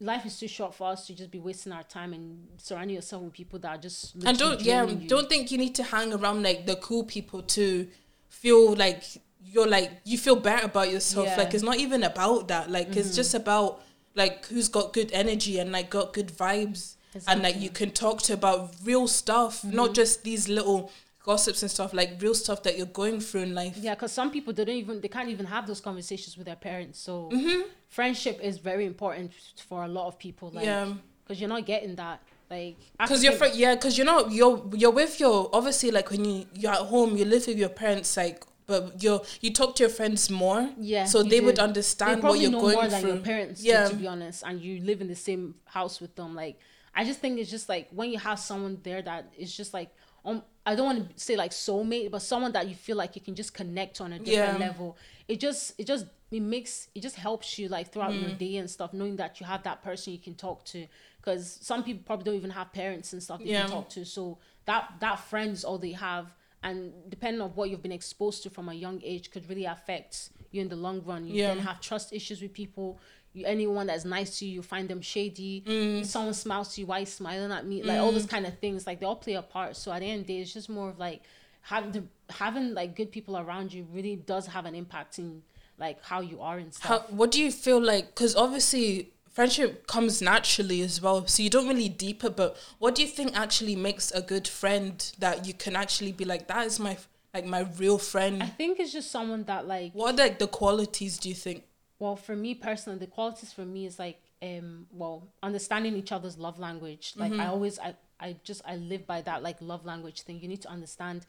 life 0.00 0.24
is 0.24 0.38
too 0.40 0.48
short 0.48 0.74
for 0.74 0.88
us 0.90 1.06
to 1.06 1.14
just 1.14 1.30
be 1.30 1.38
wasting 1.38 1.72
our 1.72 1.82
time 1.84 2.12
and 2.14 2.46
surrounding 2.56 2.94
yourself 2.96 3.22
with 3.22 3.32
people 3.32 3.58
that 3.58 3.68
are 3.68 3.78
just 3.78 4.14
and 4.24 4.38
don't 4.38 4.60
yeah 4.62 4.84
you. 4.86 5.06
don't 5.08 5.28
think 5.28 5.50
you 5.52 5.58
need 5.58 5.74
to 5.74 5.82
hang 5.82 6.12
around 6.12 6.42
like 6.42 6.66
the 6.66 6.76
cool 6.76 7.04
people 7.04 7.42
to 7.42 7.86
feel 8.28 8.74
like 8.74 9.02
you're 9.44 9.66
like 9.66 9.90
you 10.04 10.16
feel 10.16 10.36
better 10.36 10.64
about 10.66 10.90
yourself 10.90 11.26
Yeah. 11.26 11.32
Mm-hmm. 11.32 11.40
like 11.42 11.54
it's 11.54 11.62
not 11.62 11.76
even 11.76 12.02
about 12.02 12.48
that 12.48 12.70
like 12.70 12.96
it's 12.96 13.14
just 13.14 13.34
about 13.34 13.82
like 14.14 14.46
who's 14.46 14.68
got 14.68 14.92
good 14.92 15.10
energy 15.12 15.58
and 15.58 15.70
like 15.70 15.90
got 15.90 16.12
good 16.12 16.28
vibes 16.28 16.94
and 17.28 17.42
like 17.42 17.60
you 17.60 17.70
can 17.70 17.90
talk 17.90 18.22
to 18.22 18.32
about 18.32 18.70
real 18.84 19.06
stuff 19.08 19.62
Mm-hmm. 19.62 19.76
not 19.76 19.94
just 19.94 20.24
these 20.24 20.48
little 20.48 20.90
gossips 21.22 21.62
and 21.62 21.70
stuff 21.70 21.92
like 21.92 22.10
real 22.20 22.34
stuff 22.34 22.62
that 22.62 22.76
you're 22.78 22.86
going 22.86 23.20
through 23.20 23.42
in 23.42 23.54
life. 23.54 23.76
Yeah 23.76 23.94
because 23.94 24.12
some 24.12 24.30
people 24.30 24.52
they 24.52 24.64
don't 24.64 24.76
even 24.76 25.00
they 25.00 25.08
can't 25.08 25.28
even 25.28 25.46
have 25.46 25.66
those 25.66 25.80
conversations 25.80 26.36
with 26.36 26.46
their 26.46 26.56
parents 26.56 26.98
so 26.98 27.28
Mm-hmm. 27.32 27.68
friendship 27.88 28.40
is 28.42 28.58
very 28.58 28.86
important 28.86 29.32
for 29.68 29.84
a 29.84 29.88
lot 29.88 30.06
of 30.06 30.18
people 30.18 30.50
like 30.50 30.64
Yeah. 30.64 30.94
because 31.24 31.40
you're 31.40 31.48
not 31.50 31.66
getting 31.66 31.94
that 31.96 32.22
like 32.50 32.76
because 32.98 33.22
you're 33.22 33.34
fr- 33.34 33.54
yeah 33.54 33.74
because 33.74 33.96
you're 33.98 34.06
not 34.06 34.32
you're 34.32 34.64
you're 34.74 34.90
with 34.90 35.20
your 35.20 35.50
obviously 35.52 35.90
like 35.90 36.10
when 36.10 36.24
you 36.24 36.46
you're 36.54 36.72
at 36.72 36.78
home 36.94 37.16
you 37.16 37.24
live 37.24 37.46
with 37.46 37.58
your 37.58 37.68
parents 37.68 38.16
like 38.16 38.42
but 38.66 39.02
you're 39.02 39.20
you 39.40 39.52
talk 39.52 39.74
to 39.76 39.82
your 39.82 39.90
friends 39.90 40.30
more. 40.30 40.70
Yeah, 40.78 41.04
so 41.04 41.22
you 41.22 41.30
they 41.30 41.40
would 41.40 41.58
understand 41.58 42.22
they 42.22 42.28
what 42.28 42.38
you're 42.38 42.52
know 42.52 42.60
going 42.60 42.74
more 42.76 42.88
through 42.88 43.00
than 43.00 43.08
your 43.08 43.16
parents 43.18 43.62
yeah. 43.62 43.84
do, 43.84 43.90
to 43.90 43.96
be 43.96 44.06
honest 44.06 44.42
and 44.46 44.60
you 44.60 44.80
live 44.80 45.00
in 45.00 45.08
the 45.08 45.14
same 45.16 45.54
house 45.64 46.00
with 46.00 46.14
them 46.14 46.34
like 46.36 46.58
i 46.94 47.04
just 47.04 47.18
think 47.20 47.38
it's 47.40 47.50
just 47.50 47.68
like 47.68 47.88
when 47.90 48.10
you 48.12 48.18
have 48.18 48.38
someone 48.38 48.78
there 48.84 49.02
that 49.02 49.32
is 49.36 49.54
just 49.56 49.74
like 49.74 49.90
um 50.24 50.42
i 50.66 50.74
don't 50.74 50.86
want 50.86 51.16
to 51.16 51.20
say 51.22 51.36
like 51.36 51.50
soulmate 51.50 52.10
but 52.10 52.20
someone 52.22 52.52
that 52.52 52.68
you 52.68 52.74
feel 52.74 52.96
like 52.96 53.14
you 53.16 53.20
can 53.22 53.34
just 53.34 53.54
connect 53.54 54.00
on 54.00 54.12
a 54.12 54.18
different 54.18 54.58
Yeah. 54.60 54.66
level 54.68 54.96
it 55.28 55.40
just 55.40 55.74
it 55.78 55.86
just 55.86 56.06
it 56.30 56.40
makes 56.40 56.88
it 56.94 57.00
just 57.00 57.16
helps 57.16 57.58
you 57.58 57.68
like 57.68 57.90
throughout 57.92 58.12
Mm. 58.14 58.20
your 58.20 58.30
day 58.30 58.56
and 58.56 58.70
stuff 58.70 58.92
knowing 58.92 59.16
that 59.16 59.40
you 59.40 59.46
have 59.46 59.62
that 59.64 59.82
person 59.82 60.12
you 60.12 60.18
can 60.18 60.34
talk 60.34 60.64
to 60.66 60.86
because 61.20 61.58
some 61.62 61.82
people 61.82 62.02
probably 62.06 62.24
don't 62.24 62.34
even 62.36 62.50
have 62.50 62.72
parents 62.72 63.12
and 63.12 63.22
stuff 63.22 63.38
they 63.42 63.50
Yeah. 63.50 63.62
can 63.62 63.70
talk 63.70 63.88
to 63.90 64.04
so 64.04 64.38
that 64.66 64.92
that 65.00 65.18
friends 65.18 65.64
all 65.64 65.78
they 65.78 65.92
have 65.92 66.34
and 66.62 66.92
depending 67.08 67.40
on 67.40 67.50
what 67.50 67.70
you've 67.70 67.82
been 67.82 67.90
exposed 67.92 68.42
to 68.42 68.50
from 68.50 68.68
a 68.68 68.74
young 68.74 69.00
age 69.02 69.30
could 69.30 69.48
really 69.48 69.64
affect 69.64 70.30
you 70.52 70.60
in 70.60 70.68
the 70.68 70.76
long 70.76 71.02
run 71.04 71.26
you 71.26 71.34
Yeah. 71.36 71.54
can 71.54 71.58
have 71.60 71.80
trust 71.80 72.12
issues 72.12 72.42
with 72.42 72.52
people 72.52 73.00
you, 73.32 73.44
anyone 73.46 73.86
that's 73.86 74.04
nice 74.04 74.38
to 74.38 74.46
you 74.46 74.54
you 74.56 74.62
find 74.62 74.88
them 74.88 75.00
shady. 75.00 75.62
Mm. 75.66 76.04
someone 76.04 76.34
smiles 76.34 76.74
to 76.74 76.80
you 76.80 76.86
why 76.86 77.00
you 77.00 77.06
smiling 77.06 77.52
at 77.52 77.66
me? 77.66 77.82
Like 77.82 77.98
all 77.98 78.12
those 78.12 78.26
kind 78.26 78.46
of 78.46 78.58
things 78.58 78.86
like 78.86 79.00
they 79.00 79.06
all 79.06 79.16
play 79.16 79.34
a 79.34 79.42
part. 79.42 79.76
So 79.76 79.92
at 79.92 80.00
the 80.00 80.06
end 80.06 80.22
of 80.22 80.26
the 80.26 80.34
day 80.34 80.40
it's 80.40 80.52
just 80.52 80.68
more 80.68 80.88
of 80.90 80.98
like 80.98 81.22
having 81.62 81.92
the, 81.92 82.04
having 82.30 82.74
like 82.74 82.96
good 82.96 83.12
people 83.12 83.36
around 83.36 83.72
you 83.72 83.86
really 83.92 84.16
does 84.16 84.46
have 84.46 84.66
an 84.66 84.74
impact 84.74 85.18
in 85.18 85.42
like 85.78 86.02
how 86.04 86.20
you 86.20 86.40
are 86.40 86.58
and 86.58 86.74
how 86.80 86.98
stuff. 86.98 87.10
what 87.12 87.30
do 87.30 87.42
you 87.42 87.50
feel 87.50 87.80
like 87.82 88.08
because 88.08 88.36
obviously 88.36 89.10
friendship 89.30 89.86
comes 89.86 90.20
naturally 90.20 90.82
as 90.82 91.00
well 91.00 91.26
so 91.26 91.42
you 91.42 91.50
don't 91.50 91.68
really 91.68 91.88
deep 91.88 92.22
it 92.24 92.36
but 92.36 92.56
what 92.78 92.94
do 92.94 93.02
you 93.02 93.08
think 93.08 93.36
actually 93.38 93.76
makes 93.76 94.10
a 94.12 94.20
good 94.20 94.46
friend 94.46 95.12
that 95.18 95.46
you 95.46 95.54
can 95.54 95.74
actually 95.76 96.12
be 96.12 96.24
like 96.24 96.46
that 96.48 96.66
is 96.66 96.78
my 96.78 96.96
like 97.32 97.46
my 97.46 97.66
real 97.78 97.96
friend? 97.96 98.42
i 98.42 98.46
think 98.46 98.80
it's 98.80 98.92
just 98.92 99.10
someone 99.10 99.44
that 99.44 99.66
like 99.66 99.92
what 99.92 100.14
are 100.14 100.16
like 100.16 100.38
the 100.38 100.48
qualities 100.48 101.18
do 101.18 101.28
you 101.28 101.34
think 101.34 101.62
well 102.00 102.16
for 102.16 102.34
me 102.34 102.54
personally 102.54 102.98
the 102.98 103.06
qualities 103.06 103.52
for 103.52 103.64
me 103.64 103.86
is 103.86 104.00
like 104.00 104.20
um 104.42 104.86
well 104.90 105.28
understanding 105.42 105.94
each 105.94 106.10
other's 106.10 106.36
love 106.36 106.58
language. 106.58 107.12
Like 107.16 107.32
i 107.34 107.46
always 107.46 107.78
i 107.78 107.94
i 108.18 108.36
just 108.42 108.62
i 108.64 108.74
live 108.76 109.06
by 109.06 109.20
that 109.22 109.42
like 109.42 109.58
love 109.60 109.84
language 109.84 110.22
thing. 110.22 110.40
You 110.40 110.48
need 110.48 110.62
to 110.62 110.68
understand 110.68 111.26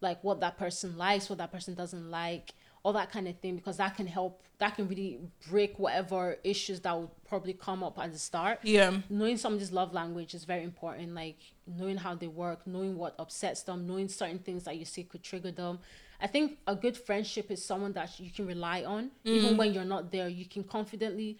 like 0.00 0.22
what 0.24 0.40
that 0.40 0.56
person 0.56 0.96
likes 0.96 1.28
what 1.28 1.38
that 1.38 1.52
person 1.52 1.74
doesn't 1.74 2.10
like 2.10 2.54
all 2.84 2.92
that 2.92 3.12
kind 3.12 3.28
of 3.28 3.38
thing 3.38 3.54
because 3.56 3.76
that 3.76 3.96
can 3.96 4.06
help 4.06 4.42
that 4.58 4.74
can 4.76 4.88
really 4.88 5.18
break 5.48 5.78
whatever 5.78 6.36
issues 6.44 6.80
that 6.80 6.98
would 6.98 7.10
probably 7.28 7.52
come 7.52 7.82
up 7.82 7.98
at 7.98 8.12
the 8.12 8.18
start. 8.18 8.58
Yeah. 8.62 8.98
knowing 9.08 9.36
somebody's 9.36 9.72
love 9.72 9.92
language 9.92 10.34
is 10.34 10.44
very 10.44 10.64
important 10.64 11.14
like 11.14 11.38
knowing 11.66 11.96
how 11.96 12.14
they 12.14 12.26
work 12.26 12.66
knowing 12.66 12.96
what 12.96 13.14
upsets 13.18 13.62
them 13.62 13.86
knowing 13.86 14.08
certain 14.08 14.38
things 14.38 14.64
that 14.64 14.76
you 14.76 14.84
see 14.84 15.04
could 15.04 15.22
trigger 15.22 15.52
them 15.52 15.78
i 16.22 16.26
think 16.26 16.58
a 16.66 16.74
good 16.74 16.96
friendship 16.96 17.50
is 17.50 17.64
someone 17.64 17.92
that 17.92 18.18
you 18.18 18.30
can 18.30 18.46
rely 18.46 18.84
on 18.84 19.10
even 19.24 19.54
mm. 19.54 19.56
when 19.56 19.72
you're 19.72 19.84
not 19.84 20.10
there 20.10 20.28
you 20.28 20.46
can 20.46 20.64
confidently 20.64 21.38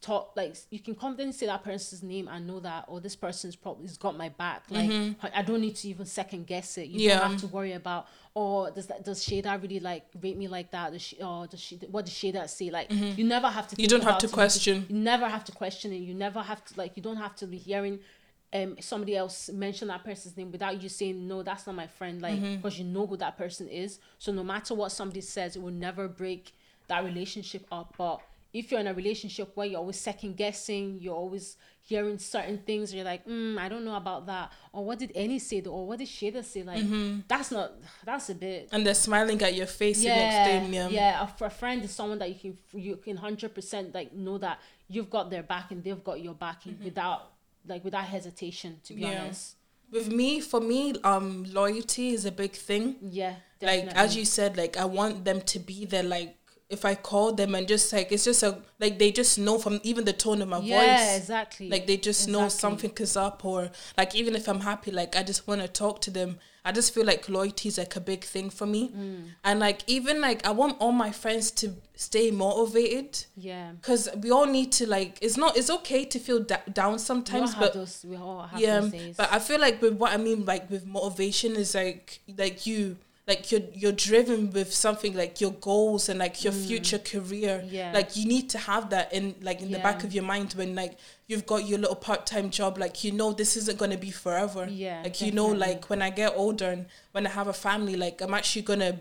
talk 0.00 0.32
like 0.34 0.56
you 0.70 0.78
can 0.78 0.94
confidently 0.94 1.32
say 1.32 1.44
that 1.44 1.62
person's 1.62 2.02
name 2.02 2.26
and 2.28 2.46
know 2.46 2.58
that 2.58 2.86
oh 2.88 2.98
this 3.00 3.14
person's 3.14 3.54
probably 3.54 3.86
has 3.86 3.98
got 3.98 4.16
my 4.16 4.30
back 4.30 4.62
like 4.70 4.88
mm-hmm. 4.88 5.26
I- 5.26 5.40
i 5.40 5.42
don't 5.42 5.60
need 5.60 5.76
to 5.76 5.88
even 5.88 6.06
second 6.06 6.46
guess 6.46 6.78
it 6.78 6.88
you 6.88 7.00
Yeah. 7.00 7.18
don't 7.18 7.32
have 7.32 7.40
to 7.40 7.48
worry 7.48 7.72
about 7.72 8.06
oh 8.34 8.70
does 8.70 8.86
that 8.86 9.04
does 9.04 9.22
Shada 9.26 9.60
really 9.60 9.80
like 9.80 10.06
rate 10.22 10.38
me 10.38 10.48
like 10.48 10.70
that 10.70 10.92
does 10.92 11.02
she 11.02 11.20
or 11.20 11.46
does 11.46 11.60
she 11.60 11.76
what 11.90 12.06
does 12.06 12.14
Shada 12.14 12.48
say 12.48 12.70
like 12.70 12.88
mm-hmm. 12.88 13.18
you 13.18 13.24
never 13.26 13.48
have 13.48 13.68
to 13.68 13.82
You 13.82 13.88
don't 13.88 14.04
have 14.04 14.18
to. 14.18 14.26
You 14.26 14.32
question. 14.32 14.86
you 14.88 14.96
never 14.96 15.28
have 15.28 15.44
to 15.44 15.52
question 15.52 15.92
it. 15.92 15.96
You 15.96 16.14
never 16.14 16.40
have 16.40 16.64
to 16.66 16.78
like 16.78 16.96
you 16.96 17.02
don't 17.02 17.16
have 17.16 17.34
to 17.36 17.46
be 17.46 17.58
hearing 17.58 17.98
um 18.52 18.76
somebody 18.80 19.14
else 19.16 19.50
mention 19.50 19.88
that 19.88 20.02
person's 20.04 20.36
name 20.36 20.50
without 20.50 20.82
you 20.82 20.88
saying 20.88 21.26
no 21.28 21.42
that's 21.42 21.66
not 21.66 21.74
my 21.76 21.86
friend 21.86 22.22
like 22.22 22.34
Mm-hmm. 22.40 22.56
because 22.56 22.78
you 22.78 22.84
know 22.84 23.06
who 23.06 23.16
that 23.18 23.36
person 23.36 23.68
is 23.68 23.98
so 24.18 24.32
no 24.32 24.42
matter 24.42 24.74
what 24.74 24.90
somebody 24.92 25.20
says 25.20 25.56
it 25.56 25.62
will 25.62 25.70
never 25.72 26.08
break 26.08 26.52
that 26.88 27.04
relationship 27.04 27.66
up 27.70 27.94
but 27.98 28.20
if 28.54 28.70
you're 28.70 28.80
in 28.80 28.86
a 28.86 28.94
relationship 28.94 29.50
where 29.54 29.66
you're 29.66 29.78
always 29.80 29.98
second 30.00 30.34
guessing 30.36 30.98
you're 31.00 31.14
always 31.14 31.56
hearing 31.82 32.18
certain 32.18 32.56
things 32.66 32.94
you're 32.94 33.04
like 33.04 33.26
mm, 33.26 33.58
i 33.58 33.68
don't 33.68 33.84
know 33.84 33.94
about 33.96 34.24
that 34.26 34.50
or 34.72 34.82
what 34.84 34.98
did 34.98 35.12
Eni 35.14 35.38
say 35.40 35.60
though? 35.60 35.72
or 35.72 35.86
what 35.86 35.98
did 35.98 36.08
Shada 36.08 36.42
say 36.42 36.62
like 36.62 36.82
Mm-hmm. 36.82 37.20
that's 37.28 37.50
not 37.50 37.72
that's 38.04 38.30
a 38.30 38.34
bit 38.34 38.68
And 38.72 38.86
they're 38.86 38.94
smiling 38.94 39.40
at 39.42 39.54
your 39.54 39.66
face 39.66 40.00
the 40.02 40.08
next 40.08 40.34
yeah, 40.34 40.46
day. 40.46 40.66
Yeah. 40.70 40.88
yeah. 40.88 41.28
A, 41.40 41.44
a 41.44 41.50
friend 41.50 41.82
is 41.84 41.90
someone 41.90 42.18
that 42.20 42.30
you 42.30 42.36
can 42.72 42.80
you 42.80 42.96
can 42.96 43.16
hundred 43.18 43.54
percent 43.54 43.94
like 43.94 44.14
know 44.14 44.38
that 44.38 44.58
you've 44.88 45.10
got 45.10 45.28
their 45.30 45.42
back 45.42 45.70
and 45.70 45.82
they've 45.84 46.02
got 46.04 46.20
your 46.22 46.34
back 46.34 46.62
without 46.82 47.32
like 47.66 47.84
without 47.84 48.04
hesitation. 48.04 48.80
To 48.84 48.94
be. 48.94 49.02
Yeah. 49.02 49.22
honest, 49.22 49.56
With 49.90 50.10
me, 50.12 50.40
for 50.40 50.60
me, 50.60 50.94
um, 51.04 51.44
loyalty 51.52 52.10
is 52.10 52.24
a 52.24 52.32
big 52.32 52.52
thing. 52.52 52.96
yeah. 53.02 53.36
like 53.62 53.86
as 53.94 54.14
you 54.16 54.24
said 54.24 54.56
like 54.56 54.76
i 54.76 54.84
want 54.84 55.24
them 55.24 55.40
to 55.40 55.58
be 55.58 55.84
there 55.84 56.04
like 56.04 56.36
if 56.70 56.84
i 56.84 56.94
call 56.94 57.32
them 57.32 57.54
and 57.56 57.66
just 57.66 57.92
like 57.92 58.12
it's 58.12 58.24
just 58.24 58.42
a 58.44 58.50
like 58.78 58.98
they 59.00 59.10
just 59.10 59.36
know 59.38 59.58
from 59.58 59.80
even 59.82 60.04
the 60.04 60.12
tone 60.12 60.40
of 60.42 60.48
my 60.48 60.58
voice. 60.60 60.68
yeah, 60.68 61.16
exactly. 61.16 61.68
like 61.68 61.86
they 61.88 61.96
just 61.96 62.28
know 62.28 62.48
something 62.48 62.92
is 63.00 63.16
up 63.16 63.44
or 63.44 63.70
like 63.96 64.14
even 64.14 64.36
if 64.36 64.46
i'm 64.48 64.60
happy 64.60 64.90
like 64.92 65.16
i 65.16 65.22
just 65.24 65.48
want 65.48 65.60
to 65.60 65.66
talk 65.66 66.00
to 66.00 66.10
them 66.10 66.38
i 66.68 66.72
just 66.78 66.94
feel 66.94 67.06
like 67.12 67.22
loyalty 67.28 67.68
is 67.72 67.78
like 67.78 67.94
a 67.96 68.00
big 68.12 68.22
thing 68.34 68.48
for 68.58 68.66
me 68.66 68.82
Mm. 68.88 69.22
and 69.48 69.56
like 69.66 69.80
even 69.86 70.20
like 70.20 70.40
i 70.46 70.52
want 70.60 70.74
all 70.82 70.92
my 71.04 71.10
friends 71.22 71.50
to 71.60 71.66
stay 72.08 72.30
motivated 72.30 73.24
Yeah, 73.36 73.72
because 73.80 74.08
we 74.22 74.30
all 74.30 74.46
need 74.46 74.70
to 74.78 74.86
like 74.86 75.12
it's 75.26 75.36
not 75.36 75.56
it's 75.58 75.70
okay 75.78 76.04
to 76.14 76.18
feel 76.26 76.40
da- 76.52 76.66
down 76.72 76.98
sometimes 76.98 77.54
but 77.54 77.72
those. 77.74 78.04
We 78.08 78.16
all 78.16 78.42
have 78.50 78.60
yeah 78.60 78.80
those 78.80 78.92
days. 78.92 79.16
but 79.16 79.28
i 79.32 79.38
feel 79.48 79.60
like 79.66 79.76
with 79.82 79.94
what 79.94 80.12
i 80.12 80.16
mean 80.16 80.44
like 80.44 80.64
with 80.70 80.84
motivation 80.86 81.50
is 81.56 81.74
like 81.74 82.20
like 82.42 82.66
you 82.66 82.96
like 83.28 83.52
you're 83.52 83.66
you're 83.74 83.92
driven 83.92 84.50
with 84.50 84.72
something 84.72 85.14
like 85.14 85.40
your 85.40 85.52
goals 85.52 86.08
and 86.08 86.18
like 86.18 86.42
your 86.44 86.52
future 86.52 86.98
career 86.98 87.54
Mm. 87.64 87.72
Yeah. 87.72 87.92
like 87.92 88.16
you 88.16 88.24
need 88.34 88.48
to 88.54 88.58
have 88.58 88.84
that 88.94 89.12
in 89.12 89.34
like 89.48 89.60
in 89.60 89.70
the 89.70 89.78
back 89.88 90.02
of 90.06 90.10
your 90.16 90.24
mind 90.24 90.54
when 90.54 90.74
like 90.74 90.94
you've 91.28 91.46
got 91.52 91.68
your 91.68 91.78
little 91.78 91.96
part-time 92.08 92.48
job 92.50 92.78
like 92.78 93.04
you 93.04 93.12
know 93.12 93.32
this 93.32 93.56
isn't 93.60 93.78
going 93.78 93.90
to 93.90 94.02
be 94.08 94.10
forever 94.10 94.66
Yeah, 94.68 95.02
like 95.04 95.20
you 95.20 95.30
know 95.32 95.48
like 95.66 95.90
when 95.90 96.00
i 96.02 96.10
get 96.10 96.32
older 96.44 96.70
and 96.70 96.86
when 97.12 97.26
i 97.26 97.30
have 97.30 97.48
a 97.48 97.52
family 97.68 97.96
like 97.96 98.16
i'm 98.22 98.34
actually 98.40 98.62
going 98.62 98.80
to 98.80 98.94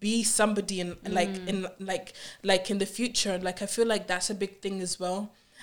be 0.00 0.22
somebody 0.24 0.80
in 0.80 0.96
like 1.18 1.28
Mm. 1.34 1.48
in 1.48 1.66
like 1.90 2.12
like 2.42 2.70
in 2.70 2.78
the 2.78 2.86
future 2.98 3.38
like 3.48 3.58
i 3.62 3.66
feel 3.66 3.86
like 3.94 4.06
that's 4.06 4.30
a 4.30 4.34
big 4.34 4.60
thing 4.62 4.80
as 4.80 4.98
well 4.98 5.20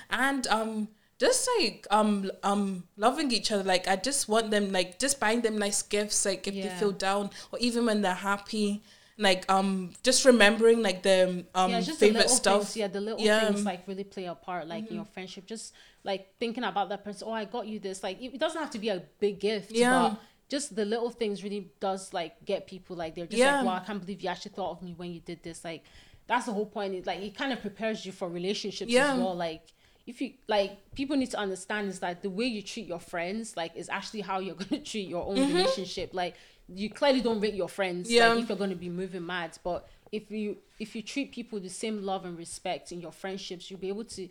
and 0.09 0.45
um 0.47 0.87
just 1.25 1.47
like 1.59 1.85
um 1.91 2.31
um 2.51 2.83
loving 2.97 3.29
each 3.37 3.49
other 3.51 3.63
like 3.63 3.87
i 3.87 3.95
just 3.95 4.21
want 4.27 4.49
them 4.49 4.71
like 4.77 4.97
just 5.03 5.19
buying 5.23 5.41
them 5.41 5.55
nice 5.65 5.81
gifts 5.95 6.25
like 6.25 6.47
if 6.47 6.55
they 6.63 6.69
feel 6.81 6.91
down 6.91 7.29
or 7.51 7.59
even 7.67 7.85
when 7.85 8.01
they're 8.01 8.23
happy 8.31 8.81
like 9.17 9.41
um 9.55 9.91
just 10.07 10.25
remembering 10.25 10.81
like 10.81 11.03
the 11.03 11.45
um 11.53 11.69
yeah, 11.69 11.79
favorite 11.81 11.99
the 11.99 12.11
little 12.21 12.29
stuff 12.43 12.61
Things, 12.63 12.77
yeah, 12.77 12.87
the 12.97 13.01
little 13.07 13.21
Yeah. 13.21 13.45
things 13.45 13.63
like 13.71 13.87
really 13.87 14.03
play 14.15 14.25
a 14.25 14.33
part, 14.33 14.67
like 14.67 14.89
in 14.89 14.95
your 14.95 15.05
friendship. 15.05 15.45
Just 15.45 15.73
like 16.03 16.23
thinking 16.39 16.63
about 16.63 16.89
that 16.89 17.03
person. 17.03 17.27
Oh, 17.29 17.33
I 17.41 17.45
got 17.45 17.67
you 17.67 17.77
this. 17.77 18.01
Like 18.01 18.17
it 18.19 18.39
doesn't 18.39 18.59
have 18.59 18.71
to 18.71 18.79
be 18.79 18.89
a 18.89 19.03
big 19.19 19.39
gift. 19.39 19.71
Yeah. 19.71 19.91
But 19.91 20.19
just 20.49 20.75
the 20.75 20.85
little 20.85 21.11
things 21.11 21.43
really 21.43 21.63
does 21.79 22.13
like 22.19 22.33
get 22.45 22.65
people 22.65 22.95
like 22.95 23.13
they're 23.13 23.27
just 23.27 23.37
Yeah. 23.37 23.57
like, 23.57 23.65
wow, 23.67 23.75
I 23.75 23.79
can't 23.85 23.99
believe 24.03 24.21
you 24.23 24.29
actually 24.29 24.53
thought 24.57 24.71
of 24.71 24.81
me 24.81 24.93
when 24.97 25.11
you 25.13 25.19
did 25.19 25.43
this. 25.43 25.63
Like 25.63 25.83
that's 26.25 26.45
the 26.47 26.53
whole 26.53 26.65
point. 26.77 26.95
It, 26.95 27.05
like 27.05 27.19
it 27.21 27.35
kind 27.37 27.53
of 27.53 27.61
prepares 27.61 28.03
you 28.07 28.11
for 28.11 28.27
relationships 28.27 28.91
Yeah. 28.91 29.13
as 29.13 29.19
well. 29.19 29.35
Like 29.35 29.61
if 30.07 30.21
you 30.21 30.33
like 30.47 30.77
people 30.95 31.15
need 31.15 31.31
to 31.31 31.37
understand 31.37 31.87
is 31.89 31.99
that 31.99 32.21
the 32.21 32.29
way 32.29 32.45
you 32.45 32.61
treat 32.61 32.87
your 32.87 32.99
friends 32.99 33.55
like 33.55 33.75
is 33.75 33.87
actually 33.89 34.21
how 34.21 34.39
you're 34.39 34.55
gonna 34.63 34.81
treat 34.81 35.07
your 35.07 35.25
own 35.27 35.35
relationship. 35.53 36.13
Like 36.13 36.35
you 36.67 36.89
clearly 36.89 37.21
don't 37.21 37.39
rate 37.39 37.53
your 37.53 37.69
friends 37.69 38.07
Mm-hmm. 38.07 38.15
Yeah. 38.17 38.27
like 38.33 38.43
if 38.43 38.49
you're 38.49 38.57
gonna 38.57 38.75
be 38.75 38.89
moving 38.89 39.25
mad. 39.25 39.57
But 39.63 39.87
if 40.11 40.29
you 40.31 40.57
if 40.79 40.95
you 40.95 41.01
treat 41.01 41.31
people 41.31 41.59
the 41.59 41.69
same 41.69 42.03
love 42.03 42.25
and 42.25 42.37
respect 42.37 42.91
in 42.91 42.99
your 43.01 43.11
friendships, 43.11 43.69
you'll 43.69 43.79
be 43.79 43.89
able 43.89 44.05
to 44.05 44.27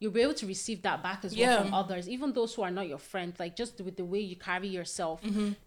you'll 0.00 0.12
be 0.12 0.20
able 0.20 0.34
to 0.34 0.46
receive 0.46 0.82
that 0.82 1.02
back 1.02 1.24
as 1.24 1.32
well 1.32 1.40
Yeah. 1.40 1.62
from 1.62 1.72
others, 1.72 2.08
even 2.08 2.32
those 2.32 2.52
who 2.54 2.62
are 2.62 2.70
not 2.70 2.88
your 2.88 2.98
friends. 2.98 3.38
Like 3.40 3.56
just 3.56 3.80
with 3.80 3.96
the 3.96 4.04
way 4.04 4.20
you 4.20 4.36
carry 4.36 4.68
yourself, 4.68 5.20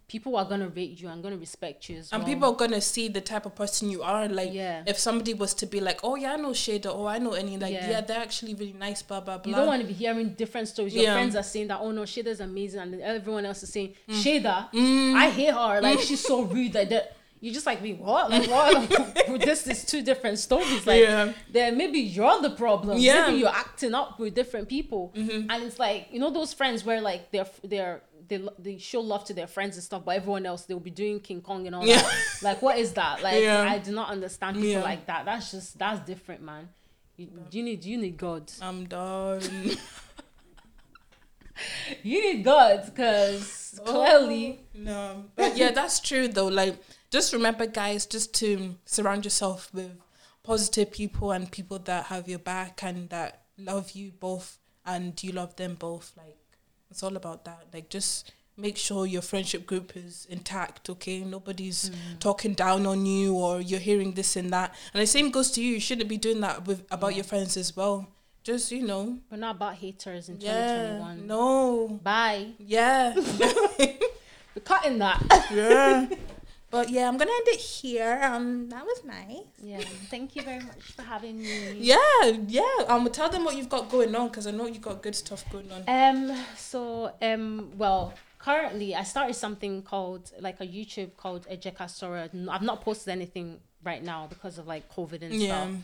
people 0.07 0.35
are 0.37 0.45
gonna 0.45 0.67
rate 0.69 0.99
you 1.01 1.07
and 1.09 1.21
gonna 1.23 1.37
respect 1.37 1.89
you 1.89 1.97
as 1.97 2.07
Mm-hmm. 2.07 2.15
and 2.15 2.23
well. 2.23 2.33
people 2.33 2.49
are 2.53 2.55
gonna 2.55 2.81
see 2.81 3.07
the 3.07 3.21
type 3.21 3.45
of 3.45 3.55
person 3.55 3.89
you 3.89 4.03
are. 4.03 4.27
Like, 4.29 4.53
Yeah. 4.53 4.83
if 4.85 4.97
somebody 4.99 5.33
was 5.33 5.53
to 5.55 5.65
be 5.65 5.79
like, 5.81 5.99
"Oh 6.03 6.15
yeah, 6.15 6.33
I 6.33 6.37
know 6.37 6.51
Shada," 6.51 6.93
or 6.95 7.09
"I 7.09 7.17
know 7.19 7.31
Eni," 7.31 7.59
like, 7.59 7.73
Yeah. 7.73 7.89
yeah, 7.89 8.01
they're 8.01 8.19
actually 8.19 8.53
really 8.53 8.73
nice. 8.73 9.01
Blah 9.01 9.21
blah 9.21 9.37
blah. 9.39 9.49
You 9.49 9.55
don't 9.55 9.67
want 9.67 9.81
to 9.81 9.87
be 9.87 9.93
hearing 9.93 10.29
different 10.35 10.67
stories. 10.69 10.93
Your 10.93 11.03
Yeah. 11.05 11.13
friends 11.13 11.35
are 11.35 11.43
saying 11.43 11.67
that, 11.69 11.79
oh 11.81 11.91
no, 11.91 12.03
Shada's 12.03 12.39
amazing, 12.39 12.79
and 12.79 13.01
everyone 13.01 13.45
else 13.45 13.63
is 13.63 13.71
saying, 13.73 13.95
Mm. 14.07 14.21
Shada, 14.21 14.67
I 15.15 15.29
hate 15.29 15.53
her. 15.53 15.81
Like 15.81 15.99
she's 15.99 16.21
so 16.23 16.41
rude. 16.53 16.75
Like 16.75 16.89
that. 16.89 17.16
You 17.39 17.53
just 17.53 17.65
like 17.67 17.81
me. 17.81 17.93
What? 17.93 18.29
Like 18.31 18.49
what? 18.49 19.39
This 19.45 19.67
is 19.67 19.85
two 19.85 20.01
different 20.01 20.39
stories. 20.39 20.87
Like 20.87 21.01
Yeah. 21.03 21.33
then 21.51 21.77
maybe 21.77 21.99
you're 21.99 22.41
the 22.41 22.49
problem. 22.51 22.97
Yeah. 22.97 23.13
Mm-hmm. 23.17 23.27
Maybe 23.27 23.39
you're 23.41 23.49
acting 23.49 23.93
up 23.93 24.19
with 24.19 24.33
different 24.33 24.67
people, 24.69 25.11
and 25.15 25.51
it's 25.63 25.77
like 25.79 26.07
you 26.11 26.19
know 26.19 26.31
those 26.31 26.53
friends 26.53 26.83
where 26.85 27.01
like 27.01 27.31
they're 27.31 27.47
they're. 27.63 28.01
They, 28.29 28.45
they 28.59 28.77
show 28.77 28.99
love 28.99 29.23
to 29.29 29.33
their 29.33 29.47
friends 29.47 29.77
and 29.77 29.83
stuff, 29.85 30.03
but 30.03 30.17
everyone 30.17 30.45
else 30.45 30.65
they'll 30.65 30.81
be 30.81 30.91
doing 30.91 31.21
King 31.21 31.39
Kong 31.39 31.65
and 31.65 31.73
all 31.73 31.85
Yeah. 31.85 32.01
that. 32.01 32.13
Like, 32.41 32.61
what 32.61 32.77
is 32.77 32.91
that? 32.93 33.23
Like, 33.23 33.41
Yeah. 33.41 33.61
I 33.61 33.77
do 33.77 33.93
not 33.93 34.09
understand 34.09 34.57
people 34.57 34.69
Yeah. 34.69 34.81
like 34.81 35.05
that. 35.05 35.23
That's 35.23 35.49
just 35.51 35.79
that's 35.79 36.01
different, 36.05 36.41
man. 36.41 36.67
You, 37.15 37.29
you 37.51 37.63
need 37.63 37.85
you 37.85 37.97
need 37.97 38.17
God. 38.17 38.51
I'm 38.61 38.83
done. 38.85 39.39
You 42.03 42.21
need 42.33 42.43
God 42.43 42.85
because 42.85 43.79
oh, 43.83 43.91
clearly, 43.91 44.59
No, 44.75 45.25
but 45.35 45.57
yeah, 45.57 45.71
that's 45.71 45.99
true 45.99 46.27
though. 46.27 46.47
Like, 46.47 46.75
just 47.17 47.33
remember, 47.33 47.65
guys, 47.65 48.05
just 48.05 48.31
to 48.35 48.75
surround 48.85 49.25
yourself 49.25 49.73
with 49.73 49.89
positive 50.43 50.91
people 50.91 51.31
and 51.31 51.51
people 51.51 51.79
that 51.79 52.05
have 52.05 52.29
your 52.29 52.37
back 52.37 52.83
and 52.83 53.09
that 53.09 53.41
love 53.57 53.89
you 53.91 54.11
both 54.19 54.59
and 54.85 55.23
you 55.23 55.31
love 55.31 55.55
them 55.55 55.73
both. 55.73 56.13
Like, 56.15 56.37
it's 56.91 57.01
all 57.01 57.15
about 57.15 57.43
that. 57.45 57.69
Like, 57.73 57.89
just 57.89 58.33
make 58.55 58.77
sure 58.77 59.07
your 59.07 59.23
friendship 59.23 59.65
group 59.65 59.97
is 59.97 60.27
intact. 60.29 60.91
Okay, 60.91 61.21
nobody's 61.21 61.87
hmm. 61.87 62.19
talking 62.19 62.53
down 62.53 62.85
on 62.85 63.07
you 63.07 63.33
or 63.33 63.61
you're 63.61 63.79
hearing 63.79 64.11
this 64.11 64.35
and 64.35 64.53
that. 64.53 64.75
And 64.93 65.01
the 65.01 65.07
same 65.07 65.31
goes 65.31 65.49
to 65.53 65.63
you. 65.63 65.73
You 65.73 65.79
shouldn't 65.79 66.09
be 66.09 66.17
doing 66.17 66.41
that 66.41 66.67
with 66.67 66.85
about 66.91 67.15
your 67.15 67.23
friends 67.23 67.57
as 67.57 67.75
well. 67.75 68.07
Just 68.43 68.71
you 68.71 68.83
know, 68.83 69.17
we're 69.31 69.37
not 69.37 69.55
about 69.55 69.73
haters 69.73 70.29
in 70.29 70.39
yeah, 70.39 70.99
2021. 70.99 71.25
no, 71.27 71.99
Bye. 72.03 72.49
yeah. 72.59 73.15
We're 74.55 74.61
cutting 74.63 74.99
that. 74.99 75.23
Yeah. 75.51 76.09
But 76.69 76.89
yeah, 76.89 77.07
I'm 77.07 77.17
gonna 77.17 77.31
end 77.31 77.47
it 77.47 77.59
here. 77.59 78.19
Um, 78.21 78.69
that 78.69 78.83
was 78.85 79.03
nice. 79.05 79.37
yeah. 79.63 79.79
Thank 80.09 80.35
you 80.35 80.41
very 80.41 80.59
much 80.59 80.81
for 80.95 81.01
having 81.01 81.39
me. 81.39 81.73
Yeah, 81.77 81.97
yeah. 82.47 82.61
Um, 82.87 83.09
tell 83.09 83.29
them 83.29 83.45
what 83.45 83.55
you've 83.55 83.69
got 83.69 83.89
going 83.89 84.13
on 84.15 84.27
because 84.27 84.47
I 84.47 84.51
know 84.51 84.67
you've 84.67 84.81
got 84.81 85.01
good 85.01 85.15
stuff 85.15 85.45
going 85.51 85.71
on. 85.71 85.83
Um. 85.87 86.37
So 86.57 87.13
um. 87.21 87.71
Well, 87.77 88.13
currently 88.37 88.95
I 88.95 89.03
started 89.03 89.35
something 89.35 89.81
called 89.81 90.31
like 90.41 90.59
a 90.59 90.67
YouTube 90.67 91.15
called 91.15 91.47
Ejeka 91.49 91.85
Soro. 91.87 92.29
I've 92.49 92.61
not 92.61 92.81
posted 92.81 93.09
anything 93.13 93.59
right 93.83 94.03
now 94.03 94.27
because 94.27 94.57
of 94.57 94.67
like 94.67 94.91
COVID 94.93 95.21
and 95.21 95.33
Yeah. 95.35 95.47
stuff. 95.67 95.75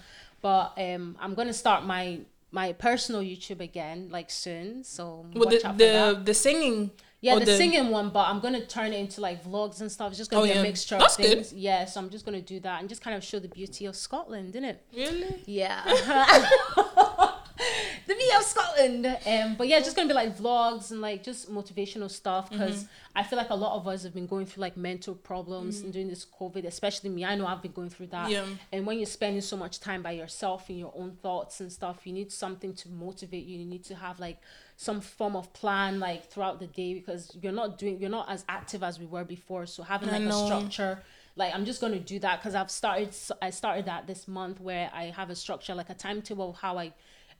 But 0.42 0.74
um, 0.78 1.16
I'm 1.22 1.34
gonna 1.34 1.54
start 1.54 1.86
my 1.86 2.20
my 2.52 2.74
personal 2.74 3.22
YouTube 3.22 3.62
again 3.62 4.10
like 4.12 4.30
soon. 4.30 4.84
So 4.84 5.26
Well, 5.34 5.46
watch 5.46 5.62
the 5.62 5.68
out 5.68 5.74
for 5.76 5.78
that. 5.80 6.16
the, 6.18 6.24
the 6.26 6.34
singing. 6.34 6.92
Yeah, 7.24 7.38
or 7.38 7.40
the, 7.40 7.56
singing 7.56 7.90
one, 7.90 8.10
but 8.10 8.28
I'm 8.28 8.42
gonna 8.42 8.66
turn 8.66 8.92
it 8.92 8.98
into 9.00 9.22
like 9.22 9.46
vlogs 9.46 9.80
and 9.80 9.90
stuff. 9.90 10.10
It's 10.10 10.18
just 10.18 10.30
gonna 10.30 10.44
Oh, 10.44 10.46
be 10.46 10.52
yeah. 10.52 10.60
a 10.60 10.64
mixture 10.64 10.98
That's 10.98 11.18
of 11.18 11.24
good. 11.24 11.34
things. 11.36 11.54
Yeah, 11.54 11.86
so 11.86 12.02
I'm 12.02 12.10
just 12.10 12.26
gonna 12.26 12.42
do 12.42 12.60
that 12.60 12.82
and 12.82 12.90
just 12.90 13.02
kind 13.02 13.16
of 13.16 13.24
show 13.24 13.40
the 13.40 13.48
beauty 13.48 13.86
of 13.86 13.96
Scotland, 13.96 14.54
innit? 14.56 14.76
Really? 14.94 15.42
Yeah. 15.46 15.84
the 18.08 18.14
beauty 18.14 18.36
of 18.38 18.44
Scotland. 18.44 19.06
Um, 19.06 19.56
but 19.56 19.68
yeah, 19.68 19.80
just 19.80 19.96
gonna 19.96 20.08
be 20.08 20.14
like 20.14 20.38
vlogs 20.38 20.92
and 20.92 21.02
like 21.02 21.24
just 21.24 21.52
motivational 21.52 22.10
stuff 22.10 22.50
because 22.50 22.84
Mm-hmm. 22.84 22.88
I 23.16 23.24
feel 23.24 23.38
like 23.38 23.52
a 23.52 23.56
lot 23.56 23.76
of 23.76 23.88
us 23.88 24.04
have 24.04 24.14
been 24.14 24.26
going 24.26 24.46
through 24.46 24.62
like 24.62 24.76
mental 24.76 25.14
problems 25.14 25.82
and 25.82 25.94
during 25.94 26.08
this 26.08 26.26
COVID, 26.26 26.66
especially 26.66 27.10
me. 27.12 27.24
I 27.24 27.36
know 27.36 27.46
I've 27.46 27.62
been 27.62 27.72
going 27.72 27.90
through 27.90 28.08
that. 28.08 28.30
Yeah. 28.30 28.46
And 28.72 28.88
when 28.88 28.98
you're 28.98 29.06
spending 29.06 29.42
so 29.42 29.56
much 29.56 29.80
time 29.80 30.02
by 30.02 30.12
yourself 30.12 30.70
in 30.70 30.78
your 30.78 30.92
own 30.96 31.12
thoughts 31.22 31.60
and 31.60 31.72
stuff, 31.72 32.02
you 32.06 32.14
need 32.14 32.32
something 32.32 32.74
to 32.74 32.90
motivate 32.90 33.46
you. 33.46 33.60
You 33.60 33.66
need 33.66 33.84
to 33.86 33.96
have 33.96 34.20
like 34.20 34.40
some 34.78 35.00
form 35.00 35.36
of 35.36 35.54
plan 35.54 36.00
like 36.00 36.30
throughout 36.32 36.60
the 36.60 36.68
day 36.68 36.96
because 36.96 37.38
you're 37.40 37.52
not 37.52 37.78
doing 37.78 38.00
you're 38.00 38.10
not 38.10 38.30
as 38.30 38.44
active 38.50 38.82
as 38.82 39.00
we 39.00 39.06
were 39.06 39.24
before. 39.24 39.68
So 39.68 39.84
having 39.84 40.10
like 40.10 40.24
a 40.24 40.34
structure 40.34 41.04
like 41.36 41.54
I'm 41.54 41.66
just 41.66 41.82
gonna 41.82 42.00
do 42.00 42.20
that 42.20 42.40
because 42.40 42.56
I've 42.56 42.72
started 42.72 43.16
I 43.42 43.50
started 43.50 43.86
that 43.86 44.08
this 44.08 44.28
month 44.28 44.60
where 44.60 44.90
I 44.94 45.06
have 45.06 45.30
a 45.30 45.36
structure 45.36 45.74
like 45.76 45.90
a 45.90 45.96
timetable 45.96 46.52
of 46.52 46.58
how 46.58 46.78
I 46.78 46.94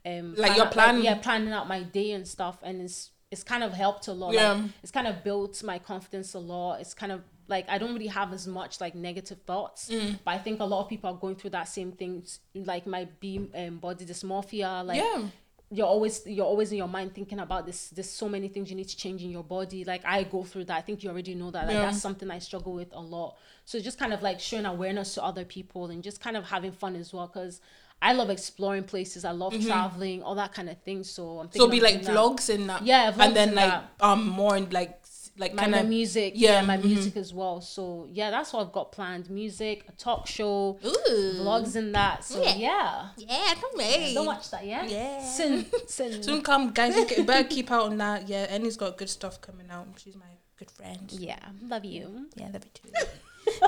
um 0.06 0.34
Like 0.34 0.52
plan 0.52 0.56
your 0.56 0.66
out- 0.66 0.72
plan- 0.72 1.02
yeah 1.02 1.14
planning 1.16 1.52
out 1.52 1.66
my 1.68 1.82
day 1.82 2.12
and 2.12 2.26
stuff 2.26 2.58
and 2.62 2.80
it's 2.82 3.10
it's 3.30 3.42
kind 3.42 3.64
of 3.64 3.72
helped 3.72 4.06
a 4.08 4.12
lot 4.12 4.32
Yeah. 4.34 4.52
like, 4.52 4.70
it's 4.82 4.92
kind 4.92 5.06
of 5.06 5.24
built 5.24 5.62
my 5.64 5.78
confidence 5.78 6.34
a 6.34 6.38
lot 6.38 6.80
it's 6.80 6.94
kind 6.94 7.10
of 7.12 7.22
like 7.48 7.68
I 7.68 7.76
don't 7.78 7.92
really 7.92 8.06
have 8.06 8.32
as 8.32 8.46
much 8.46 8.80
like 8.80 8.94
negative 8.94 9.38
thoughts 9.46 9.90
Mm. 9.90 10.18
but 10.24 10.30
I 10.32 10.38
think 10.38 10.60
a 10.60 10.64
lot 10.64 10.80
of 10.82 10.88
people 10.88 11.10
are 11.10 11.16
going 11.16 11.36
through 11.36 11.50
that 11.50 11.68
same 11.68 11.92
thing 11.92 12.24
like 12.54 12.86
my 12.86 13.06
be 13.20 13.48
um, 13.54 13.78
body 13.78 14.04
dysmorphia 14.06 14.84
like 14.86 14.98
Yeah. 15.02 15.28
you're 15.70 15.86
always 15.86 16.22
you're 16.26 16.46
always 16.46 16.70
in 16.70 16.78
your 16.78 16.88
mind 16.88 17.14
thinking 17.14 17.40
about 17.40 17.66
this 17.66 17.88
there's 17.90 18.08
so 18.10 18.28
many 18.28 18.48
things 18.48 18.70
you 18.70 18.76
need 18.76 18.88
to 18.88 18.96
change 18.96 19.22
in 19.22 19.30
your 19.30 19.42
body 19.42 19.84
like 19.84 20.02
i 20.04 20.22
go 20.22 20.44
through 20.44 20.64
that 20.64 20.76
i 20.76 20.80
think 20.80 21.02
you 21.02 21.10
already 21.10 21.34
know 21.34 21.50
that 21.50 21.66
like 21.66 21.74
Yeah. 21.74 21.86
that's 21.86 22.00
something 22.00 22.30
i 22.30 22.38
struggle 22.38 22.72
with 22.74 22.92
a 22.92 23.00
lot 23.00 23.36
so 23.64 23.80
just 23.80 23.98
kind 23.98 24.12
of 24.12 24.22
like 24.22 24.38
showing 24.40 24.66
awareness 24.66 25.14
to 25.14 25.24
other 25.24 25.44
people 25.44 25.86
and 25.90 26.02
just 26.02 26.20
kind 26.20 26.36
of 26.36 26.44
having 26.44 26.72
fun 26.72 26.94
as 26.96 27.12
well 27.12 27.26
because 27.26 27.60
i 28.02 28.12
love 28.12 28.30
exploring 28.30 28.84
places 28.84 29.24
i 29.24 29.30
love 29.30 29.52
traveling 29.64 30.22
all 30.22 30.34
that 30.34 30.52
kind 30.52 30.68
of 30.68 30.76
thing 30.82 31.02
so 31.04 31.38
i'm 31.40 31.48
Mm-hmm. 31.48 31.58
So 31.58 31.68
be 31.68 31.80
like 31.80 32.02
that. 32.02 32.14
vlogs 32.14 32.50
in 32.50 32.66
that. 32.66 32.82
Yeah, 32.82 33.12
vlogs 33.12 33.20
and 33.26 33.36
then 33.36 33.48
in 33.50 33.54
like 33.54 33.70
that. 33.70 33.84
um 34.00 34.26
more 34.28 34.56
in, 34.56 34.68
like 34.70 35.00
like 35.36 35.52
my, 35.54 35.62
kind 35.62 35.72
my 35.72 35.78
of 35.78 35.88
music 35.88 36.34
yeah, 36.36 36.60
yeah, 36.60 36.62
my 36.62 36.76
mhm. 36.76 36.84
music 36.84 37.16
as 37.16 37.34
well 37.34 37.60
so 37.60 38.06
yeah 38.12 38.30
that's 38.30 38.52
what 38.52 38.64
i've 38.64 38.70
got 38.72 38.92
planned 38.92 39.28
music 39.28 39.84
a 39.88 39.92
talk 39.92 40.28
show 40.28 40.78
Ooh. 40.84 41.32
vlogs 41.42 41.74
and 41.74 41.92
that 41.92 42.22
so 42.22 42.40
Yeah. 42.40 42.54
yeah, 42.56 43.08
Yeah, 43.16 43.54
come 43.60 43.80
on. 43.80 44.14
don't 44.14 44.26
watch 44.26 44.48
that 44.52 44.64
yeah 44.64 44.84
Yeah. 44.86 45.24
soon 45.24 45.66
soon 45.88 46.22
Soon 46.22 46.40
come, 46.42 46.70
guys. 46.72 46.94
You 47.16 47.24
better 47.24 47.48
keep 47.48 47.70
out 47.72 47.84
on 47.90 47.98
that. 47.98 48.28
Yeah, 48.28 48.46
Eni's 48.54 48.76
got 48.76 48.96
good 48.96 49.10
stuff 49.10 49.40
coming 49.40 49.68
out. 49.70 49.88
She's 49.96 50.14
my 50.14 50.32
good 50.56 50.70
friend. 50.70 51.10
yeah 51.10 51.40
love 51.62 51.84
you 51.84 52.26
Yeah, 52.36 52.50
love 52.52 52.64
you 52.64 52.70
too. 52.72 52.90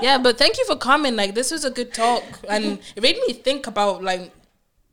Yeah, 0.01 0.17
but 0.17 0.37
thank 0.37 0.57
you 0.57 0.65
for 0.65 0.75
coming. 0.75 1.15
Like, 1.15 1.35
this 1.35 1.51
was 1.51 1.65
a 1.65 1.71
good 1.71 1.93
talk, 1.93 2.23
and 2.49 2.79
it 2.95 3.03
made 3.03 3.17
me 3.27 3.33
think 3.33 3.67
about 3.67 4.03
like, 4.03 4.31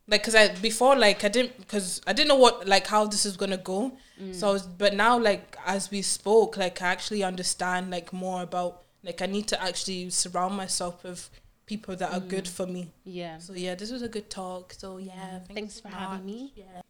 like, 0.07 0.23
cause 0.23 0.35
I 0.35 0.53
before 0.55 0.95
like 0.95 1.23
I 1.23 1.29
didn't, 1.29 1.67
cause 1.67 2.01
I 2.05 2.13
didn't 2.13 2.29
know 2.29 2.35
what 2.35 2.67
like 2.67 2.87
how 2.87 3.05
this 3.05 3.25
is 3.25 3.37
gonna 3.37 3.57
go. 3.57 3.91
So, 4.31 4.49
I 4.49 4.51
was, 4.53 4.65
but 4.65 4.93
now 4.93 5.19
like 5.19 5.57
as 5.65 5.91
we 5.91 6.01
spoke, 6.01 6.57
like 6.57 6.81
I 6.81 6.87
actually 6.87 7.23
understand 7.23 7.91
like 7.91 8.13
more 8.13 8.43
about 8.43 8.83
like 9.03 9.21
I 9.21 9.25
need 9.25 9.47
to 9.47 9.61
actually 9.61 10.09
surround 10.09 10.55
myself 10.55 11.03
with 11.03 11.29
people 11.65 11.95
that 11.95 12.13
are 12.13 12.19
mm. 12.19 12.27
good 12.27 12.47
for 12.47 12.65
me. 12.65 12.91
yeah 13.03 13.37
So 13.39 13.53
yeah, 13.53 13.75
this 13.75 13.91
was 13.91 14.01
a 14.01 14.09
good 14.09 14.29
talk. 14.29 14.73
So 14.73 14.97
yeah, 14.97 15.39
Thanks 15.53 15.79
for 15.79 15.89
having 15.89 16.25
me. 16.25 16.53
Yeah. 16.55 16.81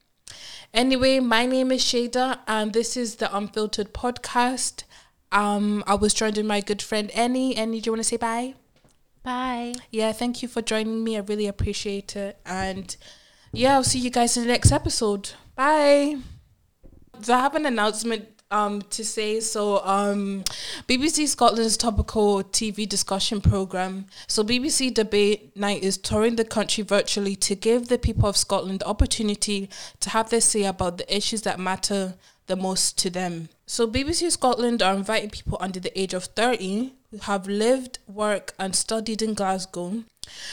Anyway, 0.74 1.20
my 1.20 1.45
name 1.45 1.72
is 1.72 1.82
Shada, 1.82 2.39
and 2.47 2.74
this 2.74 2.97
is 2.97 3.16
the 3.16 3.36
Unfiltered 3.36 3.93
podcast. 3.93 4.84
Um, 5.32 5.84
I 5.88 5.95
was 5.95 6.13
joined 6.13 6.38
with 6.38 6.45
my 6.45 6.61
good 6.61 6.82
friend 6.82 7.09
Eni. 7.11 7.55
Eni, 7.55 7.82
do 7.82 7.88
you 7.88 7.91
want 7.91 7.99
to 7.99 8.03
say 8.03 8.17
bye? 8.17 8.55
bye 9.23 9.73
Yeah, 9.91 10.11
thank 10.11 10.41
you 10.41 10.47
for 10.47 10.61
joining 10.61 11.03
me. 11.03 11.17
I 11.17 11.21
really 11.21 11.47
appreciate 11.47 12.15
it. 12.15 12.39
And 12.45 12.95
yeah, 13.51 13.76
I'll 13.76 13.84
see 13.84 13.99
you 13.99 14.09
guys 14.09 14.38
in 14.38 14.43
the 14.43 14.49
next 14.49 14.71
episode. 14.71 15.32
Bye. 15.55 16.17
So 17.21 17.34
I 17.34 17.39
have 17.39 17.55
an 17.55 17.65
announcement 17.65 18.30
um 18.51 18.82
to 18.84 19.03
say. 19.03 19.39
So 19.39 19.84
um 19.84 20.43
BBC 20.88 21.28
Scotland's 21.28 21.78
topical 21.78 22.43
TV 22.43 22.88
discussion 22.88 23.41
program. 23.41 24.05
So 24.28 24.43
BBC 24.43 24.93
Debate 24.93 25.55
Night 25.57 25.84
is 25.84 25.97
touring 25.97 26.36
the 26.36 26.45
country 26.45 26.84
virtually 26.84 27.36
to 27.38 27.55
give 27.55 27.88
the 27.88 27.97
people 27.97 28.30
of 28.30 28.38
Scotland 28.38 28.80
the 28.80 28.88
opportunity 28.88 29.69
to 29.99 30.09
have 30.11 30.30
their 30.30 30.41
say 30.41 30.63
about 30.63 30.97
the 30.97 31.15
issues 31.15 31.41
that 31.41 31.59
matter 31.59 32.15
the 32.47 32.55
most 32.55 32.97
to 32.99 33.09
them. 33.09 33.49
So 33.68 33.88
BBC 33.88 34.32
Scotland 34.32 34.84
are 34.84 34.93
inviting 34.93 35.32
people 35.32 35.57
under 35.59 35.80
the 35.80 35.99
age 35.99 36.13
of 36.13 36.26
30 36.26 36.93
who 37.09 37.18
have 37.18 37.47
lived, 37.47 37.97
worked 38.07 38.53
and 38.59 38.76
studied 38.76 39.24
in 39.24 39.34
Glasgow. 39.34 40.03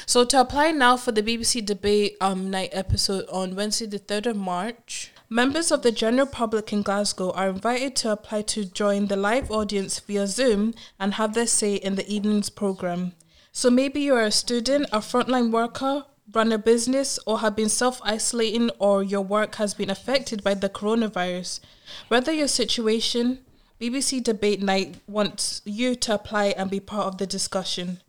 So 0.07 0.25
to 0.25 0.41
apply 0.41 0.71
now 0.71 0.97
for 0.97 1.13
the 1.13 1.23
BBC 1.23 1.65
Debate 1.65 2.17
um, 2.23 2.51
Night 2.51 2.71
episode 2.73 3.29
on 3.29 3.55
Wednesday 3.55 3.85
the 3.85 3.99
3rd 3.99 4.31
of 4.31 4.37
March, 4.37 5.13
members 5.29 5.71
of 5.71 5.83
the 5.83 5.93
general 5.93 6.27
public 6.27 6.73
in 6.73 6.81
Glasgow 6.81 7.33
are 7.33 7.51
invited 7.51 7.97
to 7.97 8.13
apply 8.13 8.43
to 8.43 8.65
join 8.65 9.09
the 9.09 9.17
live 9.17 9.51
audience 9.51 10.01
via 10.01 10.27
Zoom 10.27 10.73
and 10.99 11.15
have 11.15 11.35
their 11.35 11.47
say 11.47 11.75
in 11.75 11.97
the 11.97 12.09
evening's 12.11 12.49
programme. 12.49 13.13
So 13.53 13.69
maybe 13.69 14.01
you're 14.01 14.23
a 14.23 14.31
student, 14.31 14.87
a 14.91 15.01
frontline 15.01 15.51
worker, 15.51 16.07
run 16.35 16.53
a 16.53 16.59
business, 16.59 17.19
or 17.27 17.41
have 17.41 17.57
been 17.57 17.69
self 17.69 18.01
isolating, 18.05 18.71
or 18.79 19.03
your 19.03 19.23
work 19.23 19.57
has 19.57 19.75
been 19.75 19.91
affected 19.91 20.43
by 20.43 20.55
the 20.55 20.69
coronavirus. 20.69 21.61
Whether 22.09 22.33
your 22.33 22.49
situation, 22.49 23.39
BBC 23.81 24.23
Debate 24.23 24.63
Night 24.63 24.97
wants 25.07 25.63
you 25.65 25.95
to 25.97 26.15
apply 26.15 26.55
and 26.57 26.71
be 26.71 26.81
part 26.81 27.07
of 27.07 27.19
the 27.19 27.27
discussion. 27.27 28.01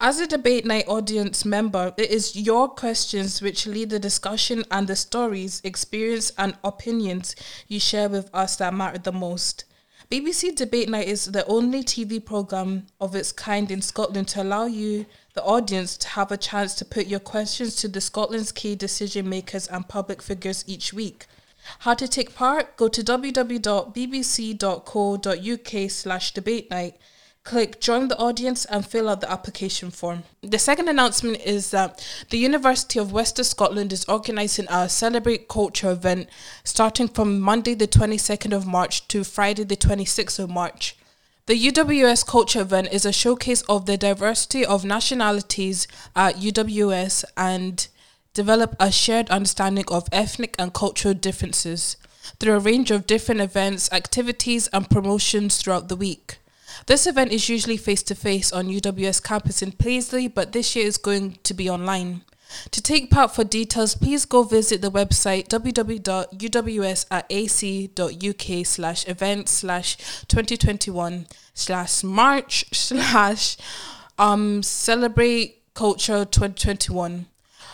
As 0.00 0.18
a 0.18 0.26
debate 0.26 0.64
night 0.64 0.88
audience 0.88 1.44
member, 1.44 1.92
it 1.98 2.10
is 2.10 2.34
your 2.34 2.68
questions 2.68 3.42
which 3.42 3.66
lead 3.66 3.90
the 3.90 3.98
discussion 3.98 4.64
and 4.70 4.86
the 4.86 4.96
stories, 4.96 5.60
experience, 5.62 6.32
and 6.38 6.56
opinions 6.64 7.34
you 7.66 7.78
share 7.78 8.08
with 8.08 8.30
us 8.32 8.56
that 8.56 8.72
matter 8.72 8.98
the 8.98 9.12
most. 9.12 9.64
BBC 10.10 10.56
Debate 10.56 10.88
Night 10.88 11.06
is 11.06 11.26
the 11.26 11.44
only 11.46 11.84
TV 11.84 12.24
programme 12.24 12.86
of 12.98 13.14
its 13.14 13.30
kind 13.30 13.70
in 13.70 13.82
Scotland 13.82 14.28
to 14.28 14.42
allow 14.42 14.64
you, 14.64 15.04
the 15.38 15.44
audience, 15.44 15.96
to 15.96 16.08
have 16.08 16.32
a 16.32 16.36
chance 16.36 16.74
to 16.74 16.84
put 16.84 17.06
your 17.06 17.20
questions 17.20 17.76
to 17.76 17.86
the 17.86 18.00
Scotland's 18.00 18.50
key 18.50 18.74
decision 18.74 19.28
makers 19.28 19.68
and 19.68 19.88
public 19.88 20.20
figures 20.20 20.64
each 20.66 20.92
week. 20.92 21.26
How 21.80 21.94
to 21.94 22.08
take 22.08 22.34
part? 22.34 22.76
Go 22.76 22.88
to 22.88 23.04
www.bbc.co.uk 23.04 23.60
slash 25.90 26.34
debate 26.34 26.68
night. 26.72 26.96
Click 27.44 27.80
join 27.80 28.08
the 28.08 28.18
audience 28.18 28.64
and 28.64 28.84
fill 28.84 29.08
out 29.08 29.20
the 29.20 29.30
application 29.30 29.92
form. 29.92 30.24
The 30.42 30.58
second 30.58 30.88
announcement 30.88 31.40
is 31.46 31.70
that 31.70 32.04
the 32.30 32.38
University 32.38 32.98
of 32.98 33.12
Western 33.12 33.44
Scotland 33.44 33.92
is 33.92 34.04
organising 34.06 34.66
a 34.68 34.88
Celebrate 34.88 35.46
Culture 35.46 35.92
event 35.92 36.28
starting 36.64 37.06
from 37.06 37.38
Monday 37.40 37.74
the 37.74 37.86
22nd 37.86 38.52
of 38.52 38.66
March 38.66 39.06
to 39.06 39.22
Friday 39.22 39.62
the 39.62 39.76
26th 39.76 40.40
of 40.40 40.50
March. 40.50 40.97
The 41.48 41.72
UWS 41.72 42.26
Culture 42.26 42.60
event 42.60 42.92
is 42.92 43.06
a 43.06 43.10
showcase 43.10 43.62
of 43.70 43.86
the 43.86 43.96
diversity 43.96 44.66
of 44.66 44.84
nationalities 44.84 45.88
at 46.14 46.36
UWS 46.36 47.24
and 47.38 47.88
develop 48.34 48.76
a 48.78 48.92
shared 48.92 49.30
understanding 49.30 49.86
of 49.88 50.10
ethnic 50.12 50.54
and 50.58 50.74
cultural 50.74 51.14
differences 51.14 51.96
through 52.38 52.52
a 52.52 52.58
range 52.58 52.90
of 52.90 53.06
different 53.06 53.40
events, 53.40 53.90
activities, 53.92 54.68
and 54.74 54.90
promotions 54.90 55.56
throughout 55.56 55.88
the 55.88 55.96
week. 55.96 56.38
This 56.84 57.06
event 57.06 57.32
is 57.32 57.48
usually 57.48 57.78
face 57.78 58.02
to 58.02 58.14
face 58.14 58.52
on 58.52 58.68
UWS 58.68 59.24
campus 59.24 59.62
in 59.62 59.72
Paisley, 59.72 60.28
but 60.28 60.52
this 60.52 60.76
year 60.76 60.84
is 60.84 60.98
going 60.98 61.38
to 61.44 61.54
be 61.54 61.70
online. 61.70 62.26
To 62.70 62.82
take 62.82 63.10
part 63.10 63.34
for 63.34 63.44
details, 63.44 63.94
please 63.94 64.24
go 64.24 64.42
visit 64.42 64.82
the 64.82 64.90
website 64.90 65.48
www.uws.ac.uk 65.48 66.26
slash 68.66 69.08
event 69.08 69.48
slash 69.48 69.96
2021 70.28 71.26
slash 71.54 72.02
March 72.04 72.64
slash 72.72 73.56
um 74.18 74.62
celebrate 74.62 75.62
culture 75.74 76.24
2021. 76.24 77.26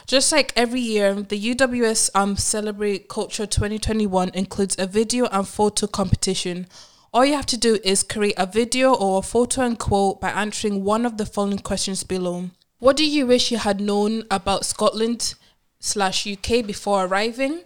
Just 0.06 0.32
like 0.32 0.52
every 0.54 0.80
year, 0.80 1.14
the 1.14 1.54
UWS 1.54 2.10
um 2.14 2.36
Celebrate 2.36 3.08
Culture 3.08 3.46
2021 3.46 4.30
includes 4.34 4.76
a 4.78 4.86
video 4.86 5.26
and 5.26 5.48
photo 5.48 5.86
competition. 5.86 6.66
All 7.12 7.24
you 7.24 7.34
have 7.34 7.46
to 7.46 7.56
do 7.56 7.78
is 7.84 8.02
create 8.02 8.34
a 8.36 8.44
video 8.44 8.92
or 8.92 9.20
a 9.20 9.22
photo 9.22 9.62
and 9.62 9.78
quote 9.78 10.20
by 10.20 10.30
answering 10.30 10.84
one 10.84 11.06
of 11.06 11.16
the 11.16 11.24
following 11.24 11.60
questions 11.60 12.02
below. 12.02 12.50
What 12.80 12.96
do 12.96 13.08
you 13.08 13.26
wish 13.26 13.50
you 13.50 13.58
had 13.58 13.80
known 13.80 14.24
about 14.30 14.64
Scotland 14.64 15.34
slash 15.78 16.26
UK 16.26 16.66
before 16.66 17.04
arriving? 17.04 17.60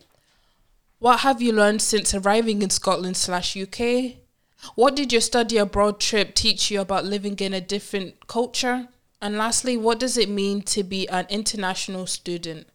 What 0.99 1.21
have 1.21 1.41
you 1.41 1.53
learned 1.53 1.81
since 1.81 2.15
arriving 2.15 2.61
in 2.61 2.71
Scotland 2.71 3.17
slash 3.17 3.57
UK? 3.57 4.17
What 4.75 4.97
did 4.97 5.13
your 5.13 5.21
study 5.21 5.57
abroad 5.57 5.99
trip 5.99 6.35
teach 6.35 6.71
you 6.71 6.81
about 6.81 7.05
living 7.05 7.37
in 7.39 7.55
a 7.55 7.61
different 7.61 8.27
culture? 8.27 8.89
And 9.21 9.37
lastly, 9.39 9.77
what 9.77 9.99
does 9.99 10.19
it 10.19 10.29
mean 10.29 10.63
to 10.63 10.83
be 10.83 11.09
an 11.09 11.27
international 11.31 12.07
student? 12.07 12.67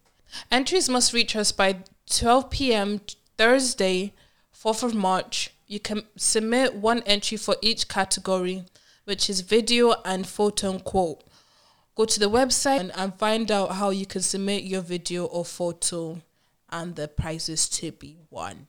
Entries 0.51 0.89
must 0.89 1.13
reach 1.13 1.36
us 1.36 1.51
by 1.51 1.77
12 2.09 2.49
p.m. 2.49 3.01
Thursday, 3.38 4.13
4th 4.55 4.84
of 4.84 4.95
March. 4.95 5.51
You 5.67 5.79
can 5.79 6.03
submit 6.17 6.75
one 6.75 7.03
entry 7.03 7.38
for 7.38 7.57
each 7.61 7.88
category, 7.88 8.65
which 9.05 9.29
is 9.29 9.41
video 9.41 9.95
and 10.03 10.25
photo 10.25 10.71
and 10.71 10.84
quote. 10.84 11.23
Go 11.95 12.05
to 12.05 12.19
the 12.19 12.29
website 12.29 12.79
and, 12.79 12.91
and 12.95 13.13
find 13.13 13.51
out 13.51 13.73
how 13.73 13.91
you 13.91 14.05
can 14.05 14.21
submit 14.21 14.63
your 14.63 14.81
video 14.81 15.25
or 15.25 15.45
photo 15.45 16.21
and 16.69 16.95
the 16.95 17.07
prizes 17.07 17.69
to 17.69 17.91
be 17.91 18.17
won. 18.31 18.67